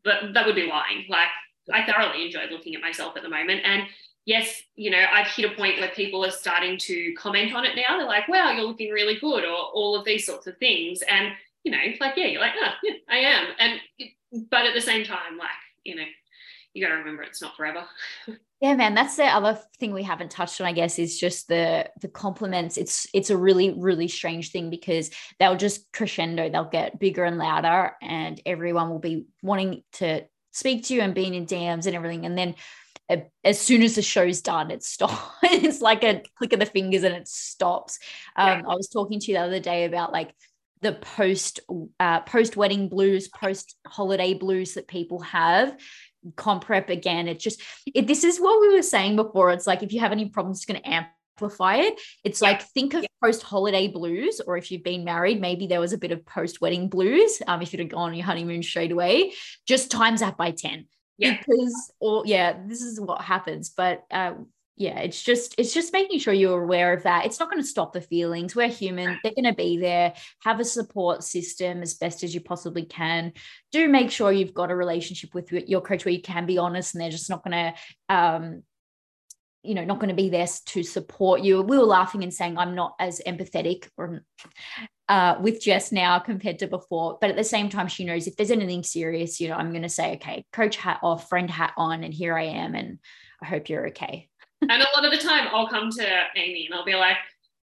that, 0.05 0.33
that 0.33 0.45
would 0.45 0.55
be 0.55 0.67
lying. 0.67 1.05
Like 1.09 1.27
I 1.71 1.85
thoroughly 1.85 2.25
enjoy 2.25 2.45
looking 2.51 2.75
at 2.75 2.81
myself 2.81 3.15
at 3.15 3.23
the 3.23 3.29
moment. 3.29 3.61
And 3.63 3.83
yes, 4.25 4.61
you 4.75 4.89
know, 4.89 5.03
I've 5.11 5.27
hit 5.27 5.51
a 5.51 5.55
point 5.55 5.79
where 5.79 5.89
people 5.89 6.25
are 6.25 6.31
starting 6.31 6.77
to 6.79 7.13
comment 7.17 7.53
on 7.53 7.65
it 7.65 7.75
now. 7.75 7.97
They're 7.97 8.07
like, 8.07 8.27
wow, 8.27 8.51
you're 8.51 8.65
looking 8.65 8.91
really 8.91 9.19
good, 9.19 9.45
or 9.45 9.55
all 9.55 9.95
of 9.95 10.05
these 10.05 10.25
sorts 10.25 10.47
of 10.47 10.57
things. 10.57 11.01
And, 11.09 11.33
you 11.63 11.71
know, 11.71 11.77
like, 11.99 12.15
yeah, 12.17 12.27
you're 12.27 12.41
like, 12.41 12.53
oh, 12.61 12.71
yeah, 12.83 12.93
I 13.09 13.17
am. 13.17 13.47
And, 13.59 13.79
but 14.49 14.65
at 14.65 14.73
the 14.73 14.81
same 14.81 15.05
time, 15.05 15.37
like, 15.37 15.49
you 15.83 15.95
know, 15.95 16.03
you 16.73 16.83
got 16.83 16.89
to 16.89 16.99
remember 16.99 17.23
it's 17.23 17.41
not 17.41 17.55
forever. 17.55 17.85
Yeah, 18.63 18.75
man, 18.75 18.95
that's 18.95 19.17
the 19.17 19.25
other 19.25 19.59
thing 19.77 19.91
we 19.91 20.03
haven't 20.03 20.31
touched 20.31 20.61
on, 20.61 20.67
I 20.67 20.71
guess, 20.71 20.97
is 20.97 21.19
just 21.19 21.49
the 21.49 21.91
the 21.99 22.07
compliments. 22.07 22.77
It's 22.77 23.05
it's 23.13 23.29
a 23.29 23.35
really 23.35 23.73
really 23.77 24.07
strange 24.07 24.51
thing 24.51 24.69
because 24.69 25.11
they'll 25.37 25.57
just 25.57 25.91
crescendo, 25.91 26.49
they'll 26.49 26.69
get 26.69 26.97
bigger 26.97 27.25
and 27.25 27.37
louder, 27.37 27.91
and 28.01 28.39
everyone 28.45 28.89
will 28.89 28.99
be 28.99 29.25
wanting 29.41 29.83
to 29.93 30.21
speak 30.51 30.85
to 30.85 30.93
you 30.93 31.01
and 31.01 31.13
being 31.13 31.33
in 31.33 31.45
DMs 31.45 31.87
and 31.87 31.93
everything, 31.93 32.25
and 32.25 32.37
then 32.37 32.55
as 33.43 33.59
soon 33.59 33.81
as 33.81 33.95
the 33.95 34.01
show's 34.01 34.39
done, 34.39 34.71
it 34.71 34.81
stops. 34.81 35.21
it's 35.43 35.81
like 35.81 36.05
a 36.05 36.23
click 36.37 36.53
of 36.53 36.61
the 36.61 36.65
fingers 36.65 37.03
and 37.03 37.13
it 37.13 37.27
stops. 37.27 37.99
Um, 38.37 38.61
yeah. 38.61 38.65
I 38.65 38.75
was 38.75 38.87
talking 38.87 39.19
to 39.19 39.27
you 39.27 39.37
the 39.39 39.43
other 39.43 39.59
day 39.59 39.83
about 39.83 40.13
like 40.13 40.33
the 40.81 40.93
post 40.93 41.59
uh, 41.99 42.21
post 42.21 42.55
wedding 42.55 42.87
blues, 42.87 43.27
post 43.27 43.75
holiday 43.85 44.33
blues 44.33 44.75
that 44.75 44.87
people 44.87 45.19
have 45.19 45.75
comp 46.35 46.65
prep 46.65 46.89
again. 46.89 47.27
It's 47.27 47.43
just, 47.43 47.61
it, 47.93 48.07
this 48.07 48.23
is 48.23 48.39
what 48.39 48.61
we 48.61 48.73
were 48.73 48.81
saying 48.81 49.15
before. 49.15 49.51
It's 49.51 49.67
like, 49.67 49.83
if 49.83 49.93
you 49.93 49.99
have 49.99 50.11
any 50.11 50.29
problems, 50.29 50.59
it's 50.59 50.65
going 50.65 50.81
to 50.81 51.05
amplify 51.39 51.77
it. 51.77 51.99
It's 52.23 52.41
yeah. 52.41 52.49
like, 52.49 52.63
think 52.69 52.93
of 52.93 53.03
yeah. 53.03 53.07
post 53.23 53.43
holiday 53.43 53.87
blues, 53.87 54.41
or 54.45 54.57
if 54.57 54.71
you've 54.71 54.83
been 54.83 55.03
married, 55.03 55.41
maybe 55.41 55.67
there 55.67 55.79
was 55.79 55.93
a 55.93 55.97
bit 55.97 56.11
of 56.11 56.25
post 56.25 56.61
wedding 56.61 56.89
blues. 56.89 57.41
Um, 57.47 57.61
if 57.61 57.73
you'd 57.73 57.79
have 57.79 57.89
gone 57.89 58.09
on 58.09 58.15
your 58.15 58.25
honeymoon 58.25 58.63
straight 58.63 58.91
away, 58.91 59.33
just 59.67 59.91
times 59.91 60.21
that 60.21 60.37
by 60.37 60.51
10. 60.51 60.85
Yeah. 61.17 61.37
Because, 61.37 61.91
or 61.99 62.23
yeah, 62.25 62.57
this 62.67 62.81
is 62.81 62.99
what 62.99 63.21
happens. 63.21 63.69
But 63.69 64.03
uh, 64.11 64.33
yeah 64.75 64.99
it's 64.99 65.21
just 65.21 65.53
it's 65.57 65.73
just 65.73 65.93
making 65.93 66.19
sure 66.19 66.33
you're 66.33 66.63
aware 66.63 66.93
of 66.93 67.03
that. 67.03 67.25
It's 67.25 67.39
not 67.39 67.49
going 67.49 67.61
to 67.61 67.67
stop 67.67 67.93
the 67.93 68.01
feelings. 68.01 68.55
We're 68.55 68.69
human. 68.69 69.19
They're 69.23 69.33
going 69.33 69.45
to 69.45 69.53
be 69.53 69.77
there. 69.77 70.13
Have 70.41 70.59
a 70.59 70.65
support 70.65 71.23
system 71.23 71.81
as 71.81 71.93
best 71.95 72.23
as 72.23 72.33
you 72.33 72.41
possibly 72.41 72.85
can. 72.85 73.33
Do 73.71 73.87
make 73.87 74.11
sure 74.11 74.31
you've 74.31 74.53
got 74.53 74.71
a 74.71 74.75
relationship 74.75 75.33
with 75.33 75.51
your 75.51 75.81
coach 75.81 76.05
where 76.05 76.13
you 76.13 76.21
can 76.21 76.45
be 76.45 76.57
honest 76.57 76.95
and 76.95 77.01
they're 77.01 77.09
just 77.09 77.29
not 77.29 77.43
going 77.43 77.73
to 77.73 78.13
um 78.13 78.63
you 79.61 79.75
know 79.75 79.85
not 79.85 79.99
going 79.99 80.09
to 80.09 80.15
be 80.15 80.29
there 80.29 80.47
to 80.67 80.83
support 80.83 81.41
you. 81.41 81.61
We 81.61 81.77
were 81.77 81.83
laughing 81.83 82.23
and 82.23 82.33
saying 82.33 82.57
i'm 82.57 82.75
not 82.75 82.95
as 82.99 83.21
empathetic 83.25 83.87
or 83.97 84.23
uh, 85.09 85.35
with 85.41 85.61
Jess 85.61 85.91
now 85.91 86.17
compared 86.17 86.59
to 86.59 86.67
before. 86.67 87.17
But 87.19 87.29
at 87.29 87.35
the 87.35 87.43
same 87.43 87.69
time, 87.69 87.87
she 87.87 88.05
knows 88.05 88.25
if 88.25 88.37
there's 88.37 88.51
anything 88.51 88.83
serious, 88.83 89.39
you 89.39 89.49
know, 89.49 89.55
I'm 89.55 89.71
going 89.71 89.83
to 89.83 89.89
say, 89.89 90.13
okay, 90.13 90.45
coach 90.53 90.77
hat 90.77 91.01
off, 91.03 91.27
friend 91.27 91.51
hat 91.51 91.73
on, 91.75 92.05
and 92.05 92.13
here 92.13 92.37
I 92.37 92.45
am. 92.45 92.73
And 92.73 92.99
I 93.41 93.45
hope 93.45 93.67
you're 93.67 93.89
okay 93.89 94.29
and 94.69 94.81
a 94.81 94.87
lot 94.95 95.05
of 95.05 95.11
the 95.11 95.17
time 95.17 95.47
I'll 95.51 95.67
come 95.67 95.89
to 95.91 96.21
Amy 96.35 96.65
and 96.65 96.75
I'll 96.75 96.85
be 96.85 96.95
like, 96.95 97.17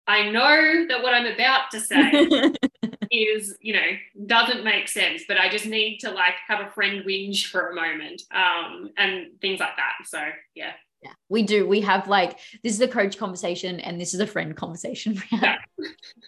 I 0.07 0.29
know 0.29 0.87
that 0.87 1.03
what 1.03 1.13
I'm 1.13 1.27
about 1.27 1.69
to 1.71 1.79
say 1.79 2.51
is, 3.11 3.55
you 3.61 3.73
know, 3.73 4.25
doesn't 4.25 4.63
make 4.63 4.87
sense, 4.87 5.23
but 5.27 5.37
I 5.37 5.49
just 5.49 5.67
need 5.67 5.99
to 5.99 6.09
like 6.09 6.33
have 6.47 6.65
a 6.65 6.69
friend 6.71 7.03
whinge 7.05 7.45
for 7.45 7.69
a 7.69 7.75
moment 7.75 8.23
um, 8.33 8.89
and 8.97 9.27
things 9.39 9.59
like 9.59 9.75
that. 9.77 10.07
So, 10.07 10.19
yeah. 10.55 10.71
Yeah, 11.03 11.11
we 11.29 11.43
do. 11.43 11.65
We 11.65 11.79
have 11.81 12.09
like 12.09 12.39
this 12.61 12.73
is 12.73 12.81
a 12.81 12.87
coach 12.87 13.17
conversation 13.17 13.79
and 13.79 14.01
this 14.01 14.13
is 14.13 14.19
a 14.19 14.27
friend 14.27 14.55
conversation. 14.55 15.21
Yeah. 15.31 15.57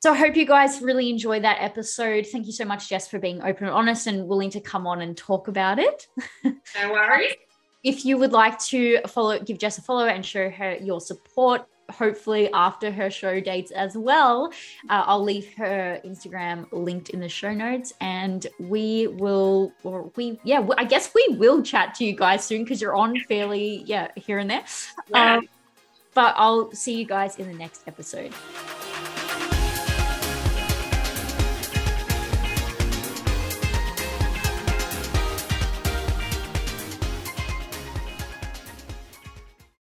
so 0.00 0.12
I 0.12 0.16
hope 0.16 0.36
you 0.36 0.46
guys 0.46 0.80
really 0.80 1.10
enjoy 1.10 1.40
that 1.40 1.58
episode. 1.60 2.26
Thank 2.26 2.46
you 2.46 2.52
so 2.52 2.64
much, 2.64 2.88
Jess, 2.88 3.08
for 3.08 3.18
being 3.18 3.42
open 3.42 3.66
and 3.66 3.74
honest 3.74 4.06
and 4.06 4.26
willing 4.26 4.50
to 4.50 4.60
come 4.60 4.86
on 4.86 5.02
and 5.02 5.16
talk 5.16 5.48
about 5.48 5.78
it. 5.78 6.06
No 6.44 6.92
worries 6.92 7.34
if 7.84 8.04
you 8.04 8.16
would 8.18 8.32
like 8.32 8.58
to 8.60 9.00
follow, 9.08 9.38
give 9.38 9.58
Jess 9.58 9.78
a 9.78 9.82
follow 9.82 10.06
and 10.06 10.24
show 10.24 10.50
her 10.50 10.76
your 10.76 11.00
support, 11.00 11.66
hopefully 11.90 12.50
after 12.52 12.90
her 12.90 13.10
show 13.10 13.40
dates 13.40 13.70
as 13.72 13.96
well. 13.96 14.52
Uh, 14.88 15.04
I'll 15.06 15.22
leave 15.22 15.52
her 15.54 16.00
Instagram 16.04 16.66
linked 16.72 17.10
in 17.10 17.20
the 17.20 17.28
show 17.28 17.52
notes, 17.52 17.92
and 18.00 18.46
we 18.58 19.08
will, 19.08 19.72
or 19.82 20.10
we, 20.16 20.40
yeah, 20.44 20.66
I 20.78 20.84
guess 20.84 21.12
we 21.14 21.36
will 21.38 21.62
chat 21.62 21.94
to 21.96 22.04
you 22.04 22.14
guys 22.14 22.44
soon 22.44 22.64
because 22.64 22.80
you're 22.80 22.96
on 22.96 23.18
fairly, 23.28 23.82
yeah, 23.86 24.08
here 24.16 24.38
and 24.38 24.50
there. 24.50 24.64
Yeah. 25.08 25.36
Um, 25.36 25.48
but 26.14 26.34
I'll 26.36 26.72
see 26.72 26.94
you 26.98 27.06
guys 27.06 27.36
in 27.36 27.46
the 27.46 27.54
next 27.54 27.82
episode. 27.86 28.32